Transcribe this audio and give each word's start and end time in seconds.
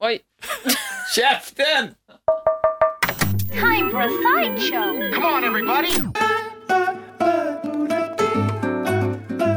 Oj. 0.00 0.20
Käften! 1.14 1.94
Time 3.52 3.90
for 3.90 4.00
a 4.00 4.08
sideshow. 4.08 5.12
Come 5.14 5.24
on, 5.26 5.44
everybody! 5.44 5.92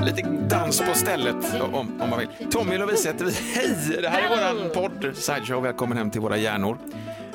Lite 0.06 0.22
dans 0.50 0.80
på 0.82 0.94
stället 0.94 1.62
om, 1.62 2.02
om 2.02 2.10
man 2.10 2.20
vill. 2.20 2.28
Tommy 2.52 2.76
och 2.76 2.80
Lovisa 2.80 3.12
heter 3.12 3.26
vi. 3.26 3.32
Hej! 3.32 3.98
Det 4.02 4.10
här 4.10 4.22
är 4.22 4.30
våran 4.30 4.70
podd 4.74 5.18
Sideshow. 5.18 5.64
Välkommen 5.64 5.98
hem 5.98 6.12
till 6.12 6.22
våra 6.22 6.38
hjärnor. 6.38 6.78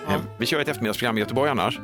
Eh, 0.09 0.21
Vi 0.39 0.47
kör 0.47 0.61
ett 0.61 0.69
eftermiddagsprogram 0.69 1.17
i 1.17 1.21
Göteborg 1.21 1.51
annars. 1.51 1.79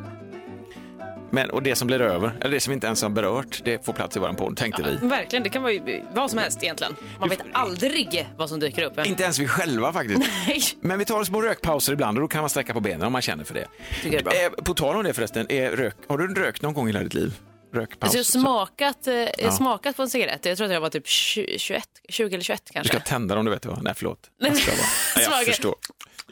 Men, 1.30 1.50
och 1.50 1.62
det 1.62 1.74
som 1.76 1.86
blir 1.86 2.00
över, 2.00 2.32
eller 2.40 2.50
det 2.50 2.60
som 2.60 2.72
inte 2.72 2.86
ens 2.86 3.02
har 3.02 3.08
berört, 3.10 3.60
det 3.64 3.84
får 3.86 3.92
plats 3.92 4.16
i 4.16 4.20
våran 4.20 4.36
podd, 4.36 4.56
tänkte 4.56 4.82
vi. 4.82 5.06
Verkligen, 5.06 5.42
det 5.42 5.48
kan 5.50 5.62
vara 5.62 5.72
vad 6.14 6.30
som 6.30 6.38
helst 6.38 6.62
egentligen. 6.62 6.96
Man 7.20 7.28
vet 7.28 7.40
aldrig 7.52 8.28
vad 8.36 8.48
som 8.48 8.60
dyker 8.60 8.82
upp. 8.82 9.06
Inte 9.06 9.22
ens 9.22 9.38
vi 9.38 9.48
själva 9.48 9.92
faktiskt. 9.92 10.20
Nej. 10.46 10.60
Men 10.80 10.98
vi 10.98 11.04
tar 11.04 11.24
små 11.24 11.42
rökpauser 11.42 11.92
ibland 11.92 12.18
och 12.18 12.22
då 12.22 12.28
kan 12.28 12.40
man 12.40 12.50
sträcka 12.50 12.72
på 12.72 12.80
benen 12.80 13.02
om 13.06 13.12
man 13.12 13.22
känner 13.22 13.44
för 13.44 13.54
det. 13.54 13.66
Tycker 14.02 14.22
det 14.22 14.30
är 14.36 14.44
Eh, 14.44 14.50
På 14.50 14.74
tal 14.74 14.96
om 14.96 15.04
det 15.04 15.12
förresten, 15.12 15.52
är 15.52 15.70
rök, 15.70 15.94
har 16.08 16.18
du 16.18 16.34
rökt 16.34 16.62
någon 16.62 16.74
gång 16.74 16.88
i 16.88 16.92
hela 16.92 17.02
ditt 17.04 17.14
liv? 17.14 17.32
Rökpaus? 17.74 18.14
Alltså 18.16 18.16
jag 18.38 18.42
har 18.42 18.42
smakat, 18.64 19.06
eh, 19.06 19.14
Ja. 19.14 19.50
smakat 19.52 19.96
på 19.96 20.02
en 20.02 20.10
cigarett. 20.10 20.44
Jag 20.44 20.56
tror 20.56 20.66
att 20.66 20.72
jag 20.72 20.80
var 20.80 20.88
typ 20.90 21.06
20, 21.08 21.58
21, 21.58 21.84
20 22.08 22.34
eller 22.34 22.44
21 22.44 22.62
Du 22.66 22.72
kanske. 22.72 22.92
ska 22.92 23.00
tända 23.02 23.34
dem, 23.34 23.44
du 23.44 23.50
vet 23.50 23.66
vad? 23.66 23.82
Nej, 23.82 23.92
förlåt. 23.96 24.30
Jag, 24.38 24.56
ska 24.56 24.70
bara. 24.72 24.80
Nej, 25.16 25.26
jag 25.30 25.46
förstår. 25.46 25.74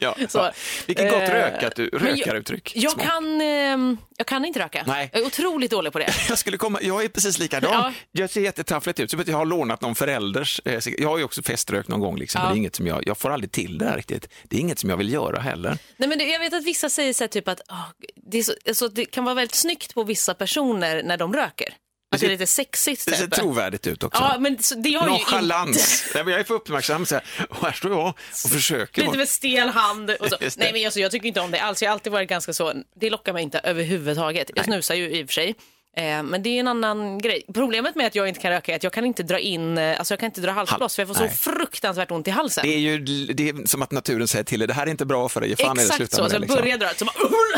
Ja. 0.01 0.15
Så. 0.29 0.51
Vilket 0.87 1.11
gott 1.11 1.21
eh, 1.21 1.29
rökat, 1.29 1.77
jag- 1.77 1.89
rökaruttryck. 2.03 2.71
Jag 2.75 2.91
Smak. 2.91 3.05
kan, 3.05 3.41
eh, 3.41 3.97
jag 4.17 4.27
kan 4.27 4.45
inte 4.45 4.59
röka. 4.59 4.83
Nej. 4.87 5.09
Jag 5.13 5.21
är 5.21 5.25
otroligt 5.25 5.71
dålig 5.71 5.93
på 5.93 5.99
det. 5.99 6.09
Jag, 6.29 6.37
skulle 6.37 6.57
komma, 6.57 6.79
jag 6.81 7.03
är 7.03 7.07
precis 7.07 7.39
likadan. 7.39 7.71
Ja. 7.73 7.93
Jag 8.11 8.29
ser 8.29 8.41
jättetaffligt 8.41 8.99
ut, 8.99 9.13
att 9.13 9.27
jag 9.27 9.37
har 9.37 9.45
lånat 9.45 9.81
någon 9.81 9.95
förälders... 9.95 10.61
eh, 10.65 10.79
Jag 10.97 11.09
har 11.09 11.17
ju 11.17 11.23
också 11.23 11.43
feströkt 11.43 11.87
någon 11.89 11.99
gång, 11.99 12.17
liksom, 12.17 12.39
Ja. 12.41 12.45
men 12.45 12.53
det 12.53 12.57
är 12.57 12.59
inget 12.59 12.75
som 12.75 12.87
jag, 12.87 13.03
jag 13.07 13.17
får 13.17 13.29
aldrig 13.29 13.51
till 13.51 13.77
det 13.77 13.85
här 13.85 13.97
riktigt. 13.97 14.29
Det 14.43 14.55
är 14.57 14.59
inget 14.61 14.79
som 14.79 14.89
jag 14.89 14.97
vill 14.97 15.13
göra 15.13 15.39
heller. 15.39 15.77
Nej, 15.97 16.09
men 16.09 16.29
jag 16.29 16.39
vet 16.39 16.53
att 16.53 16.63
vissa 16.63 16.89
säger 16.89 17.13
så 17.13 17.23
här, 17.23 17.29
typ 17.29 17.47
att 17.47 17.61
ah, 17.67 17.75
det, 18.31 18.43
så, 18.43 18.53
alltså, 18.67 18.87
det 18.87 19.05
kan 19.05 19.23
vara 19.23 19.35
väldigt 19.35 19.55
snyggt 19.55 19.93
på 19.93 20.03
vissa 20.03 20.33
personer 20.33 21.03
när 21.03 21.17
de 21.17 21.33
röker. 21.33 21.73
Att 22.11 22.19
det 22.19 22.25
är 22.25 22.29
lite 22.29 22.47
sexigt. 22.47 23.05
Det 23.05 23.15
ser 23.15 23.23
typ. 23.23 23.33
trovärdigt 23.33 23.87
ut 23.87 24.03
också. 24.03 24.23
Ja, 24.23 24.39
men 24.39 24.63
så, 24.63 24.75
det 24.75 24.89
inte. 24.89 25.05
Nonchalans. 25.05 26.05
Nej, 26.13 26.23
men 26.23 26.31
jag 26.31 26.39
är 26.39 26.43
för 26.43 26.53
uppmärksam. 26.53 27.05
Så 27.05 27.15
här, 27.15 27.23
och 27.49 27.65
här 27.65 27.71
står 27.71 27.91
jag 27.91 28.07
och 28.07 28.51
försöker. 28.51 29.01
Lite 29.01 29.17
med 29.17 29.29
stel 29.29 29.69
hand. 29.69 30.09
Och 30.09 30.29
så. 30.29 30.37
Det. 30.39 30.57
Nej, 30.57 30.73
men 30.73 30.85
alltså, 30.85 30.99
jag 30.99 31.11
tycker 31.11 31.27
inte 31.27 31.39
om 31.39 31.51
det 31.51 31.59
alls. 31.59 31.81
Jag 31.81 31.89
har 31.89 31.93
alltid 31.93 32.11
varit 32.11 32.29
ganska 32.29 32.53
så, 32.53 32.73
det 32.99 33.09
lockar 33.09 33.33
mig 33.33 33.43
inte 33.43 33.59
överhuvudtaget. 33.59 34.51
Jag 34.55 34.65
snusar 34.65 34.95
ju 34.95 35.09
i 35.09 35.23
och 35.23 35.27
för 35.27 35.33
sig. 35.33 35.55
Eh, 35.97 36.23
men 36.23 36.43
det 36.43 36.49
är 36.49 36.59
en 36.59 36.67
annan 36.67 37.17
grej. 37.17 37.43
Problemet 37.53 37.95
med 37.95 38.07
att 38.07 38.15
jag 38.15 38.27
inte 38.27 38.39
kan 38.39 38.51
röka 38.51 38.71
är 38.71 38.75
att 38.75 38.83
jag 38.83 38.93
kan 38.93 39.05
inte 39.05 39.23
dra 39.23 39.39
in, 39.39 39.77
eh, 39.77 39.99
alltså 39.99 40.11
jag 40.13 40.19
kan 40.19 40.27
inte 40.27 40.41
dra 40.41 40.51
halsblås 40.51 40.95
för 40.95 41.01
jag 41.01 41.07
får 41.07 41.15
så 41.15 41.21
Nej. 41.21 41.31
fruktansvärt 41.31 42.11
ont 42.11 42.27
i 42.27 42.31
halsen. 42.31 42.63
Det 42.67 42.73
är 42.73 42.79
ju 42.79 42.97
det 43.33 43.49
är 43.49 43.67
som 43.67 43.81
att 43.81 43.91
naturen 43.91 44.27
säger 44.27 44.43
till 44.43 44.59
dig, 44.59 44.67
det 44.67 44.73
här 44.73 44.87
är 44.87 44.91
inte 44.91 45.05
bra 45.05 45.29
för 45.29 45.41
dig. 45.41 45.55
Fan 45.55 45.77
i 45.77 45.79
det, 45.79 45.81
Exakt 45.81 45.97
sluta 45.97 46.15
så, 46.15 46.21
med 46.21 46.31
så 46.31 46.33
det, 46.33 46.35
jag 46.35 46.41
liksom. 46.41 46.61
börjar 46.61 46.77
dra 46.77 46.89
så 46.95 47.05
bara, 47.05 47.13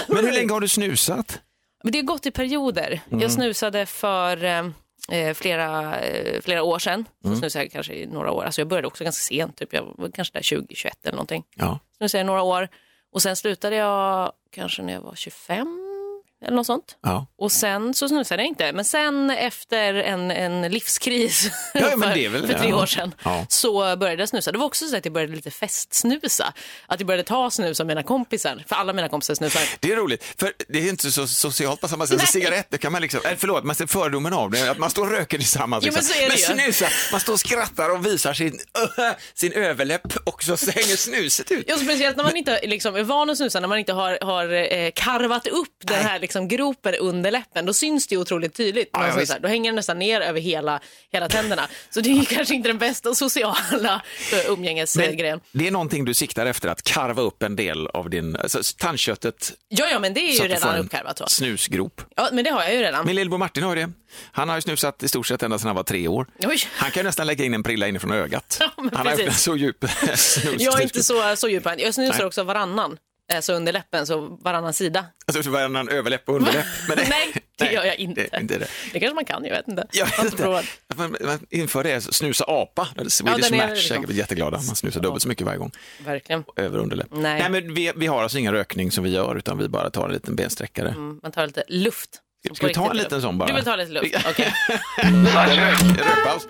Men 0.08 0.26
hur 0.26 0.32
länge 0.32 0.54
har 0.54 0.60
du 0.62 0.68
snusat? 0.68 1.40
Men 1.84 1.92
det 1.92 1.98
har 1.98 2.04
gått 2.04 2.26
i 2.26 2.32
perioder. 2.32 3.00
Mm. 3.08 3.20
Jag 3.22 3.32
snusade 3.32 3.86
för 3.86 4.44
eh, 4.44 4.66
eh, 5.12 5.34
flera, 5.34 6.00
eh, 6.00 6.42
flera 6.42 6.64
år 6.64 6.80
sedan. 6.80 7.06
Så 7.22 7.28
Mm. 7.28 7.40
snusade 7.40 7.66
jag 7.66 7.72
kanske 7.72 7.94
i 7.94 8.06
några 8.06 8.32
år. 8.32 8.44
Alltså 8.44 8.62
jag 8.62 8.68
började 8.68 8.88
också 8.88 9.04
ganska 9.04 9.22
sent, 9.22 9.58
typ. 9.58 9.74
jag 9.74 9.94
var 9.98 10.10
kanske 10.12 10.34
där 10.38 10.56
2021 10.58 10.98
eller 11.04 11.12
någonting. 11.16 11.44
Ja. 11.56 11.80
Snusade 11.98 12.20
jag 12.20 12.26
i 12.26 12.28
några 12.28 12.42
år 12.42 12.68
och 13.14 13.22
sen 13.22 13.36
slutade 13.36 13.76
jag 13.76 14.32
kanske 14.52 14.82
när 14.82 14.94
jag 14.94 15.02
var 15.02 15.16
25 15.16 15.88
eller 16.46 16.56
något 16.56 16.66
sånt. 16.66 16.98
Ja. 17.02 17.28
Och 17.38 17.52
sen 17.52 17.94
så 17.94 18.08
snusade 18.10 18.42
jag 18.44 18.48
inte. 18.48 18.74
Men 18.74 18.86
sen 18.86 19.30
efter 19.30 19.94
en, 19.94 20.32
en 20.32 20.62
livskris 20.62 21.50
Ja, 21.74 21.96
men 21.96 22.14
för, 22.14 22.30
väl- 22.30 22.48
för 22.48 22.54
tre 22.54 22.70
ja. 22.70 22.82
år 22.82 22.86
sedan 22.86 23.14
så 23.50 23.96
började 23.98 24.22
jag 24.22 24.30
snusa. 24.30 24.52
Det 24.52 24.58
var 24.58 24.66
också 24.66 24.88
så 24.88 24.98
att 24.98 25.06
jag 25.06 25.14
började 25.14 25.36
lite 25.36 25.52
festsnusa. 25.52 26.54
Att 26.88 27.00
jag 27.00 27.08
började 27.08 27.24
ta 27.24 27.52
snus 27.52 27.80
av 27.80 27.86
mina 27.86 28.04
kompisar. 28.04 28.64
För 28.68 28.76
alla 28.76 28.94
mina 28.94 29.10
kompisar 29.10 29.36
snusar. 29.36 29.62
Det 29.80 29.92
är 29.92 29.96
roligt, 29.96 30.24
för 30.40 30.54
det 30.68 30.80
är 30.80 30.90
inte 30.90 31.12
så 31.12 31.28
socialt 31.28 31.82
på 31.82 31.88
samma 31.88 32.08
sätt. 32.08 32.28
Cigaretter 32.30 32.78
kan 32.78 32.92
man 32.92 33.02
liksom, 33.02 33.22
äh, 33.26 33.32
förlåt, 33.38 33.64
man 33.64 33.76
ser 33.76 33.88
fördomen 33.88 34.34
av 34.34 34.52
det, 34.52 34.72
att 34.72 34.78
man 34.78 34.90
står 34.90 35.06
och 35.06 35.12
röker 35.12 35.38
tillsammans. 35.38 35.86
Jo, 35.86 35.94
men 35.94 36.04
liksom. 36.04 36.16
så 36.16 36.24
är 36.24 36.30
det 36.56 36.62
ju. 36.62 36.66
snusa, 36.66 36.86
man 37.12 37.20
står 37.20 37.34
och 37.34 37.40
skrattar 37.40 37.90
och 37.90 38.06
visar 38.06 38.34
sin, 38.34 38.60
sin 39.34 39.54
överläpp 39.54 40.18
och 40.24 40.44
så 40.44 40.52
hänger 40.52 40.96
snuset 40.96 41.52
ut. 41.52 41.66
Ja, 41.68 41.78
speciellt 41.78 42.18
när 42.18 42.24
man 42.24 42.38
inte 42.38 42.60
liksom, 42.64 42.96
är 42.96 43.04
van 43.04 43.30
att 43.30 43.38
snusa, 43.38 43.60
när 43.60 43.68
man 43.68 43.80
inte 43.80 43.94
har, 43.94 44.18
har 44.22 44.74
eh, 44.74 44.92
karvat 44.96 45.48
upp 45.48 45.68
den 45.84 46.06
här 46.06 46.20
liksom, 46.32 46.48
gropen 46.48 46.96
under 46.96 47.32
läppen, 47.32 47.66
då 47.66 47.74
syns 47.74 48.08
det 48.08 48.18
otroligt 48.18 48.54
tydligt. 48.54 48.90
Ja, 48.94 49.08
ja, 49.08 49.14
snusar. 49.14 49.20
visst. 49.20 49.42
Då 49.42 49.48
hänger 49.48 49.72
den 49.72 49.76
nästan 49.76 50.00
ner 50.00 50.22
över 50.22 50.40
hela, 50.40 50.80
hela 51.12 51.30
tänderna. 51.30 51.68
Så 51.90 52.02
det 52.02 52.10
är 52.10 52.26
kanske 52.26 52.56
inte 52.56 52.70
den 52.70 52.78
bästa 52.78 53.16
sociala 53.16 54.02
eh, 54.34 54.52
umgängesgrejen. 54.52 55.40
Det 55.52 55.68
är 55.68 55.72
någonting 55.72 56.06
du 56.06 56.14
siktar 56.14 56.46
efter, 56.46 56.70
att 56.70 56.84
karva 56.84 57.22
upp 57.22 57.44
en 57.44 57.56
del 57.56 57.88
av 57.88 58.10
din, 58.10 58.36
alltså 58.36 58.60
tandköttet 58.78 59.54
Ja, 59.68 59.88
ja, 59.92 60.00
men 60.00 60.14
det 60.14 60.20
är 60.20 60.34
så 60.34 60.44
ju 60.44 60.50
redan 60.50 60.78
uppkarvat. 60.78 61.18
Så. 61.18 61.26
snusgrop. 61.28 62.02
Ja, 62.16 62.30
men 62.32 62.44
det 62.44 62.50
har 62.50 62.64
jag 62.64 62.74
ju 62.74 62.80
redan. 62.80 63.06
Min 63.06 63.16
lillebror 63.16 63.38
Martin 63.38 63.64
har 63.64 63.76
ju 63.76 63.82
det. 63.82 63.92
Han 64.32 64.50
har 64.50 64.56
ju 64.56 64.62
snusat 64.62 65.04
i 65.04 65.08
stort 65.08 65.28
sett 65.28 65.44
ända 65.44 65.60
sedan 65.60 65.68
han 65.68 65.76
var 65.76 65.84
tre 65.84 66.08
år. 66.08 66.28
Oj. 66.40 66.58
Han 66.72 66.92
kan 66.92 67.02
ju 67.02 67.04
nästan 67.04 67.28
lägga 67.28 67.46
in 67.46 67.54
en 67.54 67.64
prilla 67.64 67.88
inifrån 67.88 68.12
ögat. 68.12 68.58
Ja, 68.60 68.72
han 68.76 69.08
har 69.08 69.16
precis. 69.16 69.42
så 69.42 69.58
djup 69.58 69.86
snus. 70.16 70.38
Jag 70.60 70.80
är 70.80 70.84
inte 70.84 71.04
så, 71.04 71.36
så 71.36 71.50
djup 71.50 71.66
än. 71.66 71.80
Jag 71.80 71.94
snusar 71.94 72.18
Nej. 72.18 72.26
också 72.26 72.44
varannan. 72.44 72.98
Eh, 73.32 73.40
Så 73.42 73.54
under 73.54 73.74
läppen, 73.74 74.06
så 74.08 74.22
varannan 74.42 74.74
sida. 74.74 75.06
Alltså 75.34 75.50
varannan 75.52 75.90
överläpp 75.90 76.30
och 76.30 76.36
underläpp. 76.36 76.66
Men 76.88 76.98
Nej, 77.10 77.34
det 77.58 77.72
gör 77.74 77.84
jag 77.86 77.96
inte. 77.96 78.28
Det, 78.32 78.40
inte 78.42 78.58
det. 78.58 78.68
Det 78.94 79.00
kanske 79.00 79.16
man 79.16 79.26
kan, 79.26 79.46
jag 79.46 79.52
vet 79.52 79.68
inte. 79.68 79.88
Jag 79.92 80.06
vet 80.06 80.24
inte. 80.26 80.64
Man, 80.96 81.16
man 81.26 81.40
inför 81.50 81.84
det, 81.84 82.02
snusa 82.02 82.46
apa. 82.48 82.88
Swedish 83.08 83.24
är 83.54 83.58
Match 83.58 83.70
liksom- 83.70 83.88
säkert 83.96 84.06
blir 84.08 84.18
jätteglada. 84.18 84.58
Man 84.58 84.76
snusar 84.76 85.02
dubbelt 85.02 85.22
så 85.22 85.28
mycket 85.28 85.46
varje 85.46 85.58
gång. 85.60 85.72
Verkligen. 86.06 86.44
Över 86.56 86.78
och 86.78 86.84
underläpp. 86.84 87.08
Nej. 87.12 87.50
men 87.50 87.74
vi, 87.74 87.92
vi 87.96 88.08
har 88.08 88.24
alltså 88.24 88.38
ingen 88.38 88.54
rökning 88.54 88.92
som 88.92 89.04
vi 89.04 89.10
gör, 89.10 89.36
utan 89.36 89.58
vi 89.58 89.68
bara 89.70 89.90
tar 89.90 90.06
en 90.06 90.14
liten 90.14 90.36
bensträckare. 90.36 90.90
Mm, 90.90 91.20
Man 91.24 91.32
tar 91.32 91.48
lite 91.48 91.64
luft. 91.68 92.10
Som 92.48 92.56
Ska 92.56 92.68
vi 92.68 92.74
ta 92.74 92.90
en 92.92 92.98
liten 92.98 93.12
luft. 93.18 93.24
sån 93.24 93.38
bara? 93.38 93.48
Du 93.50 93.54
vill 93.56 93.64
ta 93.64 93.76
lite 93.76 93.92
luft? 93.92 94.16
Okej. 94.30 94.54
Rök, 95.34 95.78
rökpaus. 95.98 96.48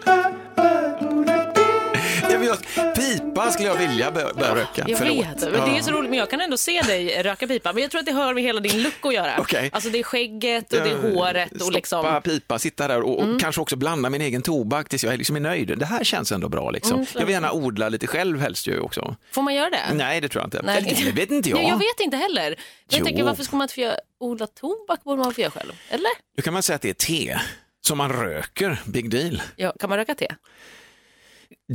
Jag 2.32 2.40
vill 2.40 2.56
pipa 2.96 3.52
skulle 3.52 3.70
jag 3.70 3.76
vilja 3.76 4.12
börja, 4.12 4.56
röka. 4.56 4.86
Jag 4.88 4.98
Förlåt. 4.98 5.26
vet, 5.26 5.42
men 5.42 5.70
det 5.70 5.78
är 5.78 5.82
så 5.82 5.92
roligt. 5.92 6.10
Men 6.10 6.20
jag 6.20 6.30
kan 6.30 6.42
ändå 6.42 6.58
se 6.58 6.82
dig 6.82 7.24
röka 7.24 7.48
pipa. 7.48 7.74
Men 7.74 7.82
jag 7.82 7.92
tror 7.92 8.00
att 8.00 8.06
det 8.06 8.12
har 8.12 8.34
med 8.34 8.44
hela 8.44 8.60
din 8.60 8.84
look 8.84 8.94
att 9.02 9.14
göra. 9.14 9.36
Okej. 9.40 9.70
Alltså 9.74 9.90
det 9.90 10.00
är 10.00 10.04
skägget 10.04 10.74
och 10.74 10.80
det 10.80 10.90
är 10.90 11.12
håret 11.12 11.52
och 11.52 11.58
Stoppa 11.58 11.72
liksom... 11.72 12.06
Mm. 12.06 12.22
pipa, 12.22 12.60
sitta 12.60 12.88
där 12.88 13.02
och, 13.02 13.20
och 13.20 13.40
kanske 13.40 13.62
också 13.62 13.76
blanda 13.76 14.10
min 14.10 14.22
egen 14.22 14.42
tobak 14.42 14.90
tills 14.90 15.04
jag 15.04 15.18
liksom 15.18 15.36
är 15.36 15.40
nöjd. 15.40 15.78
Det 15.78 15.86
här 15.86 16.04
känns 16.04 16.32
ändå 16.32 16.50
bra. 16.50 16.72
Liksom. 16.72 16.94
Mm, 16.94 17.08
jag 17.14 17.26
vill 17.26 17.34
gärna 17.34 17.52
odla 17.52 17.90
lite 17.90 18.08
själv 18.08 18.40
helst 18.40 18.68
ju 18.68 18.80
också. 18.80 19.16
Får 19.32 19.42
man 19.42 19.56
göra 19.56 19.70
det? 19.70 19.94
Nej, 19.94 20.22
det 20.22 20.30
tror 20.30 20.42
jag 20.42 20.48
inte. 20.48 20.62
Nej. 20.64 21.02
Det 21.06 21.12
vet 21.12 21.32
inte 21.32 21.50
jag. 21.50 21.58
Nej, 21.58 21.70
jag 21.70 21.78
vet 21.78 22.00
inte 22.00 22.18
heller. 22.18 22.50
Men 22.50 22.56
Jo. 22.90 22.98
Jag 22.98 23.06
tänker, 23.06 23.24
varför 23.24 23.44
ska 23.44 23.56
man 23.56 23.66
inte 23.66 23.74
få 23.74 23.82
göra, 23.82 23.96
odla 24.20 24.48
tobak? 24.48 25.04
borde 25.04 25.22
man 25.22 25.34
få 25.34 25.42
göra 25.42 25.52
själv? 25.52 25.72
Eller? 25.90 26.12
Nu 26.38 26.44
kan 26.44 26.54
man 26.54 26.64
säga 26.64 26.76
att 26.76 26.82
det 26.82 26.90
är 26.90 26.94
te 26.94 27.38
som 27.82 27.98
man 27.98 28.12
röker, 28.14 28.82
big 28.86 29.10
deal. 29.10 29.42
Ja, 29.56 29.74
kan 29.80 29.90
man 29.90 29.98
röka 29.98 30.16
te? 30.16 30.28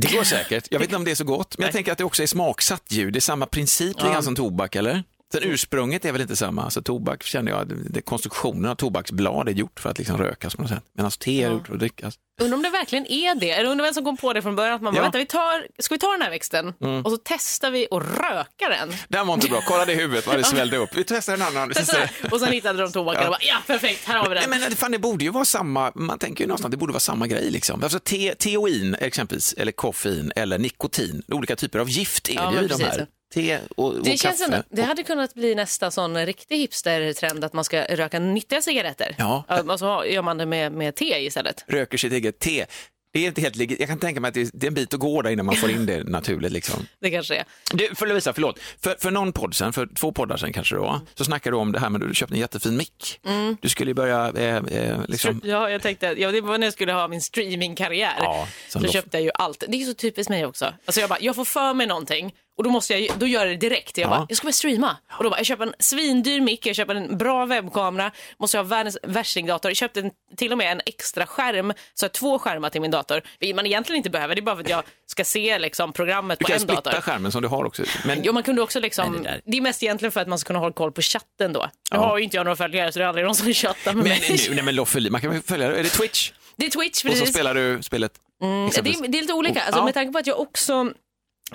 Det 0.01 0.11
går 0.13 0.23
säkert. 0.23 0.67
Jag 0.71 0.79
vet 0.79 0.87
inte 0.87 0.95
om 0.95 1.03
det 1.03 1.11
är 1.11 1.15
så 1.15 1.23
gott, 1.23 1.57
men 1.57 1.65
jag 1.65 1.73
tänker 1.73 1.91
att 1.91 1.97
det 1.97 2.03
också 2.03 2.23
är 2.23 2.27
smaksatt 2.27 2.83
ljud. 2.87 3.13
Det 3.13 3.19
är 3.19 3.21
samma 3.21 3.45
princip 3.45 3.97
grann 3.99 4.23
som 4.23 4.35
tobak, 4.35 4.75
eller? 4.75 5.03
Sen 5.33 5.43
ursprunget 5.43 6.05
är 6.05 6.11
väl 6.11 6.21
inte 6.21 6.35
samma. 6.35 6.63
Alltså, 6.63 6.81
tobak 6.81 7.23
känner 7.23 7.51
jag, 7.51 7.73
det, 7.89 8.01
konstruktionen 8.01 8.71
av 8.71 8.75
tobaksblad 8.75 9.49
är 9.49 9.53
gjort 9.53 9.79
för 9.79 9.89
att 9.89 9.97
liksom 9.97 10.17
rökas 10.17 10.55
på 10.55 10.61
något 10.61 10.71
sätt. 10.71 10.83
Medan 10.93 11.11
te 11.11 11.43
är 11.43 11.51
gjort 11.51 11.67
för 11.67 11.73
att 11.73 11.79
drickas. 11.79 12.15
Undrar 12.41 12.57
om 12.57 12.63
det 12.63 12.69
verkligen 12.69 13.05
är 13.11 13.35
det? 13.35 13.51
Eller 13.51 13.69
undrar 13.69 13.85
vem 13.85 13.93
som 13.93 14.03
kom 14.03 14.17
på 14.17 14.33
det 14.33 14.41
från 14.41 14.55
början? 14.55 14.73
Att 14.75 14.81
man 14.81 14.93
bara, 14.93 14.97
Ja. 14.99 15.03
vänta, 15.03 15.17
vi 15.17 15.25
tar, 15.25 15.67
ska 15.79 15.95
vi 15.95 15.99
ta 15.99 16.11
den 16.11 16.21
här 16.21 16.29
växten 16.29 16.73
Mm. 16.81 17.01
och 17.05 17.11
så 17.11 17.17
testar 17.23 17.71
vi 17.71 17.87
och 17.91 18.01
röka 18.17 18.69
den? 18.69 18.93
Den 19.09 19.27
var 19.27 19.33
inte 19.33 19.47
bra. 19.49 19.61
Kolla 19.67 19.85
det 19.85 19.93
i 19.93 19.95
huvudet 19.95 20.27
vad 20.27 20.37
det 20.37 20.43
svällde 20.43 20.77
upp. 20.77 20.89
Vi 20.95 21.03
testar 21.03 21.33
en 21.33 21.41
annan. 21.41 21.69
Testa. 21.69 21.97
Och 22.31 22.39
sen 22.39 22.51
hittade 22.51 22.81
de 22.81 22.91
tobaken 22.91 23.23
och 23.23 23.29
bara, 23.29 23.41
ja 23.41 23.57
perfekt, 23.67 24.05
här 24.07 24.17
har 24.17 24.29
vi 24.29 24.35
den. 24.35 24.49
Nej, 24.49 24.59
men 24.59 24.75
fan, 24.75 24.91
det 24.91 24.99
borde 24.99 25.25
ju 25.25 25.31
vara 25.31 25.45
samma, 25.45 25.91
man 25.95 26.19
tänker 26.19 26.43
ju 26.43 26.47
någonstans, 26.47 26.71
det 26.71 26.77
borde 26.77 26.93
vara 26.93 26.99
samma 26.99 27.27
grej 27.27 27.51
liksom. 27.51 27.83
Alltså 27.83 27.99
te, 27.99 28.35
teoin 28.35 28.95
exempelvis, 28.99 29.53
eller 29.53 29.71
koffein 29.71 30.31
eller 30.35 30.57
nikotin, 30.57 31.23
olika 31.27 31.55
typer 31.55 31.79
av 31.79 31.89
gift 31.89 32.29
är 32.29 32.33
Ja, 32.33 32.49
det 32.51 32.59
ju 32.59 32.65
i 32.65 32.67
de 32.67 32.83
här. 32.83 33.07
Te 33.33 33.59
och, 33.75 33.85
och 33.85 34.03
Det, 34.03 34.21
kaffe. 34.21 34.43
ändå, 34.45 34.63
det 34.69 34.81
hade 34.81 35.03
kunnat 35.03 35.33
bli 35.33 35.55
nästa 35.55 35.91
sån 35.91 36.25
riktig 36.25 36.57
hipster-trend 36.57 37.43
att 37.43 37.53
man 37.53 37.63
ska 37.63 37.83
röka 37.83 38.19
nyttiga 38.19 38.61
cigaretter. 38.61 39.15
Ja. 39.17 39.43
Så 39.79 40.05
gör 40.07 40.21
man 40.21 40.37
det 40.37 40.45
med, 40.45 40.71
med 40.71 40.95
te 40.95 41.25
istället. 41.25 41.63
Röker 41.67 41.97
sitt 41.97 42.13
eget 42.13 42.39
te. 42.39 42.65
Det 43.13 43.23
är 43.23 43.27
inte 43.27 43.41
helt. 43.41 43.79
Jag 43.79 43.89
kan 43.89 43.99
tänka 43.99 44.21
mig 44.21 44.29
att 44.29 44.33
det 44.33 44.63
är, 44.63 44.67
en 44.67 44.73
bit 44.73 44.93
att 44.93 44.99
gå 44.99 45.21
där 45.21 45.29
innan 45.29 45.45
man 45.45 45.55
får 45.55 45.71
in 45.71 45.85
det 45.85 46.03
naturligt. 46.09 46.51
Liksom. 46.51 46.87
Det 47.01 47.11
kanske 47.11 47.35
är. 47.35 47.43
Du, 47.73 47.95
för 47.95 48.07
Lovisa, 48.07 48.33
förlåt. 48.33 48.59
För, 48.81 48.95
för 48.99 49.11
någon 49.11 49.31
podd 49.33 49.55
sen, 49.55 49.73
för 49.73 49.87
två 49.95 50.11
poddar 50.11 50.37
sen 50.37 50.53
kanske 50.53 50.75
var, 50.75 50.99
så 51.15 51.23
snackade 51.25 51.55
du 51.55 51.59
om 51.59 51.71
det 51.71 51.79
här 51.79 51.89
med 51.89 52.03
att 52.03 52.07
du 52.09 52.15
köpte 52.15 52.35
en 52.35 52.39
jättefin 52.39 52.77
mick. 52.77 53.19
Du 53.61 53.69
skulle 53.69 53.89
ju 53.89 53.95
börja 53.95 54.31
eh, 54.35 54.55
eh, 54.55 54.97
liksom... 55.07 55.41
Ja, 55.43 55.69
jag 55.69 55.81
tänkte, 55.81 56.05
ja, 56.17 56.31
det 56.31 56.41
var 56.41 56.57
när 56.57 56.67
jag 56.67 56.73
skulle 56.73 56.93
ha 56.93 57.07
min 57.07 57.21
streamingkarriär. 57.21 58.15
Ja, 58.19 58.47
så 58.69 58.79
då- 58.79 58.87
köpte 58.91 59.17
jag 59.17 59.23
ju 59.23 59.31
allt. 59.33 59.63
Det 59.67 59.81
är 59.81 59.85
så 59.85 59.93
typiskt 59.93 60.29
mig 60.29 60.45
också. 60.45 60.73
Alltså 60.85 61.01
jag, 61.01 61.09
bara, 61.09 61.19
jag 61.21 61.35
får 61.35 61.45
för 61.45 61.73
mig 61.73 61.87
någonting 61.87 62.33
Och 62.57 62.63
då 62.63 62.69
måste 62.69 62.93
jag, 62.97 63.19
då 63.19 63.27
gör 63.27 63.39
jag 63.45 63.49
det 63.49 63.69
direkt. 63.69 63.97
Jag 63.97 64.05
Ja. 64.05 64.09
bara, 64.09 64.25
jag 64.29 64.37
ska 64.37 64.45
börja 64.45 64.53
streama. 64.53 64.97
Och 65.17 65.23
då 65.23 65.29
bara, 65.29 65.37
jag 65.39 65.45
köper 65.45 65.63
en 65.65 65.73
svindyr 65.79 66.41
mick, 66.41 66.65
jag 66.65 66.75
köper 66.75 66.95
en 66.95 67.17
bra 67.17 67.45
webbkamera, 67.45 68.11
måste 68.39 68.57
ha 68.57 68.63
världens 68.63 68.97
värstingdator. 69.03 69.69
Jag 69.71 69.77
köpte 69.77 69.99
en, 69.99 70.11
till 70.37 70.51
och 70.51 70.57
med 70.57 70.71
en 70.71 70.81
extra 70.85 71.25
skärm, 71.25 71.73
så 71.93 72.03
jag 72.05 72.09
har 72.09 72.13
två 72.13 72.39
skärmar 72.39 72.69
till 72.69 72.81
min 72.81 72.91
dator. 72.91 73.21
Vilket 73.39 73.55
man 73.55 73.65
egentligen 73.65 73.97
inte 73.97 74.09
behöver, 74.09 74.35
det 74.35 74.39
är 74.39 74.43
bara 74.43 74.55
för 74.55 74.63
att 74.63 74.69
jag 74.69 74.83
ska 75.05 75.23
se 75.23 75.59
liksom, 75.59 75.93
programmet 75.93 76.39
Du 76.39 76.43
på 76.43 76.47
kan 76.47 76.55
en 76.55 76.59
splitta 76.61 76.81
dator. 76.81 77.01
skärmen 77.01 77.31
som 77.31 77.41
du 77.41 77.47
har 77.47 77.65
också. 77.65 77.83
Men 78.05 78.19
Jo, 78.23 78.33
man 78.33 78.43
kunde 78.43 78.61
också 78.61 78.79
liksom, 78.79 79.11
Nej, 79.13 79.21
det, 79.45 79.51
det 79.51 79.57
är 79.57 79.61
mest 79.61 79.83
egentligen 79.83 80.11
för 80.11 80.21
att 80.21 80.27
man 80.27 80.39
ska 80.39 80.47
kunna 80.47 80.59
hålla 80.59 80.73
koll 80.73 80.91
på 80.91 81.01
chatten 81.01 81.53
då. 81.53 81.59
Nu 81.59 81.69
Ja. 81.91 81.97
har 81.97 82.17
ju 82.17 82.23
inte 82.23 82.37
jag 82.37 82.43
några 82.43 82.55
följare 82.55 82.91
så 82.91 82.99
det 82.99 83.05
är 83.05 83.09
aldrig 83.09 83.25
någon 83.25 83.35
som 83.35 83.53
chattar 83.53 83.93
med 83.93 84.03
Men, 84.03 84.03
mig. 84.19 84.47
nej, 84.49 84.63
men 84.63 84.75
Loffe, 84.75 85.09
man 85.09 85.21
kan 85.21 85.31
väl 85.31 85.41
följa 85.41 85.75
Är 85.77 85.83
det 85.83 85.89
Twitch? 85.89 86.31
Det 86.55 86.65
är 86.65 86.69
Twitch 86.69 87.05
Och 87.05 87.11
så 87.11 87.17
precis. 87.17 87.29
spelar 87.33 87.53
du 87.55 87.83
spelet? 87.83 88.11
Mm, 88.41 88.69
det, 88.69 88.77
är, 88.77 89.07
det 89.07 89.17
är 89.17 89.21
lite 89.21 89.33
olika. 89.33 89.61
Alltså, 89.61 89.79
Ja. 89.79 89.85
Med 89.85 89.93
tanke 89.93 90.11
på 90.13 90.19
att 90.19 90.27
jag 90.27 90.39
också 90.39 90.91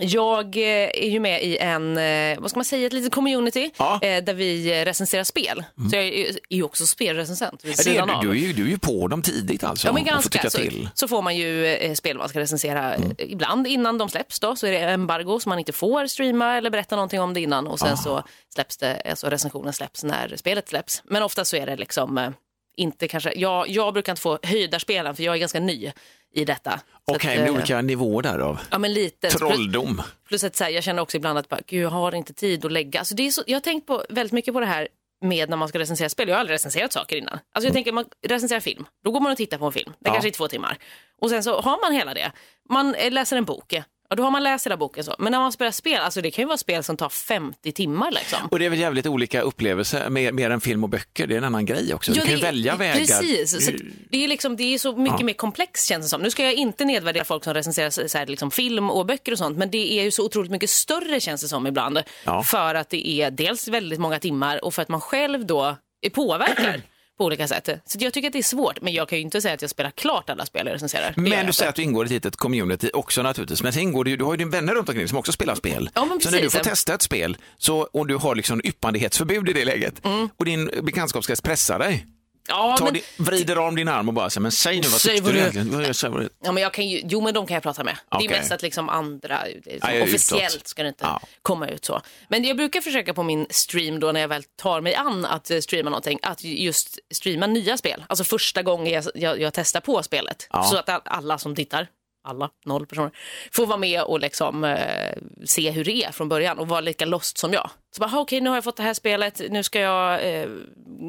jag 0.00 0.56
eh, 0.56 0.62
är 0.94 1.08
ju 1.10 1.20
med 1.20 1.42
i 1.42 1.56
en, 1.58 1.98
eh, 1.98 2.38
vad 2.40 2.50
ska 2.50 2.58
man 2.58 2.64
säga, 2.64 2.86
ett 2.86 2.92
litet 2.92 3.12
community 3.14 3.70
Ja. 3.78 3.98
Mm. 4.02 4.18
eh, 4.18 4.24
där 4.24 4.34
vi 4.34 4.84
recenserar 4.84 5.24
spel. 5.24 5.64
Så 5.90 5.96
jag 5.96 6.04
är 6.04 6.36
ju 6.50 6.62
också 6.62 6.86
spelrecensent 6.86 7.64
vid 7.64 7.72
Ja, 7.72 7.76
det 7.76 7.82
sidan 7.82 8.10
är, 8.10 8.14
av. 8.14 8.22
du, 8.22 8.28
du, 8.32 8.36
är 8.36 8.46
ju, 8.46 8.52
du 8.52 8.62
är 8.62 8.68
ju 8.68 8.78
på 8.78 9.08
dem 9.08 9.22
tidigt 9.22 9.64
alltså. 9.64 9.86
Ja, 9.88 9.92
men 9.92 10.04
ganska. 10.04 10.50
Så, 10.50 10.58
så 10.94 11.08
får 11.08 11.22
man 11.22 11.36
ju 11.36 11.76
spel 11.96 12.18
man 12.18 12.28
ska 12.28 12.40
recensera 12.40 12.94
Mm. 12.94 13.14
ibland 13.18 13.66
innan 13.66 13.98
de 13.98 14.08
släpps. 14.08 14.40
Då, 14.40 14.56
så 14.56 14.66
är 14.66 14.72
det 14.72 14.78
embargo 14.78 15.40
så 15.40 15.48
man 15.48 15.58
inte 15.58 15.72
får 15.72 16.06
streama 16.06 16.56
eller 16.56 16.70
berätta 16.70 16.96
någonting 16.96 17.20
om 17.20 17.34
det 17.34 17.40
innan. 17.40 17.66
Och 17.66 17.78
sen 17.78 17.92
Ah. 17.92 17.96
så 17.96 18.22
släpps 18.54 18.76
det, 18.76 19.02
alltså 19.10 19.26
recensionen 19.30 19.72
släpps 19.72 20.04
när 20.04 20.36
spelet 20.36 20.68
släpps. 20.68 21.02
Men 21.04 21.22
ofta 21.22 21.44
så 21.44 21.56
är 21.56 21.66
det 21.66 21.76
liksom 21.76 22.34
inte 22.76 23.08
kanske, 23.08 23.32
jag, 23.36 23.68
jag 23.68 23.92
brukar 23.94 24.12
inte 24.12 24.22
få 24.22 24.38
höjdarspelen 24.42 25.16
för 25.16 25.22
jag 25.22 25.34
är 25.34 25.38
ganska 25.38 25.60
ny 25.60 25.92
i 26.32 26.44
detta. 26.44 26.80
Okej, 27.04 27.34
att, 27.34 27.40
med 27.40 27.48
eh, 27.48 27.54
olika 27.54 27.82
nivåer 27.82 28.22
där 28.22 28.38
av 28.38 28.58
Ja 28.70 28.78
men 28.78 28.92
lite. 28.92 29.30
Så 29.30 29.38
plus- 29.38 29.50
trolldom. 29.52 30.02
Plus 30.28 30.44
att 30.44 30.56
så 30.56 30.64
här, 30.64 30.70
jag 30.70 30.84
känner 30.84 31.02
också 31.02 31.16
ibland 31.16 31.38
att 31.38 31.48
bara, 31.48 31.60
Gud, 31.66 31.82
jag 31.84 31.90
har 31.90 32.14
inte 32.14 32.32
tid 32.34 32.64
att 32.64 32.72
lägga. 32.72 32.98
Alltså, 32.98 33.14
det 33.14 33.26
är 33.26 33.30
så, 33.30 33.42
jag 33.46 33.56
har 33.56 33.60
tänkt 33.60 33.86
på, 33.86 34.04
väldigt 34.08 34.32
mycket 34.32 34.54
på 34.54 34.60
det 34.60 34.66
här 34.66 34.88
med 35.24 35.50
när 35.50 35.56
man 35.56 35.68
ska 35.68 35.78
recensera 35.78 36.08
spel. 36.08 36.28
Jag 36.28 36.34
har 36.34 36.40
aldrig 36.40 36.54
recenserat 36.54 36.92
saker 36.92 37.16
innan. 37.16 37.38
Alltså 37.52 37.66
jag 37.66 37.74
tänker 37.74 37.92
man 37.92 38.04
recenserar 38.26 38.60
film, 38.60 38.86
då 39.04 39.10
går 39.10 39.20
man 39.20 39.32
och 39.32 39.38
tittar 39.38 39.58
på 39.58 39.66
en 39.66 39.72
film. 39.72 39.92
Det 39.98 40.08
Ja. 40.08 40.12
kanske 40.12 40.28
är 40.28 40.32
två 40.32 40.48
timmar. 40.48 40.78
Och 41.20 41.30
sen 41.30 41.42
så 41.42 41.60
har 41.60 41.80
man 41.80 41.92
hela 41.92 42.14
det. 42.14 42.32
Man 42.70 42.94
eh, 42.94 43.10
läser 43.12 43.36
en 43.36 43.44
bok. 43.44 43.74
Ja, 44.12 44.16
då 44.16 44.22
har 44.22 44.30
man 44.30 44.42
läst 44.42 44.66
hela 44.66 44.76
boken 44.76 45.04
så. 45.04 45.14
Men 45.18 45.32
när 45.32 45.38
man 45.38 45.52
spelar 45.52 45.70
spel, 45.70 46.00
alltså 46.00 46.20
det 46.20 46.30
kan 46.30 46.42
ju 46.42 46.46
vara 46.46 46.56
spel 46.58 46.82
som 46.84 46.96
tar 46.96 47.08
50 47.08 47.72
timmar 47.72 48.10
liksom. 48.10 48.38
Och 48.50 48.58
det 48.58 48.64
är 48.66 48.70
väl 48.70 48.78
jävligt 48.78 49.06
olika 49.06 49.40
upplevelser, 49.40 50.10
mer, 50.10 50.32
mer 50.32 50.50
än 50.50 50.60
film 50.60 50.84
och 50.84 50.90
böcker. 50.90 51.26
Det 51.26 51.34
är 51.34 51.38
en 51.38 51.44
annan 51.44 51.66
grej 51.66 51.94
också. 51.94 52.12
Du 52.12 52.18
Ja, 52.18 52.24
kan 52.24 52.34
ju 52.34 52.40
välja 52.40 52.76
vägar. 52.76 52.94
Precis. 52.94 53.66
Så 53.66 53.72
det, 54.10 54.24
är 54.24 54.28
liksom, 54.28 54.56
det 54.56 54.74
är 54.74 54.78
så 54.78 54.96
mycket 54.96 55.20
Ja. 55.20 55.26
mer 55.26 55.32
komplext 55.34 55.88
känns 55.88 56.04
det 56.06 56.08
som. 56.08 56.20
Nu 56.22 56.30
ska 56.30 56.42
jag 56.44 56.54
inte 56.54 56.84
nedvärdera 56.84 57.24
folk 57.24 57.44
som 57.44 57.54
recenserar 57.54 58.08
så 58.08 58.18
här, 58.18 58.26
liksom, 58.26 58.50
film 58.50 58.90
och 58.90 59.06
böcker 59.06 59.32
och 59.32 59.38
sånt, 59.38 59.58
men 59.58 59.70
det 59.70 59.92
är 59.98 60.02
ju 60.04 60.10
så 60.10 60.24
otroligt 60.24 60.50
mycket 60.50 60.70
större 60.70 61.20
känns 61.20 61.42
det 61.42 61.48
som 61.48 61.66
ibland. 61.66 62.02
Ja. 62.24 62.42
För 62.42 62.74
att 62.74 62.90
det 62.90 63.08
är 63.08 63.30
dels 63.30 63.68
väldigt 63.68 64.00
många 64.00 64.18
timmar 64.18 64.64
och 64.64 64.74
för 64.74 64.82
att 64.82 64.88
man 64.88 65.00
själv 65.00 65.46
då 65.46 65.76
är 66.02 66.10
påverkar 66.10 66.82
på 67.22 67.26
olika 67.26 67.48
sätt. 67.48 67.68
Så 67.84 67.98
jag 68.00 68.12
tycker 68.12 68.28
att 68.28 68.32
det 68.32 68.38
är 68.38 68.42
svårt, 68.42 68.80
men 68.80 68.92
jag 68.92 69.08
kan 69.08 69.18
ju 69.18 69.24
inte 69.24 69.40
säga 69.40 69.54
att 69.54 69.62
jag 69.62 69.70
spelar 69.70 69.90
klart 69.90 70.30
alla 70.30 70.46
spel 70.46 70.66
jag 70.66 70.74
recenserar. 70.74 71.12
Det 71.16 71.20
Men 71.20 71.46
du 71.46 71.52
säger 71.52 71.68
att 71.68 71.74
du 71.74 71.82
ingår 71.82 72.04
i 72.04 72.06
ett 72.06 72.10
litet 72.12 72.36
community 72.36 72.90
också 72.94 73.22
naturligtvis. 73.22 73.62
Men 73.62 73.72
sen 73.72 73.82
ingår 73.82 74.04
du, 74.04 74.16
du 74.16 74.24
har 74.24 74.32
ju 74.32 74.36
din 74.36 74.50
vänner 74.50 74.74
runt 74.74 74.88
omkring 74.88 75.08
som 75.08 75.18
också 75.18 75.32
spelar 75.32 75.54
spel. 75.54 75.90
Ja, 75.94 76.08
så 76.20 76.30
när 76.30 76.40
du 76.40 76.50
får 76.50 76.58
testa 76.58 76.94
ett 76.94 77.02
spel 77.02 77.36
så, 77.58 77.78
och 77.80 78.06
du 78.06 78.16
har 78.16 78.34
liksom 78.34 78.60
yppandighetsförbud 78.64 79.48
i 79.48 79.52
det 79.52 79.64
läget 79.64 80.04
Mm. 80.04 80.28
och 80.36 80.44
din 80.44 80.70
bekantskapskrets 80.82 81.40
pressar 81.40 81.78
dig. 81.78 82.06
Ja, 82.48 82.76
Ta 82.78 82.84
men, 82.84 82.94
din, 82.94 83.02
vrider 83.16 83.58
om 83.58 83.76
din 83.76 83.88
arm 83.88 84.08
och 84.08 84.14
bara 84.14 84.30
säger, 84.30 84.42
men 84.42 84.52
säg 84.52 84.80
nu 84.80 84.88
vad 84.88 85.00
Säg 85.00 85.10
tyckte 85.12 85.24
vad 85.24 85.34
du 85.34 85.38
egentligen? 85.38 85.70
Vad 85.76 85.84
är- 85.84 85.92
säg 85.92 86.10
vad 86.10 86.20
det- 86.22 86.28
Ja, 86.44 86.52
men 86.52 86.62
jag 86.62 86.74
kan 86.74 86.88
ju, 86.88 87.00
jo, 87.04 87.20
men 87.20 87.34
de 87.34 87.46
kan 87.46 87.54
jag 87.54 87.62
prata 87.62 87.84
med. 87.84 87.94
Det 88.10 88.16
Okej. 88.16 88.26
är 88.26 88.30
mest 88.30 88.52
att 88.52 88.62
liksom 88.62 88.88
andra, 88.88 89.38
det 89.64 89.84
är 89.84 89.94
Ja, 89.98 90.02
officiellt 90.04 90.54
utåt. 90.54 90.68
ska 90.68 90.82
det 90.82 90.88
inte 90.88 91.04
Ja. 91.04 91.20
komma 91.42 91.68
ut 91.68 91.84
så. 91.84 92.00
Men 92.28 92.44
jag 92.44 92.56
brukar 92.56 92.80
försöka 92.80 93.14
på 93.14 93.22
min 93.22 93.46
stream 93.50 94.00
då 94.00 94.12
när 94.12 94.20
jag 94.20 94.28
väl 94.28 94.42
tar 94.62 94.80
mig 94.80 94.94
an 94.94 95.24
att 95.24 95.50
eh, 95.50 95.58
streama 95.60 95.90
någonting, 95.90 96.18
att 96.22 96.44
just 96.44 96.98
streama 97.14 97.46
nya 97.46 97.76
spel. 97.76 98.04
Alltså 98.08 98.24
första 98.24 98.62
gången 98.62 98.92
jag, 98.92 99.04
jag, 99.14 99.40
jag 99.40 99.52
testar 99.54 99.80
på 99.80 100.02
spelet. 100.02 100.46
Ja. 100.50 100.62
Så 100.64 100.76
att 100.76 100.88
all- 100.88 101.00
alla 101.04 101.38
som 101.38 101.54
tittar, 101.56 101.86
alla, 102.24 102.50
noll 102.64 102.86
personer, 102.86 103.10
får 103.52 103.66
vara 103.66 103.78
med 103.78 104.02
och 104.02 104.20
liksom 104.20 104.64
eh, 104.64 105.14
se 105.44 105.70
hur 105.70 105.84
det 105.84 106.04
är 106.04 106.12
från 106.12 106.28
början 106.28 106.58
och 106.58 106.68
vara 106.68 106.80
lika 106.80 107.04
lost 107.04 107.38
som 107.38 107.52
jag. 107.52 107.70
Så 107.96 108.00
bara, 108.00 108.06
"Ha, 108.10 108.20
okej 108.20 108.40
nu 108.40 108.50
har 108.50 108.56
jag 108.56 108.64
fått 108.64 108.76
det 108.76 108.82
här 108.82 108.94
spelet, 108.94 109.40
nu 109.50 109.62
ska 109.62 109.80
jag 109.80 110.40
eh, 110.40 110.48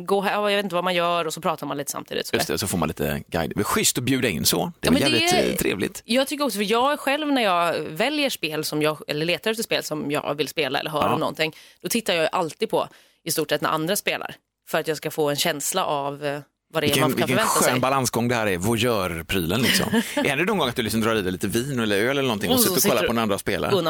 gå 0.06 0.22
här, 0.22 0.34
jag 0.34 0.44
vet 0.56 0.64
inte 0.64 0.76
vad 0.76 0.84
man 0.84 0.96
gör 0.96 1.26
och 1.28 1.34
så 1.34 1.42
pratar 1.42 1.68
man 1.68 1.78
lite 1.78 1.92
samtidigt. 1.92 2.28
Så 2.28 2.36
Just 2.36 2.48
det, 2.48 2.58
så 2.58 2.68
får 2.68 2.78
man 2.78 2.88
lite 2.88 3.24
guide. 3.28 3.52
Det 3.56 3.60
är 3.62 3.64
schysst 3.64 3.98
att 3.98 4.04
bjuda 4.04 4.28
in 4.28 4.46
så. 4.46 4.72
Det 4.80 4.88
är 4.88 4.92
Ja, 4.92 5.00
men 5.00 5.12
det 5.12 5.18
jävligt 5.20 5.34
är- 5.34 5.50
eh, 5.52 5.56
trevligt. 5.56 6.02
Jag 6.06 6.28
tycker 6.28 6.44
också, 6.46 6.58
för 6.58 6.72
jag 6.72 7.00
själv 7.00 7.28
när 7.32 7.42
jag 7.44 7.74
väljer 7.80 8.30
spel 8.30 8.64
som 8.64 8.82
jag, 8.82 8.98
eller 9.08 9.26
letar 9.26 9.52
efter 9.52 9.64
spel 9.64 9.84
som 9.84 10.12
jag 10.12 10.36
vill 10.36 10.48
spela 10.48 10.80
eller 10.80 10.92
höra 10.92 11.06
Ja. 11.08 11.14
om 11.14 11.20
någonting, 11.20 11.56
då 11.82 11.90
tittar 11.90 12.14
jag 12.14 12.30
alltid 12.32 12.70
på 12.70 12.88
i 13.24 13.32
stort 13.32 13.50
sett 13.50 13.62
när 13.62 13.70
andra 13.70 13.96
spelar. 13.96 14.36
För 14.70 14.80
att 14.80 14.88
jag 14.88 14.98
ska 14.98 15.12
få 15.12 15.30
en 15.30 15.36
känsla 15.36 15.86
av 15.86 16.26
eh, 16.26 16.40
vad 16.74 16.84
det 16.84 16.88
är 16.88 16.88
Vilken, 16.88 17.02
man 17.02 17.10
kan 17.12 17.18
vilken 17.18 17.28
förvänta 17.38 17.54
skön 17.54 17.72
sig. 17.72 17.80
balansgång 17.80 18.28
det 18.28 18.36
här 18.36 18.48
är, 18.48 18.58
voyeur-prylen 18.58 19.62
liksom. 19.62 20.02
är 20.16 20.38
det 20.38 20.46
någon 20.46 20.58
gång 20.58 20.70
att 20.70 20.76
du 20.76 20.82
liksom 20.82 21.02
drar 21.02 21.16
i 21.16 21.22
dig 21.22 21.32
lite 21.32 21.48
vin 21.48 21.80
eller 21.80 21.96
öl 21.98 22.10
eller 22.10 22.22
någonting 22.22 22.50
och 22.50 22.56
Och 22.56 22.62
sitter 22.62 22.78
och 22.78 22.84
kollar 22.98 23.08
på 23.08 23.14
när 23.14 23.22
andra 23.22 23.38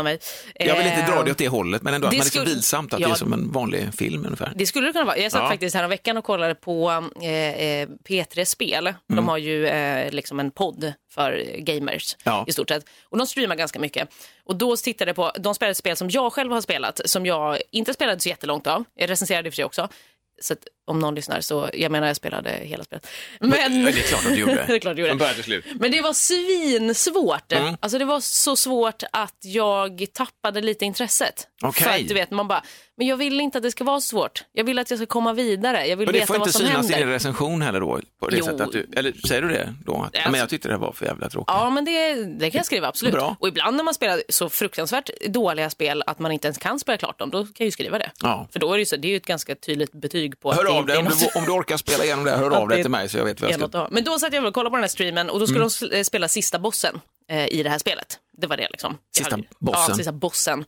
mig. 0.03 0.19
Jag 0.55 0.77
vill 0.77 0.87
inte 0.87 0.99
Eh, 1.01 1.09
dra 1.15 1.23
det 1.23 1.31
åt 1.31 1.37
det 1.37 1.47
hållet, 1.47 1.81
men 1.81 1.93
ändå 1.93 2.07
att 2.07 2.11
det 2.11 2.17
man 2.17 2.21
är 2.21 2.29
så 2.29 2.29
skulle- 2.29 2.45
vilsamt 2.45 2.93
att 2.93 2.99
Ja. 2.99 3.07
det 3.07 3.13
är 3.13 3.15
som 3.15 3.33
en 3.33 3.51
vanlig 3.51 3.93
film 3.93 4.25
ungefär. 4.25 4.53
Det 4.55 4.65
skulle 4.65 4.87
det 4.87 4.93
kunna 4.93 5.05
vara. 5.05 5.17
Jag 5.17 5.31
satt 5.31 5.41
Ja. 5.41 5.49
faktiskt 5.49 5.75
här 5.75 5.87
veckan 5.87 6.17
och 6.17 6.23
kollade 6.23 6.55
på 6.55 6.89
eh, 7.21 7.29
eh, 7.31 7.87
P3 8.09 8.45
Spel. 8.45 8.87
Mm. 8.87 8.95
De 9.07 9.27
har 9.27 9.37
ju 9.37 9.67
eh, 9.67 10.11
liksom 10.11 10.39
en 10.39 10.51
podd 10.51 10.93
för 11.13 11.43
gamers 11.57 12.15
Ja. 12.23 12.45
i 12.47 12.51
stort 12.51 12.69
sett. 12.69 12.85
Och 13.09 13.17
de 13.17 13.27
streamar 13.27 13.55
ganska 13.55 13.79
mycket. 13.79 14.09
Och 14.45 14.55
då 14.55 14.75
tittade 14.77 15.09
jag 15.09 15.15
på, 15.15 15.31
de 15.39 15.55
spelade 15.55 15.71
ett 15.71 15.77
spel 15.77 15.95
som 15.97 16.09
jag 16.09 16.33
själv 16.33 16.51
har 16.51 16.61
spelat, 16.61 17.01
som 17.05 17.25
jag 17.25 17.57
inte 17.71 17.93
spelade 17.93 18.19
så 18.19 18.29
jättelångt 18.29 18.67
av. 18.67 18.83
Jag 18.95 19.09
recenserade 19.09 19.49
och 19.49 19.53
för 19.53 19.55
sig 19.55 19.65
också. 19.65 19.89
Så 20.41 20.53
att, 20.53 20.59
om 20.85 20.99
någon 20.99 21.15
lyssnar 21.15 21.41
så, 21.41 21.69
jag 21.73 21.91
menar 21.91 22.07
jag 22.07 22.15
spelade 22.15 22.49
hela 22.49 22.83
spelet. 22.83 23.07
Men, 23.39 23.51
Ja, 23.51 23.69
det 23.69 23.99
är 23.99 24.07
klart 24.07 24.25
att 24.25 24.33
du 24.33 24.39
gjorde. 24.39 24.63
det 24.67 24.73
är 24.75 24.79
klart 24.79 24.97
jag 24.97 25.07
gjorde. 25.07 25.25
Från 25.25 25.35
till 25.35 25.43
slut. 25.43 25.65
Men 25.79 25.91
det 25.91 26.01
var 26.01 26.13
svinsvårt. 26.13 27.51
Mm. 27.51 27.75
Alltså 27.79 27.97
det 27.99 28.05
var 28.05 28.19
så 28.19 28.55
svårt 28.55 29.03
att 29.11 29.37
jag 29.41 30.05
tappade 30.13 30.61
lite 30.61 30.85
intresset. 30.85 31.47
Okej. 31.61 31.83
För 31.83 31.91
att 31.93 32.07
du 32.07 32.13
vet, 32.13 32.31
man 32.31 32.47
bara, 32.47 32.63
men 32.97 33.07
jag 33.07 33.17
vill 33.17 33.41
inte 33.41 33.57
att 33.57 33.63
det 33.63 33.71
ska 33.71 33.83
vara 33.83 33.99
så 34.01 34.07
svårt. 34.07 34.43
Jag 34.51 34.63
vill 34.63 34.79
att 34.79 34.89
jag 34.89 34.99
ska 34.99 35.05
komma 35.05 35.33
vidare. 35.33 35.85
Jag 35.87 35.97
vill 35.97 36.05
Men 36.07 36.13
det 36.13 36.19
veta 36.19 36.27
får 36.27 36.35
inte 36.35 36.45
vad 36.47 36.53
som 36.53 36.61
synas 36.67 36.89
i 36.89 36.93
händer. 36.93 37.05
din 37.05 37.13
recension 37.13 37.61
heller 37.61 37.79
då? 37.79 37.99
På 38.19 38.29
det 38.29 38.37
Jo. 38.37 38.45
sättet 38.45 38.61
att 38.61 38.71
du, 38.71 38.87
eller 38.95 39.13
säger 39.27 39.41
du 39.41 39.47
det 39.49 39.73
då? 39.85 39.93
Att, 39.93 40.15
Alltså- 40.15 40.31
men 40.31 40.39
jag 40.39 40.49
tyckte 40.49 40.69
det 40.69 40.77
var 40.77 40.91
för 40.91 41.05
jävla 41.05 41.29
tråkigt. 41.29 41.53
Ja, 41.57 41.69
men 41.69 41.85
det, 41.85 42.13
det 42.23 42.51
kan 42.51 42.59
jag 42.59 42.65
skriva, 42.65 42.87
absolut. 42.87 43.13
Bra. 43.13 43.35
Och 43.39 43.47
ibland 43.47 43.77
när 43.77 43.83
man 43.83 43.93
spelar 43.93 44.21
så 44.29 44.49
fruktansvärt 44.49 45.09
dåliga 45.27 45.69
spel 45.69 46.03
att 46.07 46.19
man 46.19 46.31
inte 46.31 46.47
ens 46.47 46.57
kan 46.57 46.79
spela 46.79 46.97
klart 46.97 47.19
dem, 47.19 47.29
då 47.29 47.43
kan 47.43 47.53
jag 47.57 47.65
ju 47.65 47.71
skriva 47.71 47.97
det. 47.99 48.11
Ja. 48.21 48.47
För 48.51 48.59
då 48.59 48.69
är 48.71 48.73
det 48.73 48.79
ju, 48.79 48.85
så, 48.85 48.95
det 48.95 49.07
är 49.07 49.09
ju 49.09 49.17
ett 49.17 49.25
ganska 49.25 49.55
tydligt 49.55 49.91
betyg 49.91 50.39
på 50.39 50.51
det 50.51 50.57
Hör 50.73 50.79
av 50.79 50.85
dig 50.85 50.97
om 50.97 51.05
du, 51.05 51.39
om 51.39 51.45
du 51.45 51.51
orkar 51.51 51.77
spela 51.77 52.03
igenom 52.03 52.25
det. 52.25 52.31
Hör 52.31 52.51
av 52.51 52.67
dig 52.67 52.77
det 52.77 52.83
till 52.83 52.91
mig 52.91 53.09
så 53.09 53.17
jag 53.17 53.25
vet 53.25 53.41
vad 53.41 53.51
jag 53.51 53.69
ska... 53.69 53.87
Men 53.91 54.03
då 54.03 54.19
satt 54.19 54.33
jag 54.33 54.45
och 54.45 54.53
kollade 54.53 54.69
på 54.69 54.75
den 54.77 54.83
här 54.83 54.87
streamen 54.89 55.29
och 55.29 55.39
då 55.39 55.47
skulle 55.47 55.59
de 55.59 55.67
s- 56.01 56.07
spela 56.07 56.27
sista 56.27 56.59
bossen 56.59 57.01
eh, 57.29 57.47
i 57.47 57.63
det 57.63 57.69
här 57.69 57.77
spelet. 57.79 58.19
Det 58.37 58.47
var 58.47 58.57
det 58.57 58.67
liksom. 58.71 58.97
Sista 59.15 59.31
hade- 59.35 59.43
bossen? 59.59 59.85
Ja, 59.89 59.95
sista 59.95 60.11
bossen. 60.11 60.59
Är 60.59 60.65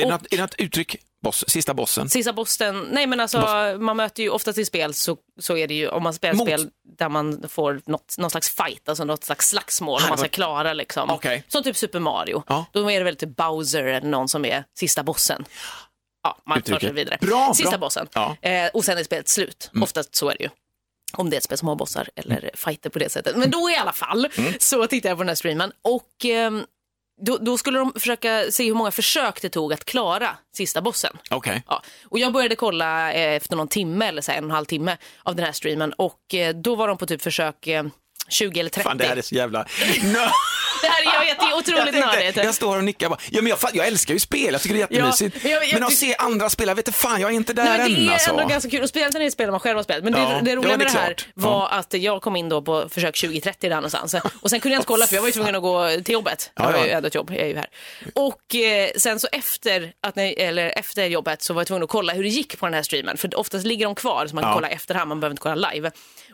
det, 0.00 0.04
och- 0.04 0.10
något, 0.10 0.26
är 0.32 0.36
det 0.36 0.42
något 0.42 0.54
uttryck? 0.58 0.96
Boss, 1.22 1.44
sista 1.48 1.74
bossen? 1.74 2.08
Sista 2.08 2.32
bossen, 2.32 2.88
nej 2.90 3.06
men 3.06 3.20
alltså 3.20 3.38
man 3.80 3.96
möter 3.96 4.22
ju 4.22 4.28
oftast 4.30 4.58
i 4.58 4.64
spel 4.64 4.94
så, 4.94 5.16
så 5.40 5.56
är 5.56 5.68
det 5.68 5.74
ju 5.74 5.88
om 5.88 6.02
man 6.02 6.14
spelar 6.14 6.34
Mot- 6.34 6.48
spel 6.48 6.68
där 6.98 7.08
man 7.08 7.44
får 7.48 7.80
något, 7.86 8.14
någon 8.18 8.30
slags 8.30 8.50
fight, 8.50 8.88
alltså 8.88 9.04
något 9.04 9.24
slags 9.24 9.48
slagsmål 9.48 10.00
Ah, 10.04 10.08
man 10.08 10.10
det 10.10 10.18
ska 10.18 10.28
klara 10.28 10.72
liksom. 10.72 11.10
Okej. 11.10 11.44
Som 11.48 11.62
typ 11.62 11.76
Super 11.76 12.00
Mario. 12.00 12.42
Ja. 12.48 12.66
Då 12.72 12.90
är 12.90 12.98
det 12.98 13.04
väl 13.04 13.16
typ 13.16 13.36
Bowser 13.36 13.84
eller 13.84 14.08
någon 14.08 14.28
som 14.28 14.44
är 14.44 14.64
sista 14.78 15.02
bossen. 15.02 15.44
Ja, 16.26 16.38
man 16.46 16.62
tar 16.62 16.66
sig 16.66 16.74
Uttrycket. 16.76 16.96
vidare. 16.96 17.18
Bra, 17.20 17.52
sista 17.54 17.70
bra. 17.70 17.78
bossen. 17.78 18.08
Ja. 18.12 18.36
Mm. 18.42 18.64
Eh, 18.66 18.70
och 18.74 18.84
sen 18.84 18.98
är 18.98 19.04
spelet 19.04 19.28
slut. 19.28 19.70
Oftast 19.82 20.14
så 20.14 20.28
är 20.30 20.36
det 20.38 20.44
ju. 20.44 20.50
Om 21.12 21.30
det 21.30 21.36
är 21.36 21.38
ett 21.38 21.44
spel 21.44 21.58
som 21.58 21.68
har 21.68 21.74
bossar 21.76 22.08
eller 22.16 22.50
fighter 22.54 22.90
på 22.90 22.98
det 22.98 23.08
sättet. 23.08 23.36
Men 23.36 23.50
då 23.50 23.70
i 23.70 23.76
alla 23.76 23.92
fall 23.92 24.28
Mm. 24.38 24.52
så 24.60 24.86
tittade 24.86 25.08
jag 25.10 25.18
på 25.18 25.22
den 25.22 25.28
här 25.28 25.34
streamen 25.34 25.72
och 25.82 26.24
ehm, 26.24 26.64
då, 27.22 27.38
då 27.38 27.58
skulle 27.58 27.78
de 27.78 27.92
försöka 27.96 28.44
se 28.50 28.64
hur 28.64 28.74
många 28.74 28.90
försök 28.90 29.42
det 29.42 29.48
tog 29.48 29.72
att 29.72 29.84
klara 29.84 30.36
sista 30.56 30.80
bossen. 30.82 31.16
Okej. 31.30 31.62
Ja. 31.68 31.82
Och 32.04 32.18
jag 32.18 32.32
började 32.32 32.56
kolla 32.56 33.12
eh, 33.12 33.34
efter 33.36 33.56
någon 33.56 33.68
timme 33.68 34.06
eller 34.08 34.22
så 34.22 34.32
en 34.32 34.44
och 34.44 34.50
en 34.50 34.54
halv 34.54 34.64
timme 34.64 34.96
av 35.22 35.36
den 35.36 35.44
här 35.44 35.52
streamen 35.52 35.92
och 35.92 36.34
eh, 36.34 36.54
då 36.54 36.74
var 36.74 36.88
de 36.88 36.98
på 36.98 37.06
typ 37.06 37.22
försök 37.22 37.66
eh, 37.66 37.84
20 38.28 38.60
eller 38.60 38.70
30. 38.70 38.88
Fan, 38.88 38.98
det 38.98 39.04
här 39.06 39.16
är 39.16 39.22
så 39.22 39.34
jävla... 39.34 39.66
Nö! 40.02 40.28
Det 40.82 40.88
här 40.88 41.02
är, 41.02 41.14
jag 41.14 41.20
vet, 41.20 41.38
det 41.40 41.44
är 41.46 41.50
Jag, 41.50 41.58
otroligt 41.58 41.82
tänkte, 41.92 42.00
nördigt. 42.16 42.36
jag 42.36 42.54
står 42.54 42.76
och 42.76 42.84
nickar 42.84 43.08
bara. 43.08 43.18
Ja, 43.30 43.42
men 43.42 43.50
jag, 43.50 43.58
jag 43.74 43.86
älskar 43.86 44.14
ju 44.14 44.20
spel, 44.20 44.48
jag 44.52 44.62
tycker 44.62 44.74
det 44.74 44.80
är 44.82 44.92
jättemysigt. 44.92 45.36
Ja, 45.44 45.50
jag- 45.50 45.64
jag 45.64 45.72
men 45.74 45.82
att 45.84 45.92
se 45.94 46.16
andra 46.18 46.50
spela, 46.50 46.74
vet 46.74 46.86
du 46.86 46.92
fan, 46.92 47.20
jag 47.20 47.30
är 47.30 47.34
inte 47.34 47.52
där 47.52 47.64
Nej, 47.64 47.80
än 47.80 47.94
det 47.94 48.08
är 48.08 48.12
alltså. 48.12 48.30
ändå 48.30 48.44
ganska 48.46 48.70
kul, 48.70 48.82
och 48.82 48.88
speciellt 48.88 49.12
när 49.12 49.20
det 49.20 49.26
är 49.26 49.30
spel 49.30 49.50
man 49.50 49.60
själv 49.60 49.76
har 49.76 49.82
spelat. 49.82 50.04
Men 50.04 50.12
det, 50.12 50.18
Ja, 50.20 50.40
det 50.42 50.50
ja, 50.50 50.56
roliga 50.56 50.72
det 50.72 50.78
med 50.78 50.86
det 50.86 50.90
här 50.98 51.06
klart. 51.14 51.26
var 51.34 51.68
att 51.68 51.94
jag 51.94 52.22
kom 52.22 52.36
in 52.36 52.48
då 52.48 52.62
på 52.62 52.88
försök 52.88 53.14
20-30 53.14 53.54
där 53.60 53.68
någonstans. 53.70 54.14
Och 54.40 54.50
sen 54.50 54.60
kunde 54.60 54.74
jag 54.74 54.78
inte 54.80 54.86
kolla 54.88 55.06
för 55.06 55.14
jag 55.14 55.22
var 55.22 55.28
ju 55.28 55.32
tvungen 55.32 55.54
att 55.54 55.62
gå 55.62 55.90
till 56.04 56.12
jobbet. 56.12 56.50
Jag 56.54 56.66
Ja, 56.66 56.70
har 56.78 56.84
ju 56.84 56.90
ja. 56.90 56.96
ändå 56.96 57.06
ett 57.06 57.14
jobb, 57.14 57.30
jag 57.30 57.40
är 57.40 57.46
ju 57.46 57.56
här. 57.56 57.66
Och 58.14 58.54
eh, 58.54 58.90
sen 58.96 59.20
så 59.20 59.28
efter, 59.32 59.92
att 60.02 60.16
ni, 60.16 60.32
eller 60.32 60.78
efter 60.78 61.04
jobbet 61.06 61.42
så 61.42 61.54
var 61.54 61.60
jag 61.60 61.66
tvungen 61.66 61.82
att 61.82 61.90
kolla 61.90 62.12
hur 62.12 62.22
det 62.22 62.28
gick 62.28 62.58
på 62.58 62.66
den 62.66 62.74
här 62.74 62.82
streamen. 62.82 63.16
För 63.16 63.38
oftast 63.38 63.66
ligger 63.66 63.86
de 63.86 63.94
kvar 63.94 64.26
så 64.26 64.34
man 64.34 64.42
kan 64.44 64.50
Ja. 64.50 64.54
kolla 64.54 64.68
efterhand, 64.68 65.08
man 65.08 65.20
behöver 65.20 65.32
inte 65.32 65.42
kolla 65.42 65.70
live. 65.70 65.90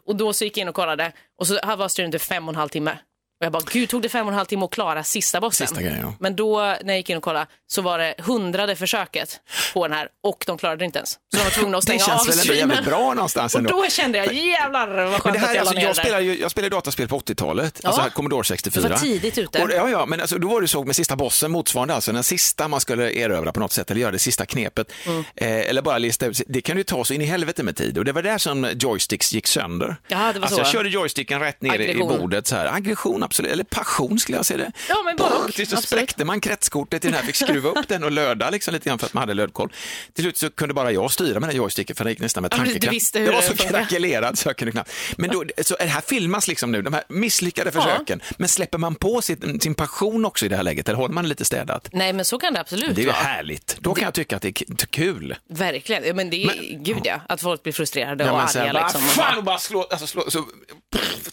Och 0.06 0.16
då 0.16 0.32
så 0.32 0.44
gick 0.44 0.56
jag 0.56 0.62
in 0.62 0.68
och 0.68 0.74
kollade 0.74 1.12
och 1.40 1.46
så 1.46 1.58
här 1.62 1.76
var 1.76 1.88
streamen 1.88 2.12
typ 2.12 2.22
fem 2.22 2.48
och 2.48 2.52
en 2.52 2.56
halv 2.58 2.68
timme. 2.68 2.98
Och 3.42 3.46
jag 3.46 3.52
bara, 3.52 3.62
gud 3.72 3.88
tog 3.88 4.02
det 4.02 4.08
fem 4.08 4.26
och 4.26 4.32
en 4.32 4.36
halv 4.38 4.46
timme 4.46 4.64
att 4.64 4.70
klara 4.70 5.04
sista 5.04 5.40
bossen? 5.40 5.66
Sista 5.66 5.82
grejen, 5.82 6.00
ja. 6.00 6.14
Men 6.20 6.36
då 6.36 6.58
när 6.60 6.76
jag 6.86 6.96
gick 6.96 7.10
in 7.10 7.16
och 7.16 7.22
kollade 7.22 7.46
så 7.66 7.82
var 7.82 7.98
det 7.98 8.14
hundrade 8.18 8.76
försöket 8.76 9.40
på 9.74 9.88
den 9.88 9.96
här 9.96 10.08
och 10.22 10.44
de 10.46 10.58
klarade 10.58 10.78
det 10.78 10.84
inte 10.84 10.98
ens. 10.98 11.10
Så 11.10 11.18
de 11.30 11.38
var 11.44 11.50
tvungna 11.50 11.78
att 11.78 11.86
Det 11.86 11.98
stänga 11.98 12.14
av 12.14 12.24
känns 12.24 12.28
väl 12.28 12.32
ändå 12.32 12.42
streamen. 12.42 12.70
jävligt 12.76 12.84
bra 12.90 13.14
någonstans 13.14 13.54
Och 13.54 13.58
ändå. 13.58 13.70
då 13.70 13.88
kände 13.88 14.18
jag, 14.18 14.32
jävlar 14.34 15.04
vad 15.04 15.22
skönt 15.22 15.34
det 15.34 15.40
här, 15.40 15.48
att 15.48 15.54
jag 15.54 15.60
alltså, 15.60 15.74
jag, 15.80 15.90
det. 15.90 15.94
spelar 16.00 16.20
ju, 16.20 16.40
jag 16.40 16.50
spelade 16.50 16.76
dataspel 16.76 17.08
på 17.08 17.18
80-talet, 17.18 17.80
Ja. 17.82 17.88
alltså 17.88 18.10
Commodore 18.14 18.44
64. 18.44 18.82
Du 18.82 18.88
var 18.88 18.96
tidigt 18.98 19.38
ute. 19.38 19.62
Och, 19.62 19.70
ja, 19.72 19.88
ja, 19.88 20.06
men 20.06 20.20
alltså, 20.20 20.38
då 20.38 20.48
var 20.48 20.60
det 20.60 20.68
så 20.68 20.84
med 20.84 20.96
sista 20.96 21.16
bossen, 21.16 21.50
motsvarande 21.50 21.94
alltså 21.94 22.12
den 22.12 22.24
sista 22.24 22.68
man 22.68 22.80
skulle 22.80 23.12
erövra 23.12 23.52
på 23.52 23.60
något 23.60 23.72
sätt 23.72 23.90
eller 23.90 24.00
göra 24.00 24.10
det 24.12 24.18
sista 24.18 24.46
knepet. 24.46 24.92
Mm. 25.06 25.24
Eh, 25.36 25.48
eller 25.68 25.82
bara 25.82 25.98
lista 25.98 26.26
ut, 26.26 26.40
det 26.46 26.60
kan 26.60 26.76
ju 26.76 26.84
ta 26.84 27.04
så 27.04 27.14
in 27.14 27.20
i 27.22 27.24
helvete 27.24 27.62
med 27.62 27.76
tid 27.76 27.98
och 27.98 28.04
det 28.04 28.12
var 28.12 28.22
där 28.22 28.38
som 28.38 28.68
joysticks 28.74 29.32
gick 29.32 29.46
sönder. 29.46 29.96
Ja, 30.08 30.16
det 30.18 30.22
var 30.24 30.28
alltså, 30.46 30.54
så. 30.54 30.60
jag 30.60 30.66
körde 30.68 30.88
joysticken 30.88 31.40
rätt 31.40 31.62
ner 31.62 31.78
i- 31.78 31.84
i 31.86 31.90
Aggression. 31.90 32.18
bordet 32.20 32.46
så 32.46 32.56
här. 32.56 32.66
Aggression 32.76 33.22
absolut, 33.32 33.52
eller 33.52 33.64
passion 33.64 34.18
skulle 34.18 34.38
jag 34.38 34.46
säga 34.46 34.58
det. 34.58 34.72
Ja, 34.88 35.02
men 35.04 35.16
både 35.16 35.34
och. 35.34 35.52
Till 35.52 35.66
så 35.66 35.76
spräckte 35.76 36.24
man 36.24 36.40
kretskortet 36.40 37.04
i 37.04 37.08
den 37.08 37.14
här, 37.16 37.22
fick 37.22 37.36
skruva 37.36 37.70
upp 37.70 37.88
den 37.88 38.04
och 38.04 38.12
löda 38.12 38.50
liksom 38.50 38.74
lite 38.74 38.88
grann 38.88 38.98
för 38.98 39.06
att 39.06 39.14
man 39.14 39.20
hade 39.20 39.34
lödkoll. 39.34 39.72
Till 40.12 40.24
slut 40.24 40.36
så 40.38 40.50
kunde 40.50 40.74
bara 40.74 40.92
jag 40.92 41.10
styra 41.12 41.40
med 41.40 41.48
den 41.48 41.56
joysticken 41.56 41.96
för 41.96 42.04
det 42.04 42.10
gick 42.10 42.20
nästan 42.20 42.42
med 42.42 42.52
Ja, 42.52 42.56
tankekraft. 42.56 43.14
hur 43.16 43.20
jag 43.26 43.32
var 43.32 43.40
det 43.42 43.46
så 43.46 43.54
krackelerad 43.56 44.38
så 44.38 44.48
jag 44.48 44.56
kunde 44.56 44.72
knappt. 44.72 44.90
Men 45.16 45.30
då, 45.30 45.44
så 45.62 45.74
det 45.78 45.84
här 45.84 46.00
filmas 46.00 46.48
liksom 46.48 46.72
nu, 46.72 46.82
de 46.82 46.92
här 46.92 47.04
misslyckade 47.08 47.72
försöken. 47.72 48.20
Men 48.36 48.48
släpper 48.48 48.78
man 48.78 48.94
på 48.94 49.22
sin, 49.22 49.60
sin 49.60 49.74
passion 49.74 50.24
också 50.24 50.46
i 50.46 50.48
det 50.48 50.56
här 50.56 50.62
läget 50.62 50.88
eller 50.88 50.96
håller 50.96 51.14
man 51.14 51.24
det 51.24 51.28
lite 51.28 51.44
städat? 51.44 51.88
Nej 51.92 52.12
men 52.12 52.24
så 52.24 52.38
kan 52.38 52.54
det 52.54 52.60
absolut 52.60 52.96
Det 52.96 53.02
är 53.02 53.06
vara. 53.06 53.16
härligt. 53.16 53.76
Då 53.80 53.94
kan 53.94 54.04
jag 54.04 54.14
tycka 54.14 54.36
att 54.36 54.42
det 54.42 54.48
är 54.48 54.86
kul. 54.86 55.36
Verkligen. 55.48 56.04
Ja, 56.04 56.14
Men 56.14 56.30
det 56.30 56.44
är, 56.44 56.78
gud 56.84 57.00
ja, 57.04 57.20
att 57.28 57.40
folk 57.40 57.62
blir 57.62 57.72
frustrerade 57.72 58.24
Ja, 58.24 58.30
och 58.32 58.38
men 58.54 58.62
arga. 58.62 58.82
Liksom. 58.82 59.00
Fan 59.00 59.38
och 59.38 59.44
bara 59.44 59.58
slå, 59.58 59.82
alltså 59.90 60.06
slå 60.06 60.30
så, 60.30 60.44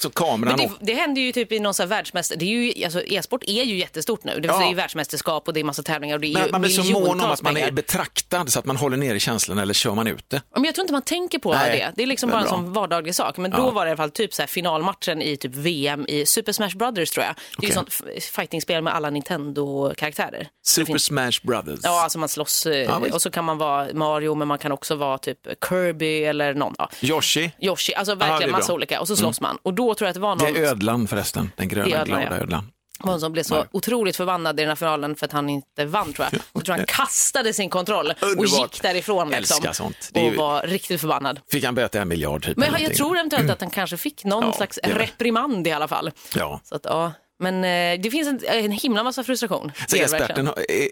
så 0.01 0.09
kameran 0.09 0.55
Men 0.57 0.67
det, 0.67 0.75
det 0.85 0.93
händer 0.93 1.21
ju 1.21 1.31
typ 1.31 1.51
i 1.51 1.59
någon 1.59 1.73
sån 1.73 1.83
här 1.83 1.87
världsmäster... 1.89 2.35
Det 2.35 2.45
är 2.45 2.49
ju, 2.49 2.83
alltså, 2.83 3.03
e-sport 3.03 3.43
är 3.47 3.63
ju 3.63 3.77
jättestort 3.77 4.23
nu. 4.23 4.39
Det, 4.39 4.47
Ja. 4.47 4.57
det 4.57 4.65
är 4.65 4.69
ju 4.69 4.75
världsmästerskap 4.75 5.47
och 5.47 5.53
det 5.53 5.59
är 5.59 5.63
massa 5.63 5.83
tävlingar 5.83 6.15
och 6.15 6.21
det 6.21 6.27
är 6.27 6.33
Men 6.33 6.45
ju 6.45 6.51
man 6.51 6.61
blir 6.61 6.71
så 6.71 6.83
mån 6.83 7.21
om 7.21 7.31
att 7.31 7.41
man 7.41 7.57
är 7.57 7.71
betraktad 7.71 8.51
så 8.51 8.59
att 8.59 8.65
man 8.65 8.75
håller 8.77 8.97
ner 8.97 9.15
i 9.15 9.19
känslan 9.19 9.57
eller 9.59 9.73
kör 9.73 9.95
man 9.95 10.07
ut 10.07 10.29
det. 10.29 10.41
Men 10.53 10.63
jag 10.63 10.75
tror 10.75 10.83
inte 10.83 10.93
man 10.93 11.01
tänker 11.01 11.39
på 11.39 11.53
Nej, 11.53 11.77
det. 11.79 11.93
Det 11.95 12.03
är 12.03 12.07
liksom 12.07 12.29
det 12.29 12.31
är 12.31 12.35
bara 12.35 12.41
en 12.41 12.47
bra. 12.49 12.57
sån 12.57 12.73
vardaglig 12.73 13.15
sak. 13.15 13.37
Men 13.37 13.51
då 13.51 13.57
Ja. 13.57 13.69
var 13.71 13.85
det 13.85 13.89
i 13.89 13.91
alla 13.91 13.97
fall 13.97 14.11
typ 14.11 14.33
så 14.33 14.41
här 14.41 14.47
finalmatchen 14.47 15.21
i 15.21 15.37
typ 15.37 15.55
VM 15.55 16.05
i 16.07 16.25
Super 16.25 16.51
Smash 16.51 16.69
Brothers 16.75 17.11
tror 17.11 17.25
jag. 17.25 17.35
Det 17.57 17.65
är 17.65 17.69
ju 17.69 17.73
sånt 17.75 17.93
fightingspel 18.35 18.83
med 18.83 18.95
alla 18.95 19.09
Nintendo-karaktärer. 19.09 20.47
Super 20.65 20.97
Smash 20.97 21.31
Brothers. 21.43 21.79
Ja, 21.83 22.03
alltså 22.03 22.19
man 22.19 22.29
slåss 22.29 22.65
eh, 22.65 22.73
Ja, 22.77 23.01
och 23.13 23.21
så 23.21 23.31
kan 23.31 23.45
man 23.45 23.57
vara 23.57 23.87
Mario 23.93 24.35
men 24.35 24.47
man 24.47 24.57
kan 24.57 24.71
också 24.71 24.95
vara 24.95 25.17
typ 25.17 25.37
Kirby 25.69 26.23
eller 26.23 26.53
någon. 26.53 26.75
Ja. 26.77 26.89
Yoshi. 27.01 27.51
Yoshi, 27.61 27.93
alltså 27.93 28.15
verkligen 28.15 28.51
massa 28.51 28.67
bra. 28.67 28.75
olika. 28.75 28.99
Och 29.01 29.07
så 29.07 29.15
slåss 29.15 29.41
man. 29.41 29.57
Och 29.63 29.73
då 29.73 29.88
tror 29.97 30.05
jag 30.05 30.09
att 30.09 30.13
det 30.15 30.19
var 30.19 30.35
Det 30.35 30.43
någon, 30.45 30.55
är 30.55 30.61
ödlan 30.67 31.07
förresten, 31.07 31.51
den 31.55 31.67
gröna 31.67 31.87
Det 31.89 31.95
ödlan, 31.95 32.19
glada 32.21 32.35
ja. 32.35 32.41
ödlan. 32.43 32.71
någon 33.03 33.19
som 33.19 33.31
blev 33.31 33.43
så 33.43 33.65
otroligt 33.71 34.15
förbannad 34.15 34.59
i 34.59 34.63
den 34.63 34.69
här 34.69 34.75
finalen 34.75 35.15
för 35.15 35.25
att 35.25 35.31
han 35.31 35.49
inte 35.49 35.85
vann 35.85 36.13
tror 36.13 36.27
jag. 36.31 36.41
Jag 36.53 36.65
tror 36.65 36.75
han 36.75 36.85
kastade 36.85 37.53
sin 37.53 37.69
kontroll 37.69 38.13
och 38.37 38.45
gick 38.45 38.81
därifrån 38.81 39.29
liksom. 39.29 39.93
Det 40.11 40.29
Och 40.29 40.35
var 40.35 40.61
riktigt 40.61 41.01
förbannad. 41.01 41.39
Fick 41.51 41.63
han 41.63 41.75
böta 41.75 42.01
en 42.01 42.07
miljard 42.07 42.43
typ? 42.45 42.57
Men 42.57 42.81
jag, 42.81 42.95
tror 42.95 43.17
eventuellt 43.17 43.49
att 43.49 43.61
han 43.61 43.69
kanske 43.69 43.97
fick 43.97 44.23
någon 44.25 44.43
Ja, 44.43 44.53
slags 44.53 44.79
det 44.83 44.89
det. 44.93 44.99
reprimand 44.99 45.67
i 45.67 45.71
alla 45.71 45.87
fall. 45.87 46.11
Ja. 46.35 46.61
Så 46.63 46.75
att, 46.75 46.85
ja. 46.85 47.11
Men 47.41 47.55
eh, 47.63 48.01
det 48.01 48.11
finns 48.11 48.27
en, 48.27 48.39
en 48.47 48.71
himla 48.71 49.03
massa 49.03 49.23
frustration. 49.23 49.71
Det 49.89 49.97
det 49.97 50.03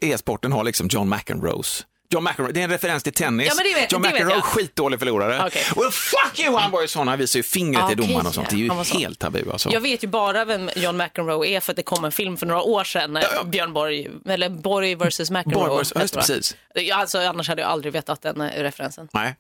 e-sporten, 0.01 0.51
e- 0.51 0.56
har 0.56 0.63
liksom 0.63 0.88
John 0.88 1.10
McEnroes. 1.10 1.86
John 2.10 2.24
McEnroe, 2.24 2.52
det 2.52 2.60
är 2.60 2.64
en 2.64 2.70
referens 2.70 3.04
till 3.04 3.14
tennis. 3.14 3.48
Ja, 3.58 3.64
vet- 3.76 3.92
John 3.92 4.02
McEnroe, 4.02 4.42
skitdålig 4.42 5.00
förlorare. 5.00 5.44
Okej. 5.48 5.62
Och 5.76 5.94
fuck 5.94 6.40
you, 6.40 6.58
han 6.58 6.72
var 6.72 6.82
ju 6.82 6.88
sån, 6.88 7.08
han 7.08 7.18
visar 7.20 7.40
ju 7.40 7.44
fingret 7.44 7.84
Ah, 7.84 7.88
till 7.88 7.98
domaren 7.98 8.26
och 8.28 8.34
sånt. 8.34 8.50
Det 8.50 8.56
är 8.56 8.60
ju 8.60 9.00
helt 9.00 9.20
tabu 9.20 9.52
alltså. 9.52 9.70
Jag 9.70 9.82
vet 9.82 10.04
ju 10.04 10.08
bara 10.08 10.46
vem 10.46 10.70
John 10.76 10.98
McEnroe 10.98 11.48
är 11.48 11.60
för 11.60 11.72
att 11.72 11.76
det 11.78 11.84
kom 11.84 12.06
en 12.06 12.12
film 12.12 12.38
för 12.38 12.46
några 12.46 12.62
år 12.62 12.84
sedan. 12.84 13.16
Ja, 13.22 13.28
ja. 13.36 13.44
Björn 13.44 13.74
Borg, 13.74 14.08
eller 14.30 14.50
Borg 14.50 14.96
versus 14.96 15.32
McEnroe. 15.32 15.68
Borg 15.68 15.80
versus- 15.84 16.02
just 16.02 16.14
precis. 16.16 16.56
Alltså, 16.94 17.20
annars 17.20 17.48
hade 17.50 17.62
jag 17.62 17.72
aldrig 17.72 17.94
vetat 17.94 18.22
den 18.22 18.42
eh, 18.42 18.62
referensen. 18.64 19.08
Nej. 19.14 19.36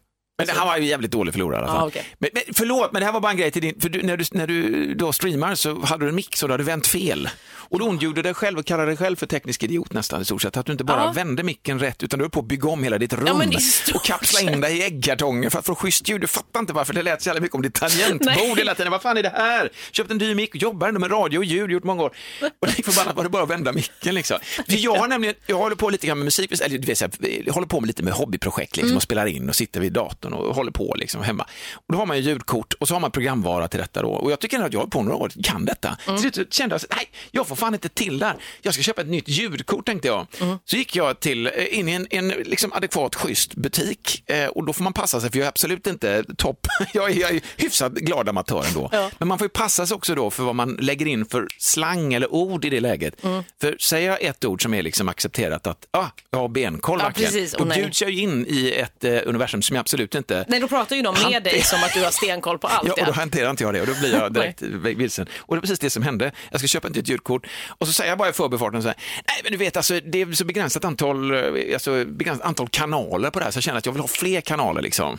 Men 0.45 0.49
han 0.55 0.67
var 0.67 0.77
ju 0.77 0.85
jävligt 0.85 1.11
dålig 1.11 1.33
förlorare 1.33 1.59
i 1.59 1.63
alla 1.63 1.73
fall. 1.73 1.83
Ah, 1.83 1.87
okej. 1.87 2.05
men, 2.17 2.29
men, 2.33 2.43
förlåt, 2.53 2.91
men 2.91 2.99
det 2.99 3.05
här 3.05 3.13
var 3.13 3.19
bara 3.19 3.31
en 3.31 3.37
grej 3.37 3.51
till 3.51 3.61
din, 3.61 3.81
för 3.81 3.89
du, 3.89 4.03
när, 4.03 4.17
du, 4.17 4.25
när 4.31 4.47
du 4.47 4.93
då 4.93 5.13
streamar 5.13 5.55
så 5.55 5.81
hade 5.85 6.05
du 6.05 6.09
en 6.09 6.15
mix 6.15 6.43
och 6.43 6.49
du 6.49 6.53
hade 6.53 6.63
vänt 6.63 6.87
fel. 6.87 7.29
Och 7.69 7.79
då 7.79 7.85
ondgjorde 7.85 8.15
du 8.15 8.21
dig 8.21 8.33
själv 8.33 8.59
och 8.59 8.65
kallade 8.65 8.89
dig 8.89 8.97
själv 8.97 9.15
för 9.15 9.25
teknisk 9.25 9.63
idiot 9.63 9.93
nästan 9.93 10.21
i 10.21 10.25
stort 10.25 10.41
sett. 10.41 10.57
Att 10.57 10.65
du 10.65 10.71
inte 10.71 10.83
bara 10.83 11.03
Ja. 11.03 11.11
vände 11.11 11.43
micken 11.43 11.79
rätt 11.79 12.03
utan 12.03 12.19
du 12.19 12.23
höll 12.23 12.29
på 12.29 12.39
att 12.39 12.45
bygga 12.45 12.69
om 12.69 12.83
hela 12.83 12.97
ditt 12.97 13.13
rum 13.13 13.25
Ja, 13.27 13.59
och 13.95 14.05
kapsla 14.05 14.51
in 14.51 14.61
dig 14.61 14.77
i 14.77 14.83
äggkartonger 14.83 15.49
för 15.49 15.59
att 15.59 15.65
få 15.65 15.75
schysst 15.75 16.09
ljud. 16.09 16.21
Du 16.21 16.27
fattar 16.27 16.59
inte 16.59 16.73
varför 16.73 16.93
det 16.93 17.03
lät 17.03 17.21
så 17.21 17.29
jävla 17.29 17.41
mycket 17.41 17.55
om 17.55 17.61
ditt 17.61 17.73
tangentbord 17.73 18.57
hela 18.57 18.75
tiden. 18.75 18.91
Vad 18.91 19.01
fan 19.01 19.17
är 19.17 19.23
det 19.23 19.29
här? 19.35 19.69
Köpt 19.91 20.11
en 20.11 20.17
dyr 20.17 20.35
mick, 20.35 20.55
jobbar 20.55 20.87
ändå 20.87 20.99
med 20.99 21.11
radio 21.11 21.37
och 21.37 21.45
ljud, 21.45 21.71
gjort 21.71 21.83
många 21.83 22.03
år. 22.03 22.15
Och 22.61 22.67
lik 22.67 22.85
förbannat 22.85 23.15
var 23.15 23.23
det 23.23 23.29
bara 23.29 23.43
att 23.43 23.49
vända 23.49 23.73
micken 23.73 24.15
liksom. 24.15 24.37
För 24.69 24.83
jag 24.83 24.95
har 24.95 25.07
nämligen, 25.07 25.35
jag 25.47 25.57
håller 25.57 25.75
på 25.75 25.89
lite 25.89 26.07
grann 26.07 26.17
med 26.17 26.25
musik, 26.25 26.51
eller 26.61 26.77
du 26.77 26.87
vet, 26.87 27.01
jag 27.45 27.53
håller 27.53 27.67
på 27.67 27.79
med 27.79 27.87
lite 27.87 28.03
med 28.03 28.13
hobbyprojekt 28.13 28.77
liksom, 28.77 28.95
och 28.95 29.03
spelar 29.03 29.25
in 29.25 29.49
och 29.49 29.55
sitter 29.55 29.79
vid 29.79 29.93
datorn 29.93 30.26
och 30.33 30.55
håller 30.55 30.71
på 30.71 30.93
liksom 30.97 31.21
hemma. 31.23 31.45
Och 31.73 31.93
då 31.93 31.97
har 31.97 32.05
man 32.05 32.17
ju 32.17 32.23
ljudkort 32.23 32.73
och 32.73 32.87
så 32.87 32.95
har 32.95 32.99
man 32.99 33.11
programvara 33.11 33.67
till 33.67 33.79
detta 33.79 34.01
då. 34.01 34.09
Och 34.09 34.31
jag 34.31 34.39
tycker 34.39 34.59
att 34.59 34.73
jag 34.73 34.79
har 34.79 34.87
på 34.87 35.01
några 35.03 35.17
år, 35.17 35.31
kan 35.43 35.65
detta. 35.65 35.97
Till 36.05 36.31
slut 36.33 36.53
kände 36.53 36.75
jag, 36.75 36.81
nej, 36.97 37.09
jag 37.31 37.47
får 37.47 37.55
fan 37.55 37.73
inte 37.73 37.89
till 37.89 38.19
där. 38.19 38.35
Jag 38.61 38.73
ska 38.73 38.83
köpa 38.83 39.01
ett 39.01 39.07
nytt 39.07 39.27
ljudkort 39.27 39.85
tänkte 39.85 40.07
jag. 40.07 40.27
Så 40.65 40.75
gick 40.77 40.95
jag 40.95 41.19
till, 41.19 41.47
eh, 41.47 41.79
in 41.79 41.89
i 41.89 41.93
en, 41.93 42.07
en 42.09 42.27
liksom 42.27 42.73
adekvat, 42.73 43.15
schysst 43.15 43.55
butik 43.55 44.23
eh, 44.29 44.45
och 44.47 44.65
då 44.65 44.73
får 44.73 44.83
man 44.83 44.93
passa 44.93 45.21
sig 45.21 45.31
för 45.31 45.37
jag 45.37 45.45
är 45.45 45.49
absolut 45.49 45.87
inte 45.87 46.23
topp. 46.37 46.67
Jag 46.93 47.11
är, 47.11 47.15
jag 47.21 47.31
är 47.35 47.41
hyfsat 47.57 47.93
glad 47.93 48.29
amatör 48.29 48.63
ändå. 48.67 48.89
Ja. 48.91 49.11
Men 49.17 49.27
man 49.27 49.37
får 49.37 49.45
ju 49.45 49.49
passa 49.49 49.85
sig 49.87 49.95
också 49.95 50.15
då 50.15 50.29
för 50.29 50.43
vad 50.43 50.55
man 50.55 50.73
lägger 50.79 51.05
in 51.05 51.25
för 51.25 51.47
slang 51.57 52.13
eller 52.13 52.33
ord 52.33 52.65
i 52.65 52.69
det 52.69 52.79
läget. 52.79 53.21
För 53.61 53.77
säger 53.79 54.09
jag 54.09 54.21
ett 54.23 54.45
ord 54.45 54.63
som 54.63 54.73
är 54.73 54.81
liksom 54.83 55.09
accepterat 55.09 55.67
att 55.67 55.87
ah, 55.91 56.05
jag 56.31 56.39
har 56.39 56.47
benkoll 56.47 56.99
Ja, 56.99 57.05
verkligen, 57.05 57.31
precis. 57.31 57.51
då 57.51 57.63
Åh, 57.63 57.67
nej. 57.67 57.81
bjuds 57.81 58.01
jag 58.01 58.11
in 58.11 58.45
i 58.49 58.71
ett 58.71 59.03
eh, 59.03 59.19
universum 59.25 59.61
som 59.61 59.75
jag 59.75 59.81
absolut 59.81 60.15
inte 60.17 60.45
Nej, 60.47 60.59
då 60.59 60.67
pratar 60.67 60.95
ju 60.95 61.01
de 61.01 61.15
Han- 61.15 61.31
med 61.31 61.43
dig 61.43 61.61
som 61.61 61.83
att 61.83 61.93
du 61.93 62.03
har 62.03 62.11
stenkoll 62.11 62.59
på 62.59 62.67
allt. 62.67 62.87
Ja, 62.87 62.93
och 62.99 63.05
då 63.05 63.11
hanterar 63.11 63.49
inte 63.49 63.63
jag 63.63 63.73
det 63.73 63.81
och 63.81 63.87
då 63.87 63.93
blir 63.99 64.13
jag 64.13 64.33
direkt 64.33 64.61
vilsen. 64.61 65.27
Och 65.37 65.55
det 65.55 65.59
är 65.59 65.61
precis 65.61 65.79
det 65.79 65.89
som 65.89 66.03
hände. 66.03 66.31
Jag 66.51 66.59
ska 66.59 66.67
köpa 66.67 66.87
ett 66.87 66.95
nytt 66.95 67.07
ljudkort 67.09 67.47
och 67.67 67.87
så 67.87 67.93
säger 67.93 68.11
jag 68.11 68.17
bara 68.17 68.29
i 68.29 68.33
förbifarten 68.33 68.81
så 68.81 68.87
här, 68.87 68.97
nej 69.27 69.39
men 69.43 69.51
du 69.51 69.57
vet 69.57 69.77
alltså 69.77 69.99
det 69.99 70.21
är 70.21 70.31
så 70.31 70.45
begränsat 70.45 70.85
antal, 70.85 71.31
eh, 71.31 71.73
alltså, 71.73 72.05
begränsat 72.05 72.45
antal 72.45 72.67
kanaler 72.69 73.29
på 73.29 73.39
det 73.39 73.45
här 73.45 73.51
så 73.51 73.57
jag 73.57 73.63
känner 73.63 73.77
att 73.77 73.85
jag 73.85 73.93
vill 73.93 74.01
ha 74.01 74.07
fler 74.07 74.41
kanaler 74.41 74.81
liksom. 74.81 75.17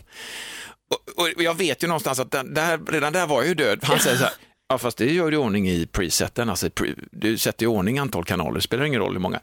Och, 1.17 1.28
och 1.37 1.43
jag 1.43 1.55
vet 1.55 1.83
ju 1.83 1.87
någonstans 1.88 2.19
att 2.19 2.31
den, 2.31 2.55
där, 2.55 2.81
redan 2.93 3.12
där 3.12 3.26
var 3.26 3.37
jag 3.40 3.49
ju 3.49 3.55
död. 3.55 3.78
Han 3.83 3.99
säger 3.99 4.17
så 4.17 4.25
här, 4.25 4.33
ja 4.69 4.78
fast 4.78 4.99
det 4.99 5.12
gör 5.12 5.31
du 5.31 5.37
i 5.37 5.40
ordning 5.40 5.69
i 5.69 5.87
preseten, 5.87 6.50
alltså 6.50 6.71
pre, 6.71 6.88
du 7.11 7.38
sätter 7.38 7.64
i 7.64 7.67
ordning 7.67 7.99
antal 7.99 8.25
kanaler, 8.25 8.55
det 8.55 8.61
spelar 8.61 8.85
ingen 8.85 9.00
roll 9.00 9.12
hur 9.12 9.21
många. 9.21 9.40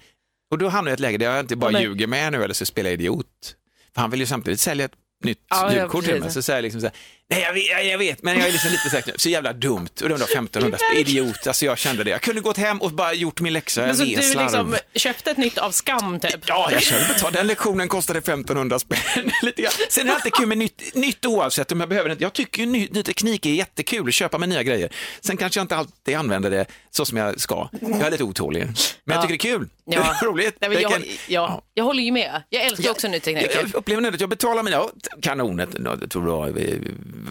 Och 0.52 0.58
då 0.58 0.70
hamnar 0.70 0.90
jag 0.92 0.94
i 0.94 0.98
ett 0.98 1.00
läge 1.00 1.18
där 1.18 1.26
jag 1.26 1.40
inte 1.40 1.56
bara 1.56 1.72
Nej. 1.72 1.84
ljuger 1.84 2.08
med 2.08 2.32
nu 2.32 2.44
eller 2.44 2.54
så 2.54 2.66
spelar 2.66 2.90
jag 2.90 2.94
idiot. 3.02 3.56
För 3.94 4.02
han 4.02 4.12
vill 4.12 4.20
ju 4.20 4.26
samtidigt 4.26 4.60
sälja 4.60 4.86
ett 4.86 4.92
nytt 5.24 5.40
Ja, 5.50 5.74
ljudkort 5.74 6.06
till 6.06 6.20
mig. 6.20 6.32
Så 6.32 6.42
säger 6.42 6.58
jag 6.58 6.64
liksom 6.64 6.82
så 6.82 6.88
här, 6.88 6.96
nej 7.30 7.42
jag 7.42 7.54
vet, 7.54 7.66
jag- 7.70 7.86
jag 7.86 7.98
vet, 7.98 8.24
men 8.24 8.38
jag 8.40 8.48
är 8.48 8.52
liksom 8.52 8.72
lite 8.72 8.90
här, 8.90 9.14
så 9.16 9.30
jävla 9.30 9.54
dumt. 9.54 9.90
Och 10.04 10.10
det 10.10 10.16
var 10.16 10.26
1500 10.26 10.78
spänn, 10.78 10.98
idiot, 10.98 11.48
alltså 11.48 11.66
jag 11.66 11.78
kände 11.78 12.04
det. 12.04 12.10
Jag 12.10 12.22
kunde 12.22 12.42
gått 12.42 12.58
hem 12.58 12.82
och 12.82 12.92
bara 12.92 13.14
gjort 13.14 13.40
min 13.42 13.54
läxa, 13.54 13.82
jag 13.82 13.88
Men 13.88 13.96
så 13.98 14.04
du 14.04 14.22
slarv. 14.22 14.44
liksom 14.46 14.76
köpte 14.96 15.32
ett 15.32 15.38
nytt 15.38 15.58
av 15.58 15.72
skam 15.72 16.20
typ? 16.20 16.36
Ja, 16.46 16.70
jag 16.72 16.82
betalt. 17.08 17.34
Den 17.34 17.48
lektionen 17.48 17.88
kostade 17.88 18.20
1500 18.20 18.80
spänn. 18.80 19.00
Lite 19.42 19.62
grann. 19.62 19.72
Sen 19.90 20.04
är 20.04 20.08
det 20.10 20.16
alltid 20.16 20.34
kul 20.34 20.46
med 20.48 20.58
nytt, 20.58 20.96
nytt 20.96 21.26
oavsett 21.26 21.72
om 21.72 21.80
jag 21.80 21.90
behöver 21.90 22.10
det. 22.10 22.16
Jag 22.22 22.34
tycker 22.34 22.60
ju 22.60 22.66
ny, 22.66 22.88
ny 22.92 23.04
teknik 23.04 23.46
är 23.46 23.50
jättekul, 23.50 24.08
att 24.08 24.14
köpa 24.14 24.38
med 24.38 24.50
nya 24.50 24.64
grejer. 24.64 24.90
Sen 25.22 25.38
kanske 25.38 25.60
jag 25.60 25.64
inte 25.64 25.76
alltid 25.76 26.16
använder 26.16 26.50
det 26.50 26.66
så 26.92 27.06
som 27.06 27.18
jag 27.18 27.40
ska. 27.40 27.70
Jag 27.82 28.02
är 28.02 28.12
lite 28.12 28.24
otålig. 28.24 28.68
Men 29.06 29.16
jag 29.16 29.22
tycker 29.30 29.44
det 29.50 29.54
är 29.54 29.58
kul. 29.58 29.70
Det 29.88 29.96
är 29.96 30.26
roligt. 30.26 30.58
Nej, 30.62 30.74
jag, 30.82 30.90
Vilken- 30.90 31.16
ja, 31.28 31.62
jag 31.74 31.84
håller 31.84 32.04
ju 32.04 32.12
med. 32.12 32.44
Jag 32.50 32.64
älskar 32.64 32.92
också 32.92 33.08
ny 33.08 33.20
teknik. 33.20 33.48
jag, 33.56 33.64
jag 33.64 33.76
upplever 33.76 34.02
nu 34.02 34.08
att 34.08 34.20
jag 34.20 34.30
betalar 34.30 34.64
mina, 34.64 34.78
ja, 34.78 34.90
kanonet, 35.22 35.70
jag 35.86 36.10
tror 36.12 36.26
det 36.26 36.32
var 36.32 36.48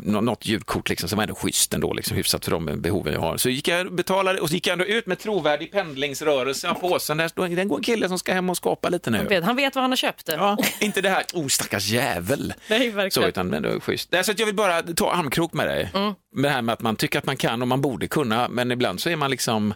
något 0.02 0.46
ljudkort 0.46 0.88
liksom, 0.88 1.08
som 1.08 1.16
var 1.16 1.22
ändå 1.22 1.34
schysst 1.34 1.74
ändå, 1.74 1.92
liksom, 1.92 2.16
hyfsat 2.16 2.44
för 2.44 2.50
de 2.50 2.80
behoven 2.80 3.12
jag 3.12 3.20
har. 3.20 3.36
Så 3.36 3.48
gick 3.48 3.68
jag 3.68 3.94
betalade 3.94 4.40
och 4.40 4.48
så 4.48 4.54
gick 4.54 4.66
jag 4.66 4.72
ändå 4.72 4.84
ut 4.84 5.06
med 5.06 5.18
trovärdig 5.18 5.72
pendlingsrörelse 5.72 6.70
av 6.70 6.74
påsen. 6.74 7.16
Där 7.16 7.56
den 7.56 7.68
går 7.68 7.76
en 7.76 7.82
kille 7.82 8.08
som 8.08 8.18
ska 8.18 8.32
hem 8.32 8.50
och 8.50 8.56
skapa 8.56 8.88
lite 8.88 9.10
nu. 9.10 9.18
Han 9.18 9.26
vet, 9.26 9.44
han 9.44 9.56
vet 9.56 9.74
vad 9.74 9.82
han 9.82 9.90
har 9.90 9.96
köpt. 9.96 10.28
Ja, 10.28 10.58
inte 10.80 11.00
det 11.00 11.08
här, 11.08 11.24
oh 11.32 11.46
stackars 11.46 11.88
jävel. 11.88 12.54
Nej, 12.68 12.90
verkligen. 12.90 13.10
Så, 13.10 13.28
utan 13.28 13.50
det 13.50 13.56
är 13.56 13.80
schysst. 13.80 14.14
Så 14.22 14.32
jag 14.36 14.46
vill 14.46 14.54
bara 14.54 14.82
ta 14.82 15.12
armkrok 15.12 15.52
med 15.52 15.66
dig. 15.66 15.90
Mm. 15.94 16.14
Med 16.32 16.50
det 16.50 16.54
här 16.54 16.62
med 16.62 16.72
att 16.72 16.82
man 16.82 16.96
tycker 16.96 17.18
att 17.18 17.26
man 17.26 17.36
kan 17.36 17.62
och 17.62 17.68
man 17.68 17.80
borde 17.80 18.06
kunna, 18.08 18.48
men 18.48 18.70
ibland 18.70 19.00
så 19.00 19.10
är 19.10 19.16
man 19.16 19.30
liksom 19.30 19.74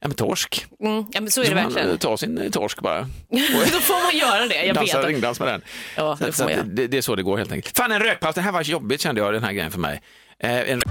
en 0.00 0.14
torsk. 0.14 0.66
Mm, 0.80 1.04
ja, 1.12 1.20
men 1.20 1.30
så 1.30 1.40
är 1.40 1.44
det 1.44 1.48
Så 1.50 1.54
man 1.54 1.64
verkligen. 1.64 1.90
eh, 1.90 1.96
tar 1.96 2.16
sin 2.16 2.38
eh, 2.38 2.50
torsk 2.50 2.80
bara. 2.80 3.00
Då 3.30 3.80
får 3.80 4.02
man 4.06 4.16
göra 4.16 4.46
det. 4.46 4.64
Jag 4.64 4.74
Dansa 4.74 4.98
vet. 4.98 5.06
ringdans 5.06 5.40
med 5.40 5.48
den. 5.48 5.62
Ja, 5.96 6.16
så, 6.16 6.24
det 6.26 6.32
så 6.32 6.50
jag. 6.50 6.66
det, 6.66 6.86
det 6.86 6.96
är 6.98 7.02
så 7.02 7.16
det 7.16 7.22
går 7.22 7.38
helt 7.38 7.52
enkelt. 7.52 7.76
Fan 7.76 7.92
en 7.92 8.00
rökpaus, 8.00 8.34
det 8.34 8.40
här 8.40 8.52
var 8.52 8.62
jobbigt 8.62 9.00
kände 9.00 9.20
jag 9.20 9.32
den 9.32 9.44
här 9.44 9.52
grejen 9.52 9.70
för 9.70 9.78
mig. 9.80 10.02
Eh, 10.42 10.70
en... 10.70 10.82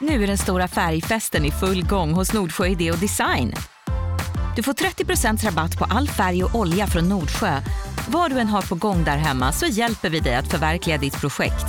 Nu 0.00 0.22
är 0.22 0.26
den 0.26 0.38
stora 0.38 0.68
färgfesten 0.68 1.44
i 1.44 1.50
full 1.50 1.84
gång 1.86 2.12
hos 2.12 2.32
Nordsjö 2.32 2.66
Idé 2.66 2.90
och 2.92 2.98
Design. 2.98 3.54
Du 4.56 4.62
får 4.62 4.72
30% 4.72 5.44
rabatt 5.44 5.78
på 5.78 5.84
all 5.84 6.08
färg 6.08 6.44
och 6.44 6.54
olja 6.54 6.86
från 6.86 7.08
Nordsjö. 7.08 7.60
Vad 8.08 8.30
du 8.30 8.38
än 8.38 8.46
har 8.46 8.62
på 8.62 8.74
gång 8.74 9.04
där 9.04 9.16
hemma 9.16 9.52
så 9.52 9.66
hjälper 9.66 10.10
vi 10.10 10.20
dig 10.20 10.34
att 10.34 10.50
förverkliga 10.50 10.98
ditt 10.98 11.20
projekt. 11.20 11.64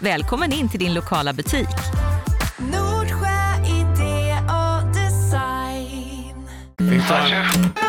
Välkommen 0.00 0.52
in 0.52 0.68
till 0.68 0.80
din 0.80 0.94
lokala 0.94 1.32
butik. 1.32 1.68
Vi 6.90 7.00
tar- 7.08 7.88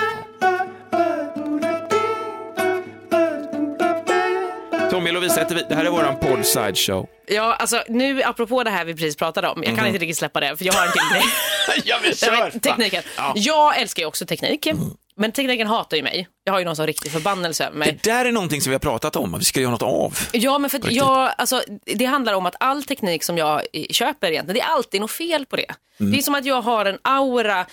Tommy 4.91 5.09
och 5.09 5.13
Lovisa 5.13 5.39
heter 5.39 5.55
vi. 5.55 5.65
Det 5.69 5.75
här 5.75 5.85
är 5.85 5.89
våran 5.89 6.19
podd 6.19 6.45
Sideshow. 6.45 7.07
Ja, 7.27 7.53
alltså 7.53 7.83
nu 7.87 8.23
apropå 8.23 8.63
det 8.63 8.69
här 8.69 8.85
vi 8.85 8.93
precis 8.93 9.15
pratade 9.15 9.47
om, 9.47 9.63
jag 9.63 9.75
kan 9.77 9.87
inte 9.87 9.99
riktigt 9.99 10.17
släppa 10.17 10.39
det 10.39 10.57
för 10.57 10.65
jag 10.65 10.73
har 10.73 10.85
en 10.85 10.91
till 10.91 11.01
grej. 11.13 11.83
ja, 11.85 11.97
men 12.03 12.13
Nej, 12.31 12.49
men 12.51 12.59
Tekniken. 12.59 13.03
Ja. 13.17 13.33
Jag 13.35 13.77
älskar 13.81 14.01
ju 14.03 14.07
också 14.07 14.25
teknik, 14.25 14.67
men 15.15 15.31
tekniken 15.31 15.67
hatar 15.67 15.97
ju 15.97 16.03
mig. 16.03 16.27
Jag 16.43 16.53
har 16.53 16.59
ju 16.59 16.65
någon 16.65 16.75
sån 16.75 16.87
riktig 16.87 17.11
förbannelse 17.11 17.65
över 17.65 17.77
mig. 17.77 17.99
Det 18.03 18.11
där 18.11 18.25
är 18.25 18.31
någonting 18.31 18.61
som 18.61 18.69
vi 18.69 18.73
har 18.75 18.79
pratat 18.79 19.15
om, 19.15 19.35
vi 19.39 19.45
ska 19.45 19.59
göra 19.61 19.71
något 19.71 19.81
av. 19.81 20.17
Ja, 20.31 20.57
men 20.57 20.69
för 20.69 20.79
jag, 20.89 21.31
alltså, 21.37 21.61
det 21.85 22.05
handlar 22.05 22.33
om 22.33 22.45
att 22.45 22.55
all 22.59 22.83
teknik 22.83 23.23
som 23.23 23.37
jag 23.37 23.61
köper 23.89 24.31
egentligen, 24.31 24.53
det 24.55 24.61
är 24.61 24.73
alltid 24.75 25.01
något 25.01 25.11
fel 25.11 25.45
på 25.45 25.55
det. 25.55 25.65
Mm. 25.99 26.11
Det 26.11 26.17
är 26.17 26.21
som 26.21 26.35
att 26.35 26.45
jag 26.45 26.61
har 26.61 26.85
en 26.85 26.97
aura 27.01 27.65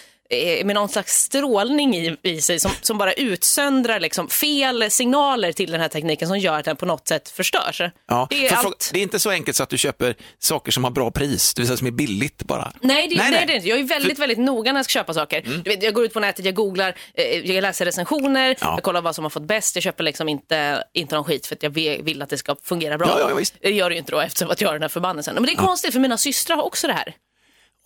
med 0.65 0.75
någon 0.75 0.89
slags 0.89 1.13
strålning 1.23 1.97
i, 1.97 2.17
i 2.23 2.41
sig 2.41 2.61
som, 2.61 2.71
som 2.83 2.99
bara 2.99 3.13
utsöndrar 3.13 4.01
liksom 4.01 4.29
fel 4.29 4.91
signaler 4.91 5.53
till 5.53 5.71
den 5.71 5.81
här 5.81 5.89
tekniken 5.89 6.29
som 6.29 6.39
gör 6.39 6.59
att 6.59 6.65
den 6.65 6.77
på 6.77 6.87
något 6.87 7.09
sätt 7.09 7.29
förstörs. 7.29 7.81
Ja, 8.09 8.27
Det 8.31 8.47
är 8.47 8.49
för 8.49 8.57
allt. 8.57 8.91
det 8.93 8.99
är 8.99 9.03
inte 9.03 9.19
så 9.19 9.31
enkelt 9.31 9.57
så 9.57 9.63
att 9.63 9.69
du 9.69 9.79
köper 9.79 10.15
saker 10.39 10.73
som 10.73 10.85
har 10.85 10.91
bra 10.91 11.11
pris, 11.11 11.55
det 11.55 11.61
vill 11.63 11.67
säga 11.67 11.77
som 11.77 11.87
är 11.87 11.91
billigt 11.91 12.43
bara. 12.45 12.73
Nej, 12.81 13.09
det, 13.09 13.17
nej, 13.17 13.31
Nej, 13.31 13.31
nej. 13.31 13.47
det 13.47 13.53
är 13.53 13.57
inte. 13.57 13.69
Jag 13.69 13.79
är 13.79 13.85
väldigt, 13.85 14.19
väldigt 14.19 14.39
noga 14.39 14.73
när 14.73 14.79
jag 14.79 14.85
ska 14.85 14.93
köpa 14.93 15.15
saker. 15.15 15.43
Du 15.65 15.71
vet, 15.71 15.83
jag 15.83 15.95
går 15.95 16.05
ut 16.05 16.13
på 16.13 16.21
nätet, 16.21 16.45
jag 16.45 16.55
googlar, 16.55 16.95
eh, 17.15 17.25
jag 17.53 17.63
läser 17.63 17.85
recensioner, 17.85 18.57
Ja. 18.61 18.73
jag 18.77 18.83
kollar 18.83 19.01
vad 19.03 19.15
som 19.15 19.25
har 19.25 19.31
fått 19.31 19.47
bäst. 19.47 19.77
Jag 19.77 19.83
köper 19.83 20.05
liksom 20.05 20.29
inte, 20.29 20.85
inte 20.95 21.15
någon 21.15 21.25
skit 21.25 21.47
för 21.47 21.55
att 21.55 21.63
jag 21.63 21.71
vill 21.71 22.23
att 22.23 22.31
det 22.31 22.39
ska 22.39 22.57
fungera 22.63 22.99
bra. 22.99 23.09
Ja, 23.21 23.27
ja, 23.31 23.35
visst. 23.35 23.55
Det 23.61 23.71
gör 23.71 23.91
det 23.91 23.95
ju 23.95 23.99
inte 23.99 24.13
då 24.13 24.21
eftersom 24.21 24.51
att 24.51 24.61
jag 24.61 24.69
har 24.69 24.73
den 24.75 24.83
här 24.83 24.89
förbannelsen. 24.89 25.35
Men 25.35 25.45
det 25.45 25.53
är 25.53 25.57
konstigt 25.57 25.93
för 25.93 26.01
mina 26.01 26.19
systrar 26.19 26.57
har 26.57 26.63
också 26.63 26.87
det 26.87 26.93
här. 26.93 27.15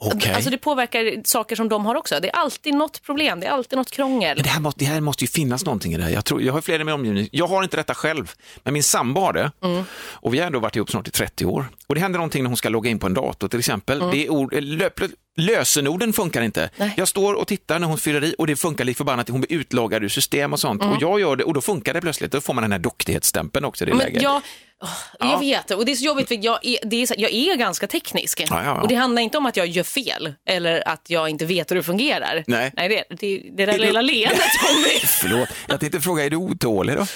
Okej. 0.03 0.33
Alltså 0.33 0.51
det 0.51 0.59
påverkar 0.59 1.21
saker 1.25 1.57
som 1.57 1.69
de 1.69 1.87
har 1.87 1.95
också. 1.95 2.21
Det 2.21 2.29
är 2.29 2.37
alltid 2.37 2.75
något 2.75 3.03
problem, 3.03 3.41
det 3.41 3.47
är 3.47 3.51
alltid 3.51 3.79
något 3.79 3.91
krångel. 3.91 4.37
Men 4.37 4.45
det 4.45 4.51
här, 4.51 4.61
måste, 4.61 4.85
det 4.85 4.91
här 4.91 5.01
måste 5.01 5.25
ju 5.25 5.29
finnas 5.29 5.65
någonting 5.65 5.93
i 5.93 5.97
det 5.97 6.03
här. 6.03 6.11
Jag, 6.11 6.25
tror, 6.25 6.43
jag 6.43 6.53
har 6.53 6.61
flera 6.61 6.83
i 6.83 6.85
min 6.85 6.95
omgivning. 6.95 7.29
Jag 7.33 7.47
har 7.47 7.63
inte 7.63 7.77
detta 7.77 7.95
själv, 7.95 8.33
men 8.63 8.75
min 8.75 8.83
sambo 8.83 9.21
har 9.21 9.33
det. 9.33 9.53
Mm. 9.65 9.85
Och 10.13 10.35
vi 10.35 10.39
har 10.39 10.47
ändå 10.47 10.59
varit 10.59 10.77
ihop 10.77 10.91
snart 10.91 11.09
i 11.09 11.11
30 11.11 11.47
år. 11.47 11.65
Och 11.87 11.95
det 11.95 12.01
händer 12.01 12.19
någonting 12.19 12.43
när 12.43 12.49
hon 12.49 12.57
ska 12.57 12.69
logga 12.69 12.91
in 12.91 12.99
på 12.99 13.07
en 13.07 13.15
dator 13.15 13.49
till 13.49 13.59
exempel. 13.59 13.99
Det 13.99 14.27
är 14.27 14.31
ord, 14.31 14.55
lö, 14.55 14.91
lösenorden 15.37 16.13
funkar 16.13 16.43
inte. 16.43 16.61
Mm. 16.61 16.73
Nej. 16.77 16.95
Jag 16.97 17.09
står 17.09 17.35
och 17.35 17.47
tittar 17.47 17.79
när 17.79 17.87
hon 17.87 17.99
fyller 17.99 18.25
i 18.25 18.35
och 18.39 18.47
det 18.47 18.57
funkar 18.57 18.85
lik 18.85 18.97
förbannat. 18.97 19.29
Hon 19.29 19.41
blir 19.41 19.53
utloggad 19.53 20.05
ur 20.05 20.09
system 20.09 20.53
och 20.53 20.61
sånt. 20.61 20.83
Mm. 20.83 20.95
Och 20.95 21.03
jag 21.03 21.21
gör 21.21 21.37
det 21.37 21.45
och 21.45 21.55
då 21.55 21.61
funkar 21.61 21.95
det 21.95 22.01
plötsligt. 22.01 22.33
Då 22.33 22.41
får 22.41 22.55
man 22.55 22.63
den 22.63 22.73
här 22.73 22.79
duktighetsstämpeln 22.79 23.65
också 23.65 23.85
i 23.85 23.87
det 23.87 23.95
Men 23.95 24.07
läget. 24.07 24.23
jag, 24.23 24.43
åh, 24.81 24.91
jag 25.21 25.41
vet 25.41 25.71
och 25.71 25.85
det 25.85 25.93
är 25.93 25.97
så 25.97 26.05
jobbigt 26.05 26.29
för 26.29 26.39
jag 26.45 26.59
är, 26.67 26.79
det 26.85 27.03
är, 27.03 27.07
så- 27.07 27.15
jag 27.19 27.33
är 27.33 27.57
ganska 27.57 27.87
teknisk. 27.87 28.41
Ja, 28.41 28.47
ja, 28.51 28.65
ja. 28.65 28.81
Och 28.83 28.89
det 28.89 28.95
handlar 28.95 29.23
inte 29.23 29.39
om 29.39 29.47
att 29.47 29.57
jag 29.57 29.67
gör 29.67 29.83
fel 29.83 30.35
eller 30.49 30.89
att 30.89 31.03
jag 31.11 31.29
inte 31.29 31.45
vet 31.45 31.71
hur 31.71 31.77
det 31.77 31.83
fungerar. 31.83 32.45
Nej. 32.47 32.73
Nej 32.77 32.89
det, 32.89 33.05
det, 33.17 33.43
det 33.57 33.67
där 33.67 33.73
Är 33.75 33.79
du- 33.79 33.85
lilla 33.85 34.03
leendet 34.03 34.41
Tommy. 34.67 34.99
Förlåt, 35.07 35.49
jag 35.69 35.81
tänkte 35.81 36.01
fråga, 36.01 36.25
är 36.25 36.31
du 36.31 36.37
otålig 36.37 36.97
då? 36.97 37.07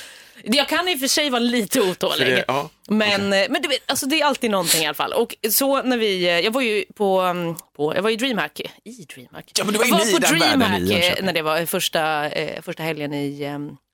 Jag 0.47 0.69
kan 0.69 0.89
i 0.89 0.95
och 0.95 1.01
för 1.01 1.07
sig 1.07 1.31
vara 1.31 1.41
lite 1.41 1.81
otålig. 1.81 2.27
Det- 2.27 2.45
ja, 2.49 2.71
Men, 2.89 3.29
men 3.29 3.63
du 3.63 3.69
vet, 3.69 3.79
alltså 3.91 4.07
det 4.07 4.21
är 4.21 4.25
alltid 4.27 4.51
någonting 4.51 4.83
i 4.83 4.87
alla 4.87 4.95
fall. 4.95 5.13
Och 5.13 5.35
så 5.51 5.83
när 5.83 5.97
vi, 5.99 6.41
jag 6.45 6.51
var 6.51 6.61
ju 6.61 6.85
på, 6.95 7.21
um, 7.23 7.57
på 7.77 7.95
jag 7.95 8.03
var 8.03 8.11
i 8.11 8.17
DreamHack, 8.17 8.61
i 8.85 9.05
DreamHack? 9.15 9.53
Ja, 9.59 9.65
men 9.65 9.73
det 9.73 9.79
var 9.79 9.87
jag 9.87 9.95
var 9.97 10.13
på 10.13 10.19
DreamHack 10.35 10.91
eh, 11.19 11.25
när 11.25 11.33
det 11.33 11.43
var 11.43 11.67
första, 11.67 12.29
eh, 12.31 12.63
första 12.63 12.83
helgen 12.83 13.15
i 13.15 13.43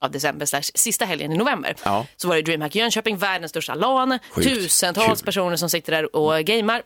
ja, 0.00 0.08
december, 0.08 0.46
slash, 0.46 0.62
sista 0.74 1.04
helgen 1.04 1.32
i 1.32 1.36
november. 1.36 1.74
Ja. 1.84 2.06
Så 2.16 2.28
var 2.28 2.36
det 2.36 2.42
DreamHack 2.42 2.76
i 2.76 2.78
Jönköping, 2.78 3.16
världens 3.16 3.50
största 3.50 3.74
LAN, 3.74 4.18
Sjukt 4.30 4.48
tusentals 4.48 5.20
kul. 5.20 5.24
personer 5.26 5.56
som 5.56 5.70
sitter 5.70 5.92
där 5.92 6.16
och 6.16 6.40
gamer. 6.44 6.82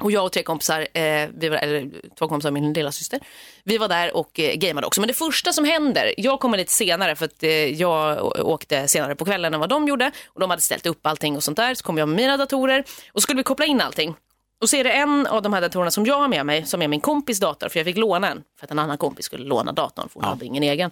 Och 0.00 0.12
jag 0.12 0.24
och 0.24 0.32
tre 0.32 0.42
kompisar, 0.42 0.86
eh, 0.94 1.28
vi 1.34 1.48
var, 1.48 1.56
eller 1.56 1.90
två 2.18 2.28
kompisar 2.28 2.48
och 2.48 2.54
min 2.54 2.72
lilla 2.72 2.92
syster. 2.92 3.20
vi 3.64 3.78
var 3.78 3.88
där 3.88 4.16
och 4.16 4.40
eh, 4.40 4.54
gameade 4.54 4.86
också. 4.86 5.00
Men 5.00 5.08
det 5.08 5.14
första 5.14 5.52
som 5.52 5.64
händer, 5.64 6.14
jag 6.16 6.40
kommer 6.40 6.58
lite 6.58 6.72
senare 6.72 7.16
för 7.16 7.24
att 7.24 7.42
eh, 7.42 7.50
jag 7.50 8.24
åkte 8.46 8.88
senare 8.88 9.14
på 9.14 9.24
kvällen 9.24 9.54
än 9.54 9.60
vad 9.60 9.68
de 9.68 9.88
gjorde. 9.88 10.10
Och 10.26 10.40
de 10.40 10.50
hade 10.50 10.62
ställt 10.62 10.86
upp 10.86 11.06
allting 11.06 11.36
och 11.36 11.44
sånt 11.44 11.56
där. 11.56 11.74
Så 11.74 11.84
kom 11.84 11.98
jag 11.98 12.08
med 12.08 12.16
mina 12.16 12.36
datorer 12.36 12.84
och 13.12 13.20
så 13.20 13.20
skulle 13.20 13.36
vi 13.36 13.42
koppla 13.42 13.66
in 13.66 13.80
allting. 13.80 14.14
Och 14.60 14.70
så 14.70 14.76
är 14.76 14.84
det 14.84 14.90
en 14.90 15.26
av 15.26 15.42
de 15.42 15.52
här 15.52 15.60
datorerna 15.60 15.90
som 15.90 16.06
jag 16.06 16.18
har 16.18 16.28
med 16.28 16.46
mig 16.46 16.66
som 16.66 16.82
är 16.82 16.88
min 16.88 17.00
kompis 17.00 17.40
dator. 17.40 17.68
För 17.68 17.78
jag 17.78 17.86
fick 17.86 17.96
låna 17.96 18.30
en 18.30 18.42
för 18.58 18.66
att 18.66 18.70
en 18.70 18.78
annan 18.78 18.98
kompis 18.98 19.24
skulle 19.24 19.44
låna 19.44 19.72
datorn 19.72 20.08
för 20.08 20.20
hon 20.20 20.24
hade 20.24 20.44
ingen 20.44 20.62
egen. 20.62 20.90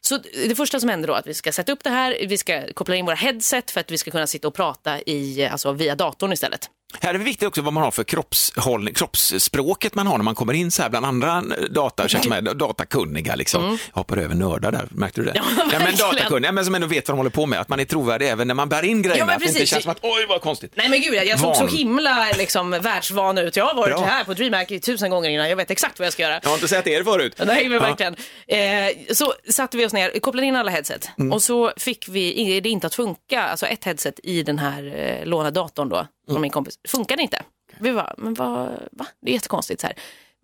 Så 0.00 0.18
det 0.48 0.54
första 0.54 0.80
som 0.80 0.88
händer 0.88 1.08
då 1.08 1.14
är 1.14 1.18
att 1.18 1.26
vi 1.26 1.34
ska 1.34 1.52
sätta 1.52 1.72
upp 1.72 1.84
det 1.84 1.90
här, 1.90 2.16
vi 2.28 2.38
ska 2.38 2.72
koppla 2.72 2.96
in 2.96 3.06
våra 3.06 3.14
headset 3.14 3.70
för 3.70 3.80
att 3.80 3.90
vi 3.90 3.98
ska 3.98 4.10
kunna 4.10 4.26
sitta 4.26 4.48
och 4.48 4.54
prata 4.54 5.00
i, 5.00 5.48
alltså 5.52 5.72
via 5.72 5.94
datorn 5.94 6.32
istället. 6.32 6.70
Här 7.00 7.14
är 7.14 7.18
det 7.18 7.24
viktigt 7.24 7.48
också 7.48 7.62
vad 7.62 7.72
man 7.72 7.82
har 7.82 7.90
för 7.90 8.04
kroppshållning, 8.04 8.94
kroppsspråket 8.94 9.94
man 9.94 10.06
har 10.06 10.18
när 10.18 10.24
man 10.24 10.34
kommer 10.34 10.52
in 10.52 10.70
så 10.70 10.82
här 10.82 10.88
bland 10.90 11.06
andra 11.06 11.42
data, 11.70 12.08
som 12.08 12.32
är 12.32 12.42
datakunniga. 12.54 13.34
Liksom. 13.34 13.78
Jag 13.92 13.98
hoppar 14.00 14.16
över 14.16 14.34
nördar 14.34 14.72
där, 14.72 14.88
märkte 14.90 15.20
du 15.20 15.24
det? 15.24 15.30
Mm. 15.30 15.44
Ja, 15.72 15.78
men 15.84 15.96
datakunniga, 15.96 16.52
men 16.52 16.64
som 16.64 16.74
ändå 16.74 16.86
vet 16.86 17.08
vad 17.08 17.12
de 17.14 17.18
håller 17.18 17.30
på 17.30 17.46
med, 17.46 17.60
att 17.60 17.68
man 17.68 17.80
är 17.80 17.84
trovärdig 17.84 18.28
även 18.28 18.46
när 18.48 18.54
man 18.54 18.68
bär 18.68 18.82
in 18.84 19.02
grejerna. 19.02 19.18
Ja, 19.18 19.26
men 19.26 19.34
att 19.36 19.40
det 19.42 19.48
inte 19.48 19.66
känns 19.66 19.82
som 19.82 19.92
att 19.92 19.98
oj 20.02 20.26
vad 20.28 20.40
konstigt. 20.40 20.72
Nej 20.74 20.88
men 20.88 21.00
gud, 21.00 21.14
jag, 21.14 21.38
såg 21.40 21.56
Van. 21.56 21.68
så 21.68 21.76
himla 21.76 22.26
liksom, 22.38 22.70
världsvan 22.70 23.38
ut. 23.38 23.56
Jag 23.56 23.64
har 23.64 23.74
varit 23.74 23.96
Bra. 23.96 24.04
här 24.04 24.24
på 24.24 24.34
DreamHack 24.34 24.70
i 24.70 24.80
tusen 24.80 25.10
gånger 25.10 25.30
innan, 25.30 25.48
jag 25.48 25.56
vet 25.56 25.70
exakt 25.70 25.98
vad 25.98 26.06
jag 26.06 26.12
ska 26.12 26.22
göra. 26.22 26.40
Jag 26.42 26.48
har 26.50 26.54
inte 26.54 26.68
sett 26.68 26.86
er 26.86 27.02
förut. 27.04 27.34
Nej, 27.46 27.68
men 27.68 27.72
Ja. 27.72 27.80
verkligen. 27.80 28.16
Eh, 28.48 29.14
så 29.14 29.32
satte 29.50 29.76
vi 29.76 29.86
oss 29.86 29.92
ner, 29.92 30.18
kopplade 30.20 30.46
in 30.46 30.56
alla 30.56 30.70
headset 30.70 31.08
Mm. 31.18 31.32
och 31.32 31.42
så 31.42 31.72
fick 31.76 32.08
vi 32.08 32.60
det 32.60 32.68
inte 32.68 32.86
att 32.86 32.94
funka, 32.94 33.42
alltså 33.42 33.66
ett 33.66 33.84
headset 33.84 34.20
i 34.22 34.42
den 34.42 34.58
här 34.58 34.94
eh, 35.20 35.26
lånedatorn 35.26 35.88
då, 35.88 36.06
Mm. 36.28 36.34
från 36.34 36.40
min 36.42 36.50
kompis, 36.50 36.78
funkade 36.88 37.22
inte. 37.22 37.42
Vi 37.80 37.92
bara, 37.92 38.14
men 38.18 38.34
vad, 38.34 38.68
va? 38.92 39.06
Det 39.22 39.30
är 39.30 39.34
jättekonstigt 39.34 39.80
så 39.80 39.86
här. 39.86 39.96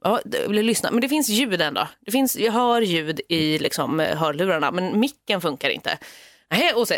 Ja, 0.05 0.21
det- 0.25 0.49
lyssna? 0.49 0.91
Men 0.91 1.01
det 1.01 1.09
finns 1.09 1.29
ljud 1.29 1.63
ändå. 1.63 1.89
Det 2.07 2.11
finns, 2.13 2.37
jag 2.37 2.53
hör 2.53 2.81
ljud 2.81 3.21
i 3.29 3.59
liksom, 3.59 3.99
hörlurarna, 3.99 4.71
men 4.71 5.01
micken 5.01 5.41
funkar 5.41 5.71
inte. 5.71 5.99
Nej, 6.51 6.73
och 6.73 6.89
så 6.89 6.95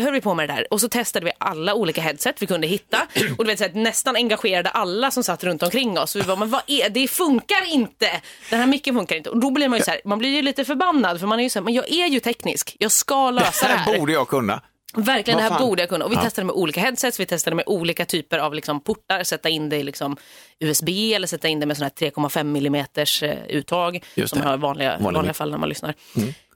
höll 0.00 0.12
vi 0.12 0.20
på 0.20 0.34
med 0.34 0.48
det 0.48 0.54
där 0.54 0.66
och 0.72 0.80
så 0.80 0.88
testade 0.88 1.24
vi 1.26 1.32
alla 1.38 1.74
olika 1.74 2.00
headset 2.00 2.42
vi 2.42 2.46
kunde 2.46 2.66
hitta 2.66 3.06
och 3.38 3.44
du 3.44 3.50
vet, 3.50 3.58
så 3.58 3.64
här, 3.64 3.72
nästan 3.72 4.16
engagerade 4.16 4.70
alla 4.70 5.10
som 5.10 5.22
satt 5.24 5.44
runt 5.44 5.62
omkring 5.62 5.98
oss. 5.98 6.14
Och 6.16 6.20
vi 6.22 6.26
bara, 6.26 6.36
men 6.36 6.50
vad 6.50 6.62
är 6.66 6.88
det? 6.90 7.08
funkar 7.08 7.72
inte! 7.72 8.10
Den 8.50 8.60
här 8.60 8.66
micken 8.66 8.94
funkar 8.94 9.16
inte. 9.16 9.30
Och 9.30 9.40
då 9.40 9.50
blir 9.50 9.68
man 9.68 9.78
ju 9.78 9.84
så 9.84 9.90
här, 9.90 10.00
man 10.04 10.18
blir 10.18 10.30
ju 10.30 10.42
lite 10.42 10.64
förbannad 10.64 11.20
för 11.20 11.26
man 11.26 11.38
är 11.38 11.42
ju 11.42 11.50
så 11.50 11.58
här, 11.58 11.64
men 11.64 11.74
jag 11.74 11.92
är 11.92 12.06
ju 12.06 12.20
teknisk, 12.20 12.76
jag 12.78 12.92
ska 12.92 13.30
lösa 13.30 13.66
Det 13.68 13.72
det 13.72 13.78
här 13.78 13.92
här. 13.92 13.98
borde 13.98 14.12
jag 14.12 14.28
kunna. 14.28 14.62
Verkligen, 14.96 15.38
det 15.38 15.48
här 15.48 15.58
borde 15.58 15.82
jag 15.82 15.88
kunna. 15.88 16.04
Och 16.04 16.10
vi 16.12 16.16
Ja. 16.16 16.22
testade 16.22 16.44
med 16.46 16.54
olika 16.54 16.80
headsets, 16.80 17.20
vi 17.20 17.26
testade 17.26 17.56
med 17.56 17.64
olika 17.66 18.04
typer 18.04 18.38
av 18.38 18.54
liksom 18.54 18.80
portar, 18.80 19.24
sätta 19.24 19.48
in 19.48 19.68
det 19.68 19.76
i 19.76 19.82
liksom 19.82 20.16
USB 20.60 20.88
eller 21.14 21.26
sätta 21.26 21.48
in 21.48 21.60
det 21.60 21.66
med 21.66 21.76
sån 21.76 21.82
här 21.82 21.90
3,5 22.10 22.44
millimeters 22.44 23.22
eh, 23.22 23.38
uttag 23.48 24.04
som 24.26 24.40
har 24.42 24.56
vanliga, 24.56 24.90
Vanlig 24.90 25.04
vanliga 25.04 25.22
mick. 25.22 25.36
fall 25.36 25.50
när 25.50 25.58
man 25.58 25.68
lyssnar. 25.68 25.94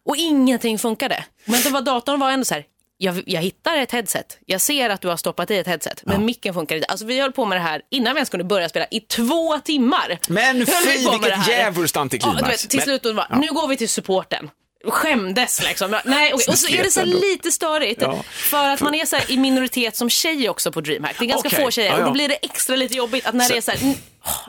Och 0.05 0.17
ingenting 0.17 0.79
funkade. 0.79 1.25
Men 1.45 1.61
det 1.63 1.71
var, 1.71 1.81
datorn 1.83 2.21
var 2.21 2.31
ändå 2.31 2.45
så 2.45 2.55
här, 2.55 2.65
jag, 3.03 3.23
jag 3.27 3.41
hittar 3.43 3.77
ett 3.77 3.93
headset, 3.93 4.39
jag 4.47 4.61
ser 4.61 4.91
att 4.91 5.01
du 5.01 5.09
har 5.09 5.17
stoppat 5.17 5.51
i 5.51 5.57
ett 5.59 5.67
headset, 5.67 6.03
men 6.07 6.25
micken 6.25 6.55
funkar 6.55 6.77
inte. 6.77 6.87
Alltså 6.89 7.07
vi 7.07 7.21
höll 7.21 7.33
på 7.33 7.45
med 7.45 7.59
det 7.59 7.63
här 7.63 7.83
innan 7.91 8.15
vi 8.15 8.19
ens 8.19 8.29
kunde 8.29 8.45
börja 8.45 8.69
spela 8.69 8.87
i 8.91 9.01
två 9.01 9.59
timmar. 9.59 10.19
Men 10.29 10.59
vi 10.59 10.67
fy, 10.67 11.09
vilket 11.11 11.49
djävulskt 11.49 11.97
antiklimax. 11.97 12.41
Ja, 12.43 12.49
vet, 12.49 12.59
till 12.71 12.77
Men- 12.79 12.85
slut 13.01 13.15
var, 13.17 13.27
nu 13.41 13.47
går 13.53 13.69
vi 13.69 13.77
till 13.77 13.89
supporten. 13.89 14.51
Skämdes 14.85 15.63
liksom. 15.63 15.91
Nej, 16.05 16.33
okej. 16.35 16.45
Och 16.49 16.59
så 16.59 16.69
är 16.69 16.83
det 16.83 16.91
så 16.91 17.05
lite 17.05 17.51
störigt. 17.53 18.03
Ja. 18.03 18.23
För 18.31 18.69
att 18.69 18.81
man 18.81 18.95
är 18.95 19.07
så 19.07 19.17
i 19.29 19.37
minoritet 19.37 19.97
som 19.97 20.11
tjej 20.11 20.49
också 20.49 20.73
på 20.73 20.81
DreamHack. 20.81 21.17
Det 21.19 21.25
är 21.25 21.29
ganska 21.29 21.49
Okej. 21.49 21.65
få 21.65 21.71
tjejer 21.71 21.89
Ja, 21.91 21.95
och 21.95 22.01
ja. 22.01 22.05
då 22.07 22.13
blir 22.13 22.29
det 22.29 22.35
extra 22.35 22.77
lite 22.77 22.95
jobbigt 22.97 23.27
att 23.27 23.35
när 23.35 23.45
Så- 23.45 23.53
det 23.53 23.57
är 23.59 23.61
så 23.61 23.71
här, 23.71 23.79
mm, 23.83 23.95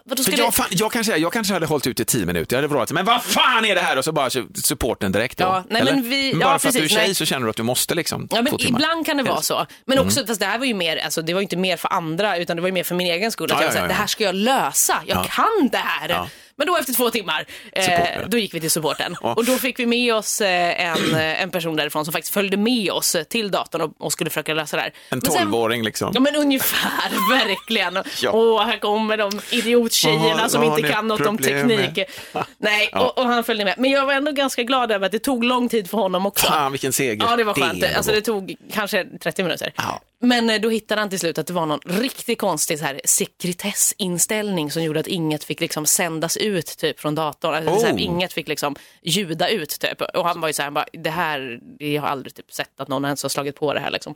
För 0.09 0.31
det... 0.31 0.37
jag, 0.37 0.53
fan, 0.55 0.65
jag, 0.69 0.91
kanske, 0.91 1.17
jag 1.17 1.33
kanske 1.33 1.53
hade 1.53 1.65
hållit 1.65 1.87
ut 1.87 1.99
i 1.99 2.05
tio 2.05 2.25
minuter, 2.25 2.55
jag 2.55 2.57
hade 2.57 2.67
vrålat 2.67 2.91
men 2.91 3.05
vad 3.05 3.23
fan 3.23 3.65
är 3.65 3.75
det 3.75 3.81
här? 3.81 3.97
Och 3.97 4.05
så 4.05 4.11
bara 4.11 4.29
supporten 4.55 5.11
direkt 5.11 5.37
då. 5.37 5.43
Ja, 5.43 5.63
nej, 5.69 5.83
men 5.83 6.09
vi- 6.09 6.33
bara 6.33 6.51
ja, 6.53 6.59
för 6.59 6.67
att 6.67 6.73
du 6.73 6.79
är 6.79 6.83
precis, 6.83 6.97
tjej 6.97 7.05
nej. 7.07 7.15
så 7.15 7.25
känner 7.25 7.43
du 7.45 7.49
att 7.49 7.55
du 7.55 7.63
måste 7.63 7.95
liksom 7.95 8.27
Ja, 8.31 8.41
men 8.41 8.53
ibland 8.61 9.05
kan 9.05 9.17
det 9.17 9.23
vara 9.23 9.41
så. 9.41 9.65
Men 9.85 9.99
också, 9.99 10.25
fast 10.27 10.39
det 10.39 10.45
här 10.45 10.57
var 10.57 10.65
ju 10.65 10.73
mer, 10.73 10.97
alltså, 10.97 11.21
det 11.21 11.33
var 11.33 11.41
inte 11.41 11.57
mer 11.57 11.77
för 11.77 11.93
andra 11.93 12.37
utan 12.37 12.55
det 12.55 12.61
var 12.61 12.67
ju 12.69 12.73
mer 12.73 12.83
för 12.83 12.95
min 12.95 13.07
egen 13.07 13.31
skull. 13.31 13.51
Att 13.51 13.57
Ja, 13.61 13.63
jag 13.63 13.63
ja, 13.63 13.67
var 13.67 13.73
så 13.73 13.77
här, 13.79 13.83
ja, 13.83 13.87
Det 13.87 13.93
ja. 13.93 13.99
här 13.99 14.07
ska 14.07 14.23
jag 14.23 14.35
lösa, 14.35 14.97
jag 15.05 15.17
Ja. 15.17 15.23
kan 15.23 15.69
det 15.71 15.77
här. 15.77 16.27
Ja. 16.51 16.55
Men 16.55 16.67
då 16.67 16.77
efter 16.77 16.93
två 16.93 17.09
timmar, 17.09 17.45
eh, 17.71 17.99
då 18.27 18.37
gick 18.37 18.53
vi 18.53 18.59
till 18.59 18.71
supporten. 18.71 19.15
Ja. 19.21 19.33
Och 19.33 19.45
då 19.45 19.55
fick 19.57 19.79
vi 19.79 19.85
med 19.85 20.15
oss 20.15 20.41
eh, 20.41 20.85
en, 20.85 21.15
eh, 21.15 21.41
en 21.41 21.49
person 21.51 21.75
därifrån 21.75 22.05
som 22.05 22.11
faktiskt 22.11 22.33
följde 22.33 22.57
med 22.57 22.91
oss 22.91 23.15
eh, 23.15 23.23
till 23.23 23.51
datorn 23.51 23.81
och, 23.81 23.91
och 23.99 24.11
skulle 24.13 24.29
försöka 24.29 24.53
lösa 24.53 24.77
det 24.77 24.83
här. 24.83 24.93
En 25.09 25.21
tolvåring 25.21 25.83
liksom. 25.83 26.11
Ja 26.13 26.19
men 26.19 26.35
ungefär, 26.35 27.11
verkligen. 27.47 28.03
Ja. 28.21 28.31
Åh, 28.31 28.63
här 28.65 28.77
kommer 28.77 29.17
de 29.17 29.41
idiottjejerna 29.51 30.39
Ja, 30.41 30.49
som 30.49 30.63
inte 30.63 30.81
kan 30.81 31.07
något 31.07 31.25
om 31.27 31.35
med? 31.35 31.43
teknik. 31.43 32.07
Nej, 32.57 32.89
och, 32.95 33.17
och 33.17 33.25
han 33.25 33.43
följde 33.43 33.65
med. 33.65 33.75
Men 33.77 33.91
jag 33.91 34.05
var 34.05 34.13
ändå 34.13 34.31
ganska 34.31 34.63
glad 34.63 34.91
över 34.91 35.05
att 35.05 35.11
det 35.11 35.19
tog 35.19 35.43
lång 35.43 35.69
tid 35.69 35.89
för 35.89 35.97
honom 35.97 36.25
också. 36.25 36.47
Fan 36.47 36.71
vilken 36.71 36.93
seger. 36.93 37.25
Ja, 37.29 37.35
det 37.35 37.43
var 37.43 37.53
skönt. 37.53 37.73
ändå 37.73 37.87
alltså, 37.97 38.11
det 38.11 38.21
tog 38.21 38.55
kanske 38.73 39.05
30 39.19 39.43
minuter. 39.43 39.73
Ja. 39.75 40.01
Men 40.23 40.49
eh, 40.49 40.61
då 40.61 40.69
hittade 40.69 41.01
han 41.01 41.09
till 41.09 41.19
slut 41.19 41.37
att 41.37 41.47
det 41.47 41.53
var 41.53 41.65
någon 41.65 41.79
riktigt 41.85 42.39
konstig 42.39 42.79
så 42.79 42.85
här, 42.85 43.01
sekretessinställning 43.05 44.71
som 44.71 44.83
gjorde 44.83 44.99
att 44.99 45.07
inget 45.07 45.43
fick 45.43 45.59
liksom 45.59 45.85
sändas 45.85 46.37
ut 46.37 46.77
typ 46.77 46.99
från 46.99 47.15
datorn. 47.15 47.53
Alltså, 47.55 47.79
så 47.79 47.85
här, 47.85 47.93
Oh. 47.93 48.01
inget 48.03 48.33
fick 48.33 48.47
liksom 48.47 48.75
ljuda 49.03 49.49
ut 49.49 49.79
typ. 49.79 50.01
Och 50.01 50.25
han 50.25 50.41
var 50.41 50.49
ju 50.49 50.53
så 50.53 50.61
här, 50.61 50.67
han 50.67 50.73
bara, 50.73 50.85
det 50.93 51.09
här, 51.09 51.59
jag 51.77 52.01
har 52.01 52.09
aldrig 52.09 52.33
typ 52.35 52.51
sett 52.53 52.79
att 52.79 52.87
någon 52.87 53.05
ens 53.05 53.23
har 53.23 53.29
slagit 53.29 53.55
på 53.55 53.73
det 53.73 53.79
här 53.79 53.91
liksom. 53.91 54.15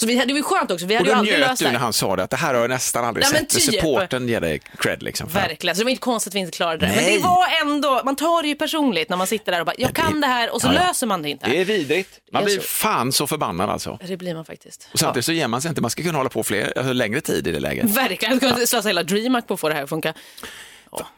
Så 0.00 0.06
vi, 0.06 0.14
det 0.24 0.34
var 0.34 0.42
skönt 0.42 0.70
också, 0.70 0.86
vi 0.86 0.94
Och 0.94 0.98
hade 0.98 1.08
ju 1.08 1.14
då 1.14 1.18
aldrig 1.18 1.38
njöt 1.38 1.58
du 1.58 1.64
när 1.64 1.78
han 1.78 1.92
sa 1.92 2.16
det, 2.16 2.22
att 2.22 2.30
det 2.30 2.36
här 2.36 2.54
har 2.54 2.60
jag 2.60 2.70
nästan 2.70 3.04
aldrig 3.04 3.24
Nej, 3.24 3.32
men 3.32 3.40
sett. 3.60 3.70
typ. 3.72 3.74
Supporten 3.80 4.28
ger 4.28 4.40
dig 4.40 4.60
cred 4.78 5.02
liksom. 5.02 5.28
för- 5.30 5.40
Verkligen, 5.40 5.76
så 5.76 5.80
det 5.80 5.84
var 5.84 5.90
inte 5.90 6.00
konstigt 6.00 6.30
att 6.30 6.34
vi 6.34 6.38
inte 6.38 6.56
klarade 6.56 6.86
det. 6.86 6.92
Men 6.94 7.04
Nej. 7.04 7.16
det 7.16 7.22
var 7.24 7.46
ändå, 7.62 8.02
man 8.04 8.16
tar 8.16 8.42
det 8.42 8.48
ju 8.48 8.54
personligt 8.54 9.08
när 9.08 9.16
man 9.16 9.26
sitter 9.26 9.52
där 9.52 9.60
och 9.60 9.66
bara, 9.66 9.74
jag 9.78 9.90
det- 9.90 9.94
kan 10.00 10.20
det 10.20 10.26
här 10.26 10.54
och 10.54 10.60
så 10.60 10.66
Ja, 10.68 10.74
ja. 10.74 10.86
löser 10.88 11.06
man 11.06 11.22
det 11.22 11.28
inte. 11.30 11.50
Det 11.50 11.60
är 11.60 11.64
vidrigt. 11.64 12.10
Man 12.32 12.44
blir 12.44 12.54
tror- 12.54 12.62
fan 12.64 13.12
så 13.12 13.26
förbannad 13.26 13.70
alltså. 13.70 13.98
Det 14.06 14.16
blir 14.16 14.34
man 14.34 14.44
faktiskt. 14.44 14.88
Och 14.92 14.98
samtidigt 14.98 15.24
så 15.24 15.32
ger 15.32 15.48
man 15.48 15.62
sig 15.62 15.68
inte, 15.68 15.80
man 15.80 15.90
ska 15.90 16.02
kunna 16.02 16.18
hålla 16.18 16.30
på 16.30 16.42
fler, 16.44 16.72
alltså 16.78 16.92
längre 16.92 17.20
tid 17.20 17.46
i 17.46 17.52
det 17.52 17.60
läget. 17.60 17.84
Ja. 17.88 18.02
Verkligen, 18.02 18.38
jag 18.40 18.50
skulle 18.52 18.66
slösa 18.66 18.88
hela 18.88 19.02
DreamHack 19.02 19.46
på 19.46 19.54
att 19.54 19.60
få 19.60 19.68
det 19.68 19.74
här 19.74 19.82
att 19.82 19.88
funka. 19.88 20.14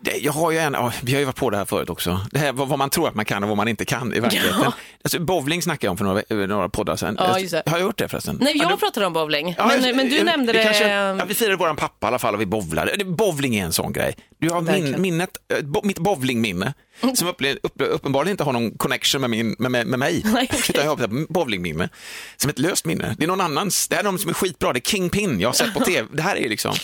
Det, 0.01 0.17
jag 0.17 0.33
har 0.33 0.51
ju 0.51 0.59
en, 0.59 0.73
ja, 0.73 0.93
vi 1.03 1.13
har 1.13 1.19
ju 1.19 1.25
varit 1.25 1.37
på 1.37 1.51
det 1.51 1.57
här 1.57 1.65
förut 1.65 1.91
också, 1.91 2.21
det 2.31 2.39
här, 2.39 2.53
vad, 2.53 2.69
vad 2.69 2.79
man 2.79 2.91
tror 2.91 3.09
att 3.09 3.15
man 3.15 3.25
kan 3.25 3.43
och 3.43 3.49
vad 3.49 3.57
man 3.57 3.69
inte 3.69 3.85
kan 3.85 4.15
i 4.15 4.21
verkligheten. 4.21 4.61
Ja. 4.65 4.73
Alltså, 5.05 5.21
bowling 5.21 5.63
snackade 5.63 5.87
jag 5.87 5.91
om 5.91 5.97
för 5.97 6.05
några, 6.05 6.23
ve- 6.29 6.47
några 6.47 6.69
poddar 6.69 6.97
sedan. 6.97 7.17
Ja. 7.19 7.25
Har 7.67 7.79
jag 7.79 7.81
gjort 7.81 7.97
det 7.99 8.09
förresten? 8.09 8.39
Nej, 8.41 8.53
Ja, 8.57 8.63
jag 8.63 8.73
du- 8.73 8.77
pratade 8.77 9.07
om 9.07 9.13
bowling, 9.13 9.55
men, 9.59 9.97
men 9.97 10.09
du 10.09 10.17
jag- 10.17 10.25
nämnde 10.27 10.53
vi 10.53 10.59
det. 10.59 10.65
Kanske, 10.65 10.89
ja, 10.89 11.25
vi 11.25 11.35
firade 11.35 11.57
våran 11.57 11.77
pappa 11.77 12.07
i 12.07 12.09
alla 12.09 12.19
fall 12.19 12.35
och 12.35 12.41
vi 12.41 12.47
bowlade. 12.47 13.05
Bowling 13.05 13.57
är 13.57 13.65
en 13.65 13.73
sån 13.73 13.93
grej. 13.93 14.15
Du 14.39 14.51
har 14.51 14.61
min, 14.61 15.01
minnet, 15.03 15.31
bo, 15.63 15.81
mitt 15.85 15.99
bowlingminne, 15.99 16.75
som 17.15 17.29
upple, 17.29 17.57
upp, 17.63 17.73
uppenbarligen 17.77 18.31
inte 18.31 18.45
har 18.45 18.53
någon 18.53 18.71
connection 18.79 19.21
med, 19.21 19.31
min, 19.31 19.57
med, 19.59 19.71
med, 19.71 19.87
med 19.87 19.99
mig. 19.99 20.23
Nej, 20.35 20.49
okej. 20.53 20.61
Utan 20.69 20.85
jag 20.85 20.97
har 20.97 21.33
bowlingminne 21.33 21.89
som 22.37 22.51
ett 22.51 22.59
löst 22.59 22.85
minne. 22.85 23.15
Det 23.19 23.25
är 23.25 23.29
någon 23.29 23.41
annans. 23.41 23.89
Det 23.89 23.95
här 23.95 24.03
är 24.03 24.05
någon 24.05 24.19
som 24.19 24.31
är 24.31 24.35
skitbra. 24.35 24.73
Det 24.73 24.79
är 24.79 24.91
Kingpin 24.91 25.41
jag 25.41 25.49
har 25.49 25.53
sett 25.55 25.75
på 25.75 25.81
tv. 25.85 26.09
Det 26.13 26.23
här 26.23 26.37
är 26.37 26.49
liksom... 26.49 26.75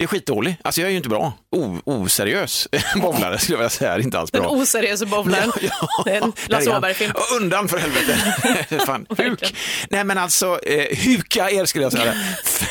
Jag 0.00 0.04
är 0.04 0.08
skitdålig. 0.08 0.56
Alltså 0.64 0.80
jag 0.80 0.86
är 0.88 0.90
ju 0.90 0.96
inte 0.96 1.08
bra. 1.08 1.32
O, 1.52 1.78
oseriös 1.84 2.68
bowlare 3.02 3.38
skulle 3.38 3.54
jag 3.54 3.58
vilja 3.58 3.70
säga. 3.70 3.96
Det 3.96 4.02
inte 4.02 4.18
alls 4.18 4.32
bra. 4.32 4.42
Den 4.42 4.50
oseriösa 4.50 5.06
bowlaren. 5.06 5.52
Det 6.04 6.10
en 6.16 6.20
där 6.20 6.32
Lasse. 6.48 6.76
Åberg-film. 6.76 7.12
Undan 7.40 7.68
för 7.68 7.78
helvete. 7.78 8.16
Fan, 8.86 9.06
huk. 9.18 9.54
Nej 9.90 10.04
men 10.04 10.18
alltså, 10.18 10.58
eh, 10.66 10.96
huka 10.98 11.50
er 11.50 11.64
skulle 11.64 11.84
jag 11.84 11.92
säga. 11.92 12.14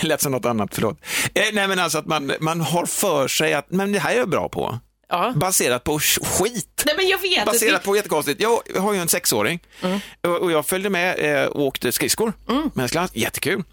Det 0.02 0.08
lät 0.08 0.22
som 0.22 0.32
något 0.32 0.46
annat, 0.46 0.70
förlåt. 0.74 0.98
Eh, 1.34 1.44
nej 1.54 1.68
men 1.68 1.80
alltså 1.80 1.98
att 1.98 2.06
man, 2.06 2.32
man 2.40 2.62
har 2.62 2.86
för 2.86 3.28
sig 3.28 3.54
att, 3.54 3.72
men 3.72 3.92
det 3.92 4.00
här 4.00 4.12
är 4.14 4.18
jag 4.18 4.30
bra 4.30 4.50
på. 4.50 4.80
Ja. 5.10 5.34
Baserat 5.36 5.84
på 5.84 5.98
sk- 6.00 6.26
skit. 6.26 6.84
Nej, 6.86 6.96
men 6.98 7.08
jag 7.08 7.22
vet. 7.22 7.46
Baserat 7.46 7.84
på 7.84 7.96
jättekonstigt. 7.96 8.42
Jag 8.42 8.62
har 8.82 8.94
ju 8.94 9.00
en 9.00 9.08
sexåring 9.08 9.60
Mm. 9.82 10.00
och 10.42 10.52
jag 10.52 10.66
följde 10.66 10.90
med 10.90 11.20
eh, 11.44 11.46
och 11.46 11.62
åkte 11.64 11.92
skridskor 11.92 12.34
med 12.48 12.72
hans 12.76 12.92
klass. 12.92 13.12
Jättekul. 13.14 13.64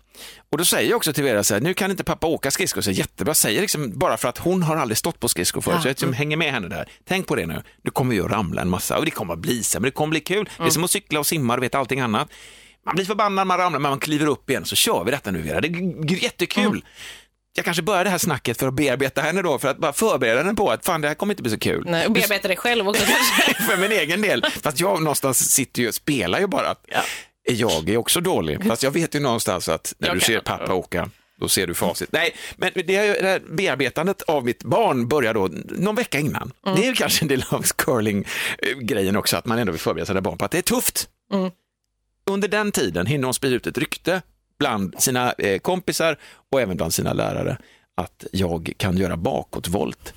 Och 0.51 0.59
då 0.59 0.65
säger 0.65 0.91
jag 0.91 0.97
också 0.97 1.13
till 1.13 1.25
Vera 1.25 1.45
så 1.45 1.55
här, 1.55 1.61
nu 1.61 1.75
kan 1.75 1.91
inte 1.91 2.05
pappa 2.05 2.27
åka 2.27 2.51
skridskor, 2.51 2.81
så 2.81 2.91
jättebra, 2.91 3.35
säger 3.35 3.61
liksom 3.61 3.99
bara 3.99 4.17
för 4.17 4.29
att 4.29 4.39
hon 4.39 4.63
har 4.63 4.77
aldrig 4.77 4.99
stått 4.99 5.21
på 5.21 5.29
skridskor 5.29 5.61
förut, 5.61 5.83
så 5.83 5.89
jag 5.89 5.93
liksom 5.93 6.13
hänger 6.13 6.37
med 6.37 6.53
henne 6.53 6.69
där. 6.69 6.89
Tänk 7.05 7.27
på 7.27 7.37
det 7.37 7.47
nu, 7.47 7.63
du 7.83 7.91
kommer 7.91 8.15
ju 8.15 8.25
att 8.25 8.31
ramla 8.31 8.63
en 8.63 8.69
massa 8.69 8.99
och 8.99 9.05
det 9.05 9.11
kommer 9.11 9.33
att 9.35 9.41
bli 9.41 9.63
så, 9.63 9.81
men 9.81 9.85
det 9.85 9.91
kommer 9.91 10.11
bli 10.11 10.21
kul. 10.21 10.49
Det 10.59 10.65
är 10.65 10.71
som 10.71 10.85
att 10.85 10.91
cykla 10.91 11.21
och 11.21 11.27
simma, 11.27 11.57
du 11.57 11.61
vet 11.61 11.75
allting 11.75 12.01
annat. 12.01 12.29
Man 12.87 12.95
blir 12.95 13.05
förbannad, 13.05 13.47
man 13.47 13.59
ramlar, 13.59 13.79
men 13.79 13.91
man 13.91 13.99
kliver 14.01 14.27
upp 14.27 14.51
igen, 14.51 14.65
så 14.65 14.77
kör 14.77 15.05
vi 15.05 15.11
detta 15.11 15.31
nu 15.31 15.43
Vera, 15.43 15.61
det 15.61 15.69
är 15.69 16.23
jättekul. 16.23 16.85
Jag 17.57 17.65
kanske 17.65 17.83
börjar 17.83 18.05
det 18.05 18.11
här 18.11 18.19
snacket 18.19 18.59
för 18.59 18.69
att 18.69 18.75
bearbeta 18.75 19.21
henne 19.21 19.43
då, 19.43 19.59
för 19.59 19.69
att 19.69 19.79
bara 19.79 19.93
förbereda 19.93 20.43
henne 20.43 20.55
på 20.55 20.71
att 20.71 20.85
fan 20.85 21.01
det 21.01 21.09
här 21.09 21.15
kommer 21.15 21.33
inte 21.33 21.43
bli 21.43 21.53
så 21.53 21.59
kul. 21.59 21.85
Nej, 21.87 22.07
och 22.07 22.13
bearbeta 22.13 22.49
dig 22.49 22.57
själv 22.57 22.89
också 22.89 23.05
kanske. 23.07 23.63
för 23.71 23.77
min 23.77 23.93
egen 23.93 24.23
del. 24.23 24.45
Fast 24.63 24.81
jag 24.81 25.03
någonstans 25.03 25.51
sitter 25.53 25.83
ju 25.83 25.89
och 25.89 25.95
spelar 25.95 26.39
ju 26.41 26.47
bara. 26.47 26.69
att 26.69 26.87
Jag 27.47 27.89
är 27.89 27.97
också 27.97 28.21
dålig. 28.21 28.65
Fast 28.67 28.83
jag 28.83 28.91
vet 28.91 29.15
ju 29.15 29.21
någonstans 29.21 29.69
att 29.69 29.95
när 29.99 30.09
Jag 30.09 30.17
du 30.17 30.21
ser 30.21 30.41
pappa 30.41 30.75
åka, 30.75 31.11
då 31.41 31.49
ser 31.49 31.67
du 31.67 31.75
facit. 31.75 32.13
Nej, 32.13 32.35
men 32.57 32.71
det, 32.75 32.83
det 32.83 33.43
bearbetandet 33.51 34.23
av 34.23 34.45
mitt 34.45 34.65
barn 34.65 35.09
börjar 35.09 35.35
då 35.35 35.49
någon 35.65 35.95
vecka 35.95 36.19
innan. 36.19 36.53
Det 36.63 36.85
är 36.85 36.87
ju 36.87 36.95
kanske 36.95 37.25
en 37.25 37.29
del 37.29 37.45
av 37.51 37.63
curling-grejen 37.63 39.17
också, 39.17 39.37
att 39.37 39.47
man 39.47 39.59
ändå 39.59 39.73
vill 39.73 39.81
förbereda 39.81 40.07
sina 40.07 40.21
barn 40.21 40.39
på 40.39 40.45
att 40.45 40.51
det 40.51 40.59
är 40.59 40.63
tufft. 40.63 41.09
Under 42.31 42.49
den 42.49 42.73
tiden 42.73 43.07
hinner 43.07 43.25
hon 43.25 43.35
sprida 43.35 43.57
ut 43.57 43.67
ett 43.67 43.79
rykte 43.79 44.23
bland 44.59 45.03
sina 45.03 45.33
eh, 45.33 45.59
kompisar 45.59 46.17
och 46.53 46.61
även 46.61 46.77
bland 46.77 46.95
sina 46.95 47.13
lärare 47.13 47.59
att 47.97 48.25
jag 48.33 48.73
kan 48.77 48.97
göra 48.97 49.17
bakåtvolt 49.17 50.15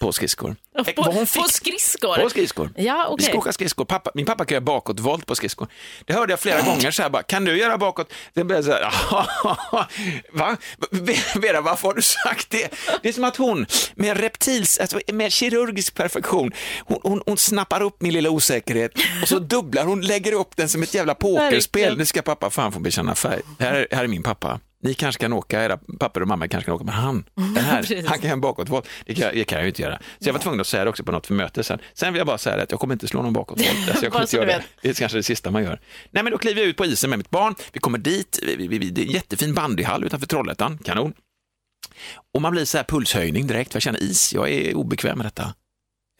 på 0.00 0.12
skridskor. 0.12 0.56
Eh, 0.78 0.84
På, 0.84 0.92
vad 1.02 1.06
hon 1.14 1.26
på 1.26 1.26
fick- 1.26 1.50
skridskor. 1.52 2.16
på 2.22 2.30
skridskor. 2.30 2.70
Ja, 2.76 3.06
Vi 3.08 3.14
okej. 3.14 3.26
ska 3.26 3.38
åka 3.38 3.52
skridskor. 3.52 3.84
Pappa, 3.84 4.10
min 4.14 4.26
pappa 4.26 4.44
kan 4.44 4.54
göra 4.54 4.64
bakåtvolt 4.64 5.26
på 5.26 5.34
skridskor. 5.34 5.68
Det 6.04 6.12
hörde 6.12 6.32
jag 6.32 6.40
flera 6.40 6.60
gånger 6.62 6.90
så 6.90 7.02
här 7.02 7.10
bara, 7.10 7.22
kan 7.22 7.44
du 7.44 7.58
göra 7.58 7.78
bakåt? 7.78 8.12
Det 8.34 8.44
blev 8.44 8.62
så 8.62 8.70
här, 8.72 8.92
va? 10.32 10.56
Vera, 11.40 11.60
varför 11.60 11.88
har 11.88 11.94
du 11.94 12.02
sagt 12.02 12.50
det? 12.50 12.68
Det 13.02 13.08
är 13.08 13.12
som 13.12 13.24
att 13.24 13.36
hon 13.36 13.66
med 13.94 14.16
reptils, 14.20 14.78
alltså 14.78 15.00
med 15.12 15.32
kirurgisk 15.32 15.94
perfektion, 15.94 16.52
hon, 16.84 16.98
hon, 17.02 17.22
hon 17.26 17.36
snappar 17.36 17.82
upp 17.82 18.02
min 18.02 18.12
lilla 18.12 18.30
osäkerhet 18.30 18.92
och 19.22 19.28
så 19.28 19.38
dubblar 19.38 19.84
hon, 19.84 20.00
lägger 20.00 20.32
upp 20.32 20.56
den 20.56 20.68
som 20.68 20.82
ett 20.82 20.94
jävla 20.94 21.14
pokerspel. 21.14 21.98
Nu 21.98 22.06
ska 22.06 22.22
pappa 22.22 22.50
fan 22.50 22.72
få 22.72 22.80
bekänna 22.80 23.14
färg. 23.14 23.40
Här, 23.58 23.72
är- 23.74 23.86
här 23.96 24.04
är 24.04 24.08
min 24.08 24.22
pappa. 24.22 24.60
Ni 24.82 24.94
kanske 24.94 25.20
kan 25.20 25.32
åka, 25.32 25.64
era 25.64 25.76
pappor 25.98 26.20
och 26.22 26.28
mamma 26.28 26.48
kanske 26.48 26.64
kan 26.64 26.74
åka, 26.74 26.84
men 26.84 26.94
han, 26.94 27.24
den 27.34 27.56
här, 27.56 28.02
han 28.08 28.18
kan 28.18 28.22
göra 28.22 28.32
en 28.32 28.40
bakåtvolt. 28.40 28.88
Det 29.06 29.14
kan, 29.14 29.30
det 29.34 29.44
kan 29.44 29.56
jag 29.58 29.64
ju 29.64 29.68
inte 29.68 29.82
göra. 29.82 29.98
Så 30.20 30.28
jag 30.28 30.32
var 30.32 30.40
tvungen 30.40 30.60
att 30.60 30.66
säga 30.66 30.84
det 30.84 30.90
också 30.90 31.04
på 31.04 31.12
något 31.12 31.26
för 31.26 31.34
möte 31.34 31.64
sen. 31.64 31.78
Sen 31.94 32.12
vill 32.12 32.18
jag 32.18 32.26
bara 32.26 32.38
säga 32.38 32.56
det 32.56 32.62
att 32.62 32.70
jag 32.70 32.80
kommer 32.80 32.94
inte 32.94 33.08
slå 33.08 33.22
någon 33.22 33.32
bakåtvolt. 33.32 33.70
Alltså 33.88 34.04
jag 34.04 34.12
kommer 34.12 34.24
inte 34.24 34.36
göra 34.36 34.46
det. 34.46 34.62
Det 34.82 34.88
är 34.88 34.94
kanske 34.94 35.18
det 35.18 35.22
sista 35.22 35.50
man 35.50 35.62
gör. 35.62 35.80
Nej, 36.10 36.22
men 36.22 36.32
då 36.32 36.38
kliver 36.38 36.60
jag 36.60 36.68
ut 36.68 36.76
på 36.76 36.84
isen 36.84 37.10
med 37.10 37.18
mitt 37.18 37.30
barn. 37.30 37.54
Vi 37.72 37.80
kommer 37.80 37.98
dit, 37.98 38.38
vi, 38.46 38.66
vi, 38.66 38.78
vi, 38.78 38.90
det 38.90 39.00
är 39.02 39.06
en 39.06 39.12
jättefin 39.12 39.54
bandyhall 39.54 40.04
utanför 40.04 40.26
Trollhättan, 40.26 40.78
kanon. 40.84 41.12
Och 42.34 42.42
man 42.42 42.52
blir 42.52 42.64
så 42.64 42.76
här 42.76 42.84
pulshöjning 42.84 43.46
direkt, 43.46 43.72
för 43.72 43.76
jag 43.76 43.82
känner 43.82 44.02
is, 44.02 44.34
jag 44.34 44.50
är 44.50 44.74
obekväm 44.74 45.18
med 45.18 45.26
detta 45.26 45.54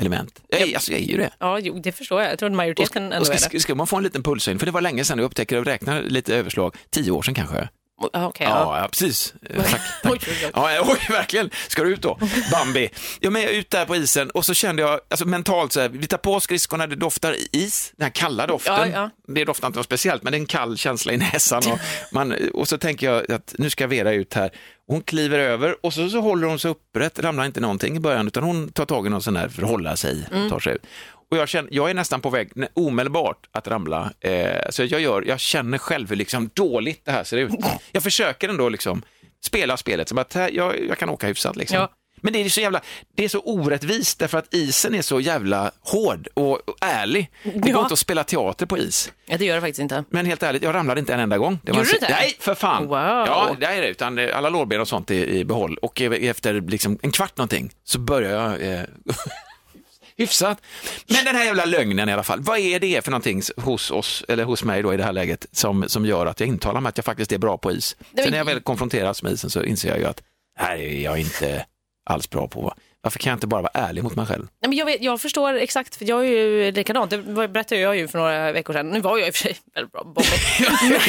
element. 0.00 0.40
Jag, 0.48 0.60
är- 0.60 0.74
alltså, 0.74 0.92
jag 0.92 1.00
är 1.00 1.04
ju 1.04 1.16
det. 1.16 1.30
Ja, 1.38 1.58
jo, 1.58 1.78
det 1.78 1.92
förstår 1.92 2.22
jag. 2.22 2.30
Jag 2.32 2.38
tror 2.38 2.50
majoriteten 2.50 3.06
Och 3.08 3.12
ändå 3.12 3.24
ska, 3.24 3.34
är 3.34 3.38
ska, 3.38 3.48
det. 3.52 3.60
ska 3.60 3.74
man 3.74 3.86
få 3.86 3.96
en 3.96 4.02
liten 4.02 4.22
pulshöjning, 4.22 4.58
för 4.58 4.66
det 4.66 4.72
var 4.72 4.80
länge 4.80 5.04
sedan 5.04 5.18
jag 5.18 5.24
upptäckte 5.24 5.58
och 5.58 5.64
räknade 5.64 6.00
lite 6.02 6.36
överslag, 6.36 6.76
tio 6.90 7.10
år 7.10 7.22
sedan 7.22 7.34
kanske. 7.34 7.68
Ja, 8.12 8.26
okej, 8.26 8.46
ja. 8.50 8.58
Ja, 8.76 8.80
ja 8.82 8.88
precis. 8.88 9.34
Tack, 9.56 9.80
tack. 10.02 10.28
Ja, 10.54 10.80
oj, 10.88 10.98
verkligen. 11.08 11.50
Ska 11.68 11.82
du 11.84 11.92
ut 11.92 12.02
då? 12.02 12.18
Bambi. 12.52 12.90
Ja, 13.20 13.30
men 13.30 13.42
jag 13.42 13.50
är 13.50 13.54
ut 13.58 13.70
där 13.70 13.84
på 13.84 13.96
isen 13.96 14.30
och 14.30 14.44
så 14.46 14.54
kände 14.54 14.82
jag, 14.82 15.00
alltså 15.10 15.24
mentalt 15.26 15.72
så 15.72 15.80
här, 15.80 15.88
vi 15.88 16.06
tar 16.06 16.18
på 16.18 16.40
skridskorna, 16.40 16.86
det 16.86 16.96
doftar 16.96 17.34
is, 17.52 17.92
den 17.96 18.04
här 18.04 18.10
kalla 18.10 18.46
doften. 18.46 18.90
Ja, 18.92 19.10
Det 19.28 19.44
doftar 19.44 19.66
inte 19.66 19.78
något 19.78 19.86
speciellt, 19.86 20.22
men 20.22 20.32
det 20.32 20.36
är 20.36 20.40
en 20.40 20.46
kall 20.46 20.76
känsla 20.78 21.12
i 21.12 21.16
näsan. 21.16 21.62
Och, 21.72 21.78
man, 22.12 22.34
och 22.54 22.68
så 22.68 22.78
tänker 22.78 23.10
jag 23.12 23.32
att 23.32 23.54
nu 23.58 23.70
ska 23.70 23.86
Vera 23.86 24.12
ut 24.12 24.34
här. 24.34 24.50
Hon 24.86 25.02
kliver 25.02 25.38
över 25.38 25.76
och 25.86 25.94
så, 25.94 26.08
så 26.10 26.20
håller 26.20 26.46
hon 26.48 26.58
sig 26.58 26.70
upprätt, 26.70 27.18
ramlar 27.18 27.44
inte 27.44 27.60
någonting 27.60 27.96
i 27.96 28.00
början, 28.00 28.26
utan 28.26 28.42
hon 28.42 28.72
tar 28.72 28.84
tag 28.84 29.06
i 29.06 29.10
någon 29.10 29.22
sån 29.22 29.34
där 29.34 29.48
för 29.48 29.62
att 29.62 29.68
hålla 29.68 29.96
sig, 29.96 30.26
Mm. 30.32 30.50
tar 30.50 30.60
sig 30.60 30.74
ut. 30.74 30.82
Och 31.30 31.36
jag, 31.36 31.48
känner, 31.48 31.68
jag 31.72 31.90
är 31.90 31.94
nästan 31.94 32.20
på 32.20 32.30
väg 32.30 32.50
nä- 32.54 32.68
omedelbart 32.74 33.46
att 33.52 33.68
ramla. 33.68 34.12
Eh, 34.20 34.70
så 34.70 34.84
jag, 34.84 35.00
gör, 35.00 35.22
jag 35.26 35.40
känner 35.40 35.78
själv 35.78 36.08
hur 36.08 36.16
liksom 36.16 36.50
dåligt 36.54 37.04
det 37.04 37.10
här 37.12 37.24
ser 37.24 37.36
ut. 37.36 37.50
Jag 37.92 38.02
försöker 38.02 38.48
ändå 38.48 38.68
liksom 38.68 39.02
spela 39.44 39.76
spelet 39.76 40.08
som 40.08 40.18
att 40.18 40.34
här, 40.34 40.50
jag, 40.52 40.74
jag 40.88 40.98
kan 40.98 41.08
åka 41.08 41.26
hyfsat. 41.26 41.56
Liksom. 41.56 41.76
Ja. 41.78 41.88
Men 42.20 42.32
det 42.32 42.38
är 42.44 42.48
så 42.48 42.60
jävla, 42.60 42.80
det 43.16 43.24
är 43.24 43.28
så 43.28 43.40
orättvist 43.40 44.18
därför 44.18 44.38
att 44.38 44.54
isen 44.54 44.94
är 44.94 45.02
så 45.02 45.20
jävla 45.20 45.70
hård 45.80 46.28
och, 46.34 46.52
och 46.68 46.76
ärlig. 46.80 47.30
Det 47.42 47.50
går 47.50 47.70
Ja. 47.70 47.80
inte 47.82 47.92
att 47.92 47.98
spela 47.98 48.24
teater 48.24 48.66
på 48.66 48.78
is. 48.78 49.12
ja, 49.26 49.36
det 49.38 49.44
gör 49.44 49.54
det 49.54 49.60
faktiskt 49.60 49.78
inte. 49.80 50.04
Men 50.10 50.26
helt 50.26 50.42
ärligt, 50.42 50.62
jag 50.62 50.74
ramlade 50.74 51.00
inte 51.00 51.14
en 51.14 51.20
enda 51.20 51.38
gång. 51.38 51.58
Det 51.62 51.68
Gjorde 51.70 51.80
en- 51.80 51.86
du 51.86 51.94
inte? 51.94 52.08
Nej, 52.10 52.36
för 52.40 52.54
fan. 52.54 52.82
Wow. 52.86 52.96
Ja, 52.98 53.56
det 53.60 53.66
är 53.66 53.82
det. 53.82 53.88
Utan 53.88 54.14
det- 54.14 54.32
alla 54.34 54.48
lårben 54.48 54.80
och 54.80 54.88
sånt 54.88 55.10
är 55.10 55.24
i 55.24 55.44
behåll. 55.44 55.76
Och 55.82 56.00
efter 56.00 56.60
liksom 56.60 56.98
en 57.02 57.10
kvart 57.12 57.36
någonting 57.36 57.70
så 57.84 57.98
börjar 57.98 58.30
jag 58.42 58.72
eh, 58.74 58.80
hyfsat. 60.18 60.58
Men 61.06 61.24
den 61.24 61.36
här 61.36 61.44
jävla 61.44 61.64
lögnen 61.64 62.08
i 62.08 62.12
alla 62.12 62.22
fall. 62.22 62.40
Vad 62.40 62.58
är 62.58 62.80
det 62.80 63.04
för 63.04 63.10
någonting 63.10 63.42
hos 63.56 63.90
oss, 63.90 64.24
eller 64.28 64.44
hos 64.44 64.64
mig 64.64 64.82
då 64.82 64.94
i 64.94 64.96
det 64.96 65.04
här 65.04 65.12
läget, 65.12 65.46
som, 65.52 65.84
som 65.88 66.06
gör 66.06 66.26
att 66.26 66.40
jag 66.40 66.48
intalar 66.48 66.80
mig 66.80 66.88
att 66.88 66.98
jag 66.98 67.04
faktiskt 67.04 67.32
är 67.32 67.38
bra 67.38 67.58
på 67.58 67.72
is? 67.72 67.96
Sen 68.16 68.30
när 68.30 68.38
jag 68.38 68.44
väl 68.44 68.60
konfronteras 68.60 69.22
med 69.22 69.32
isen 69.32 69.50
så 69.50 69.62
inser 69.62 69.88
jag 69.88 69.98
ju 69.98 70.04
att 70.04 70.22
här 70.58 70.76
är 70.76 71.00
jag 71.00 71.18
inte 71.18 71.64
alls 72.10 72.30
bra 72.30 72.48
på. 72.48 72.74
Varför 73.00 73.18
kan 73.18 73.30
jag 73.30 73.36
inte 73.36 73.46
bara 73.46 73.62
vara 73.62 73.72
ärlig 73.74 74.02
mot 74.04 74.16
mig 74.16 74.26
själv? 74.26 74.42
Nej, 74.62 74.68
men 74.68 74.78
jag, 74.78 74.86
vet, 74.86 75.02
jag 75.02 75.20
förstår 75.20 75.54
exakt, 75.54 75.96
för 75.96 76.04
jag 76.04 76.20
är 76.20 76.28
ju 76.28 76.72
likadant. 76.72 77.10
Det 77.10 77.18
berättade 77.48 77.80
jag 77.80 77.96
ju 77.96 78.08
för 78.08 78.18
några 78.18 78.52
veckor 78.52 78.72
sedan. 78.72 78.90
Nu 78.90 79.00
var 79.00 79.18
jag 79.18 79.28
i 79.28 79.30
och 79.30 79.34
för 79.34 79.42
sig 79.42 79.56
väldigt 79.74 79.92
bra 79.92 80.04
på. 80.04 80.20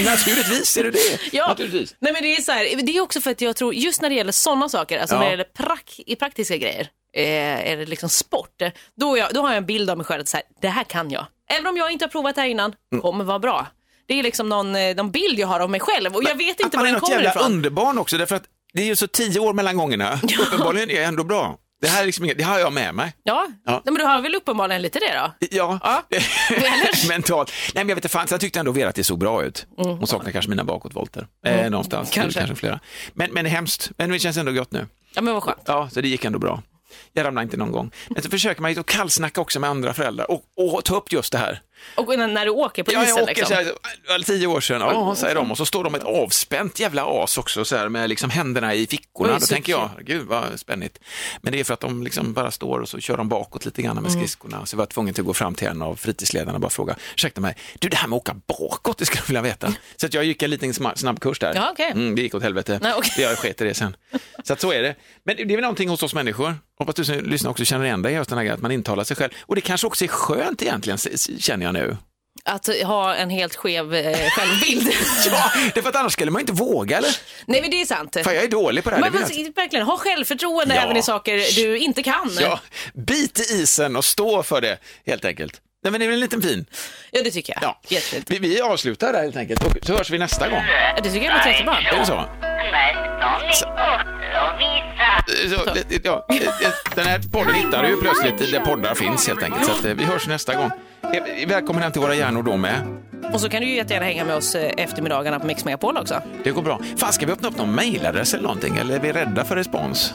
Naturligtvis 0.05 0.77
är 0.77 0.83
det 0.83 0.91
det. 0.91 1.19
Ja, 1.31 1.47
Naturligtvis. 1.47 1.95
Nej, 1.99 2.13
men 2.13 2.21
det, 2.23 2.35
är 2.35 2.41
så 2.41 2.51
här, 2.51 2.83
det 2.83 2.97
är 2.97 3.01
också 3.01 3.21
för 3.21 3.31
att 3.31 3.41
jag 3.41 3.55
tror, 3.55 3.73
just 3.73 4.01
när 4.01 4.09
det 4.09 4.15
gäller 4.15 4.31
sådana 4.31 4.69
saker, 4.69 4.99
alltså 4.99 5.15
Ja. 5.15 5.19
när 5.19 5.25
det 5.25 5.31
gäller 5.31 5.43
prak, 5.43 5.99
i 6.05 6.15
praktiska 6.15 6.57
grejer, 6.57 6.87
eh, 7.15 7.71
är 7.71 7.77
det 7.77 7.85
liksom 7.85 8.09
sport, 8.09 8.61
eh, 8.61 8.69
då, 8.95 9.15
är 9.15 9.19
jag, 9.19 9.33
då 9.33 9.41
har 9.41 9.49
jag 9.49 9.57
en 9.57 9.65
bild 9.65 9.89
av 9.89 9.97
mig 9.97 10.05
själv 10.05 10.21
att 10.21 10.27
så 10.27 10.37
här, 10.37 10.43
det 10.61 10.67
här 10.69 10.83
kan 10.83 11.11
jag. 11.11 11.25
Även 11.51 11.67
om 11.67 11.77
jag 11.77 11.91
inte 11.91 12.05
har 12.05 12.09
provat 12.09 12.35
det 12.35 12.41
här 12.41 12.47
innan, 12.47 12.73
Mm. 12.91 13.01
kommer 13.01 13.23
vara 13.23 13.39
bra. 13.39 13.67
Det 14.07 14.19
är 14.19 14.23
liksom 14.23 14.49
någon, 14.49 14.75
eh, 14.75 14.95
någon 14.95 15.11
bild 15.11 15.39
jag 15.39 15.47
har 15.47 15.59
av 15.59 15.69
mig 15.69 15.79
själv 15.79 16.15
och 16.15 16.23
jag 16.23 16.35
vet 16.35 16.55
Att 16.55 16.59
inte 16.65 16.77
man 16.77 16.81
var 16.83 16.87
är 16.87 16.91
den 16.91 16.93
något 16.93 17.01
kommer 17.09 17.15
jävla 17.23 17.29
ifrån. 17.41 17.51
underbarn 17.51 17.97
också, 17.97 18.17
därför 18.17 18.35
att 18.35 18.43
det 18.73 18.81
är 18.81 18.85
ju 18.85 18.95
så 18.95 19.07
tio 19.07 19.39
år 19.39 19.53
mellan 19.53 19.77
gångerna. 19.77 20.19
Uppenbarligen 20.39 20.89
är 20.89 20.95
jag 20.95 21.03
ändå 21.03 21.23
bra. 21.23 21.57
Det 21.81 21.87
här 21.87 22.01
är 22.01 22.05
liksom 22.05 22.25
inget, 22.25 22.37
det 22.37 22.43
har 22.43 22.59
jag 22.59 22.73
med 22.73 22.95
mig. 22.95 23.13
Ja, 23.23 23.47
Ja. 23.65 23.81
Men 23.85 23.93
du 23.93 24.03
har 24.03 24.21
väl 24.21 24.35
uppenbarligen 24.35 24.81
lite 24.81 24.99
det 24.99 25.13
då? 25.39 25.47
Ja, 25.51 25.79
Ja. 25.83 26.03
Eller? 26.49 27.07
mentalt. 27.09 27.51
Nej, 27.75 27.83
men 27.83 27.89
jag 27.89 27.95
vet 27.95 28.05
inte 28.05 28.09
fan, 28.13 28.27
jag 28.31 28.41
tyckte 28.41 28.59
ändå 28.59 28.71
Vera 28.71 28.89
att 28.89 28.95
det 28.95 29.03
såg 29.03 29.19
bra 29.19 29.43
ut. 29.43 29.65
Hon 29.77 30.07
saknar 30.07 30.31
kanske 30.31 30.49
mina 30.49 30.63
bakåtvolter. 30.63 31.27
Eh, 31.45 31.69
någonstans, 31.69 32.09
kanske. 32.09 32.21
kanske. 32.21 32.39
kanske 32.39 32.55
flera. 32.55 32.79
Men, 33.13 33.31
men 33.33 33.45
hemskt, 33.45 33.91
men 33.97 34.11
det 34.11 34.19
känns 34.19 34.37
ändå 34.37 34.51
gott 34.51 34.71
nu. 34.71 34.87
Ja 35.15 35.21
men 35.21 35.33
vad 35.33 35.43
skönt. 35.43 35.61
Ja, 35.65 35.89
så 35.91 36.01
det 36.01 36.07
gick 36.07 36.25
ändå 36.25 36.39
bra. 36.39 36.61
Jag 37.13 37.25
ramlade 37.25 37.43
inte 37.43 37.57
någon 37.57 37.71
gång. 37.71 37.91
Men 38.09 38.23
så 38.23 38.29
försöker 38.29 38.61
man 38.61 38.73
ju 38.73 38.83
kallsnacka 38.83 39.41
också 39.41 39.59
med 39.59 39.69
andra 39.69 39.93
föräldrar 39.93 40.31
och, 40.31 40.43
och 40.55 40.85
ta 40.85 40.95
upp 40.97 41.11
just 41.11 41.31
det 41.31 41.37
här. 41.37 41.61
Och 41.95 42.17
när, 42.17 42.45
du 42.45 42.51
åker 42.51 42.83
på 42.83 42.93
Ja, 42.93 43.03
isen 43.03 43.15
jag 43.15 43.23
åker 43.23 43.35
liksom. 43.35 43.47
så 43.47 43.53
här, 43.53 43.71
ja, 44.07 44.19
tio 44.25 44.47
år 44.47 44.61
sedan, 44.61 44.81
ja, 44.81 45.15
säger 45.15 45.35
de, 45.35 45.51
och 45.51 45.57
så 45.57 45.65
står 45.65 45.83
de 45.83 45.95
ett 45.95 46.03
avspänt 46.03 46.79
jävla 46.79 47.05
as 47.23 47.37
också, 47.37 47.65
så 47.65 47.75
här, 47.75 47.89
med 47.89 48.09
liksom 48.09 48.29
händerna 48.29 48.73
i 48.75 48.87
fickorna. 48.87 49.33
Oj, 49.33 49.37
Då 49.39 49.45
tänker 49.45 49.71
jag, 49.71 49.89
gud 50.01 50.25
vad 50.27 50.59
spännigt. 50.59 50.99
Men 51.41 51.53
det 51.53 51.59
är 51.59 51.63
för 51.63 51.73
att 51.73 51.79
de 51.79 52.03
liksom 52.03 52.33
bara 52.33 52.51
står 52.51 52.79
och 52.79 52.89
så 52.89 52.99
kör 52.99 53.17
de 53.17 53.29
bakåt 53.29 53.65
lite 53.65 53.81
grann 53.81 53.95
med 53.95 54.05
Mm. 54.05 54.19
skridskorna. 54.19 54.65
Så 54.65 54.73
jag 54.75 54.77
var 54.77 54.85
tvungen 54.85 55.13
att 55.17 55.25
gå 55.25 55.33
fram 55.33 55.55
till 55.55 55.67
en 55.67 55.81
av 55.81 55.95
fritidsledarna 55.95 56.53
och 56.53 56.59
bara 56.61 56.69
fråga, 56.69 56.95
ursäkta 57.15 57.41
mig, 57.41 57.55
du 57.79 57.89
det 57.89 57.97
här 57.97 58.07
med 58.07 58.15
att 58.17 58.21
åka 58.21 58.35
bakåt, 58.47 58.97
det 58.97 59.05
skulle 59.05 59.19
jag 59.21 59.27
vilja 59.27 59.41
veta. 59.41 59.73
Så 59.97 60.05
att 60.05 60.13
jag 60.13 60.23
gick 60.23 60.43
en 60.43 60.49
liten 60.49 60.71
sma- 60.71 60.95
snabb 60.95 61.19
kurs 61.21 61.39
där. 61.39 61.55
Ja, 61.55 61.69
okej. 61.71 61.91
mm, 61.91 62.15
det 62.15 62.21
gick 62.21 62.35
åt 62.35 62.43
helvete. 62.43 62.79
Nej, 62.81 62.93
okej. 62.97 63.23
Jag 63.23 63.37
sket 63.37 63.61
i 63.61 63.63
det 63.63 63.73
sen. 63.73 63.95
Så 64.43 64.53
att 64.53 64.61
så 64.61 64.71
är 64.71 64.81
det. 64.81 64.95
Men 65.23 65.35
det 65.35 65.43
är 65.43 65.47
väl 65.47 65.61
någonting 65.61 65.89
hos 65.89 66.03
oss 66.03 66.13
människor. 66.13 66.55
Hoppas 66.79 66.95
du 66.95 67.05
som 67.05 67.15
lyssnar 67.15 67.51
också 67.51 67.65
känner 67.65 67.85
igen 67.85 68.01
dig 68.01 68.13
i 68.13 68.15
just 68.15 68.29
den 68.29 68.37
här 68.37 68.43
grejen, 68.45 68.55
att 68.55 68.61
man 68.61 68.71
intalar 68.71 69.03
sig 69.03 69.17
själv. 69.17 69.31
Och 69.41 69.55
det 69.55 69.61
kanske 69.61 69.87
också 69.87 70.03
är 70.03 70.07
skönt 70.07 70.61
egentligen, 70.61 70.97
känner 71.39 71.65
jag 71.65 71.73
nu. 71.73 71.97
Att 72.45 72.67
ha 72.83 73.15
en 73.15 73.29
helt 73.29 73.55
skev 73.55 73.93
eh, 73.95 74.29
självbild. 74.29 74.93
Ja, 75.31 75.51
det 75.75 75.81
för 75.81 75.89
att 75.89 75.95
annars 75.95 76.13
skulle 76.13 76.31
man 76.31 76.41
inte 76.41 76.53
våga, 76.53 76.97
eller? 76.97 77.15
Nej 77.45 77.61
men 77.61 77.69
det 77.71 77.81
är 77.81 77.85
sant. 77.85 78.17
För 78.23 78.31
jag 78.31 78.43
är 78.43 78.47
dålig 78.47 78.83
på 78.83 78.89
det 78.89 78.95
här. 78.95 79.01
Men 79.03 79.11
det 79.11 79.19
man, 79.19 79.29
vill 79.29 79.45
jag 79.45 79.55
verkligen, 79.55 79.85
ha 79.85 79.97
självförtroende 79.97 80.75
Ja. 80.75 80.81
även 80.81 80.97
i 80.97 81.01
saker 81.03 81.55
du 81.55 81.77
inte 81.77 82.03
kan. 82.03 82.31
Ja, 82.41 82.59
bit 82.93 83.39
i 83.39 83.53
isen 83.53 83.95
och 83.95 84.05
stå 84.05 84.43
för 84.43 84.61
det, 84.61 84.77
helt 85.05 85.25
enkelt. 85.25 85.61
Nej, 85.83 85.91
men 85.91 85.99
det 85.99 86.05
är 86.05 86.07
väl 86.07 86.13
en 86.13 86.19
liten 86.19 86.41
fin. 86.41 86.65
Ja, 87.11 87.21
det 87.23 87.31
tycker 87.31 87.53
jag. 87.53 87.63
Ja. 87.63 87.79
Jättefint. 87.87 88.31
Vi, 88.31 88.39
vi 88.39 88.61
avslutar 88.61 89.13
där 89.13 89.21
helt 89.21 89.35
enkelt 89.37 89.63
och 89.65 89.73
så 89.85 89.97
hörs 89.97 90.09
vi 90.09 90.17
nästa 90.19 90.49
gång. 90.49 90.63
Ja, 90.95 91.01
Det 91.03 91.09
tycker 91.11 91.25
jag 91.25 91.37
låter 91.37 91.49
jättebra. 91.49 91.77
Är 91.93 91.99
det 91.99 92.05
så? 92.05 92.25
Och 92.69 94.59
visa. 94.61 95.55
så 95.55 95.71
ja, 96.03 96.25
eh, 96.29 96.69
den 96.95 97.05
här 97.05 97.19
podden 97.31 97.53
hittar 97.55 97.83
du 97.83 97.89
ju 97.89 97.97
plötsligt 97.97 98.51
där 98.51 98.59
poddar 98.59 98.95
finns 98.95 99.27
helt 99.27 99.43
enkelt. 99.43 99.65
Så 99.65 99.87
eh, 99.87 99.93
vi 99.93 100.03
hörs 100.03 100.27
nästa 100.27 100.55
gång. 100.55 100.71
Eh, 101.13 101.47
Välkommen 101.47 101.83
hem 101.83 101.91
till 101.91 102.01
våra 102.01 102.15
hjärnor 102.15 102.43
då 102.43 102.57
med. 102.57 102.97
Och 103.33 103.41
så 103.41 103.49
kan 103.49 103.61
du 103.61 103.67
ju 103.67 103.75
jättegärna 103.75 104.05
hänga 104.05 104.25
med 104.25 104.35
oss 104.35 104.55
eh, 104.55 104.71
eftermiddagarna 104.77 105.39
på 105.39 105.45
Mix 105.45 105.65
Megapol 105.65 105.97
också. 105.97 106.21
Det 106.43 106.51
går 106.51 106.61
bra. 106.61 106.79
Fan, 106.97 107.13
ska 107.13 107.25
vi 107.25 107.31
öppna 107.31 107.47
upp 107.47 107.57
någon 107.57 107.75
mailadress 107.75 108.33
eller 108.33 108.43
någonting? 108.43 108.77
Eller 108.77 108.95
är 108.95 108.99
vi 108.99 109.11
rädda 109.11 109.45
för 109.45 109.55
respons? 109.55 110.13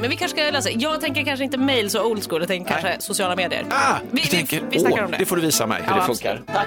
Men 0.00 0.10
vi 0.10 0.16
kanske 0.16 0.38
ska 0.42 0.50
lösa 0.50 0.70
Jag 0.70 1.00
tänker 1.00 1.24
kanske 1.24 1.44
inte 1.44 1.58
mail 1.58 1.90
så 1.90 2.04
old 2.04 2.28
school, 2.28 2.40
jag 2.40 2.48
tänker 2.48 2.72
Nej. 2.72 2.82
kanske 2.82 3.00
sociala 3.06 3.36
medier. 3.36 3.64
Ah, 3.70 3.94
vi, 4.10 4.20
vi, 4.22 4.28
tänker, 4.28 4.60
vi 4.70 4.78
snackar 4.80 4.98
åh, 4.98 5.04
om 5.04 5.10
det. 5.10 5.16
det 5.18 5.26
får 5.26 5.36
du 5.36 5.42
visa 5.42 5.66
mig 5.66 5.82
hur 5.82 5.90
Ja, 5.90 5.96
det 5.96 6.02
funkar. 6.02 6.42
Tack. 6.46 6.66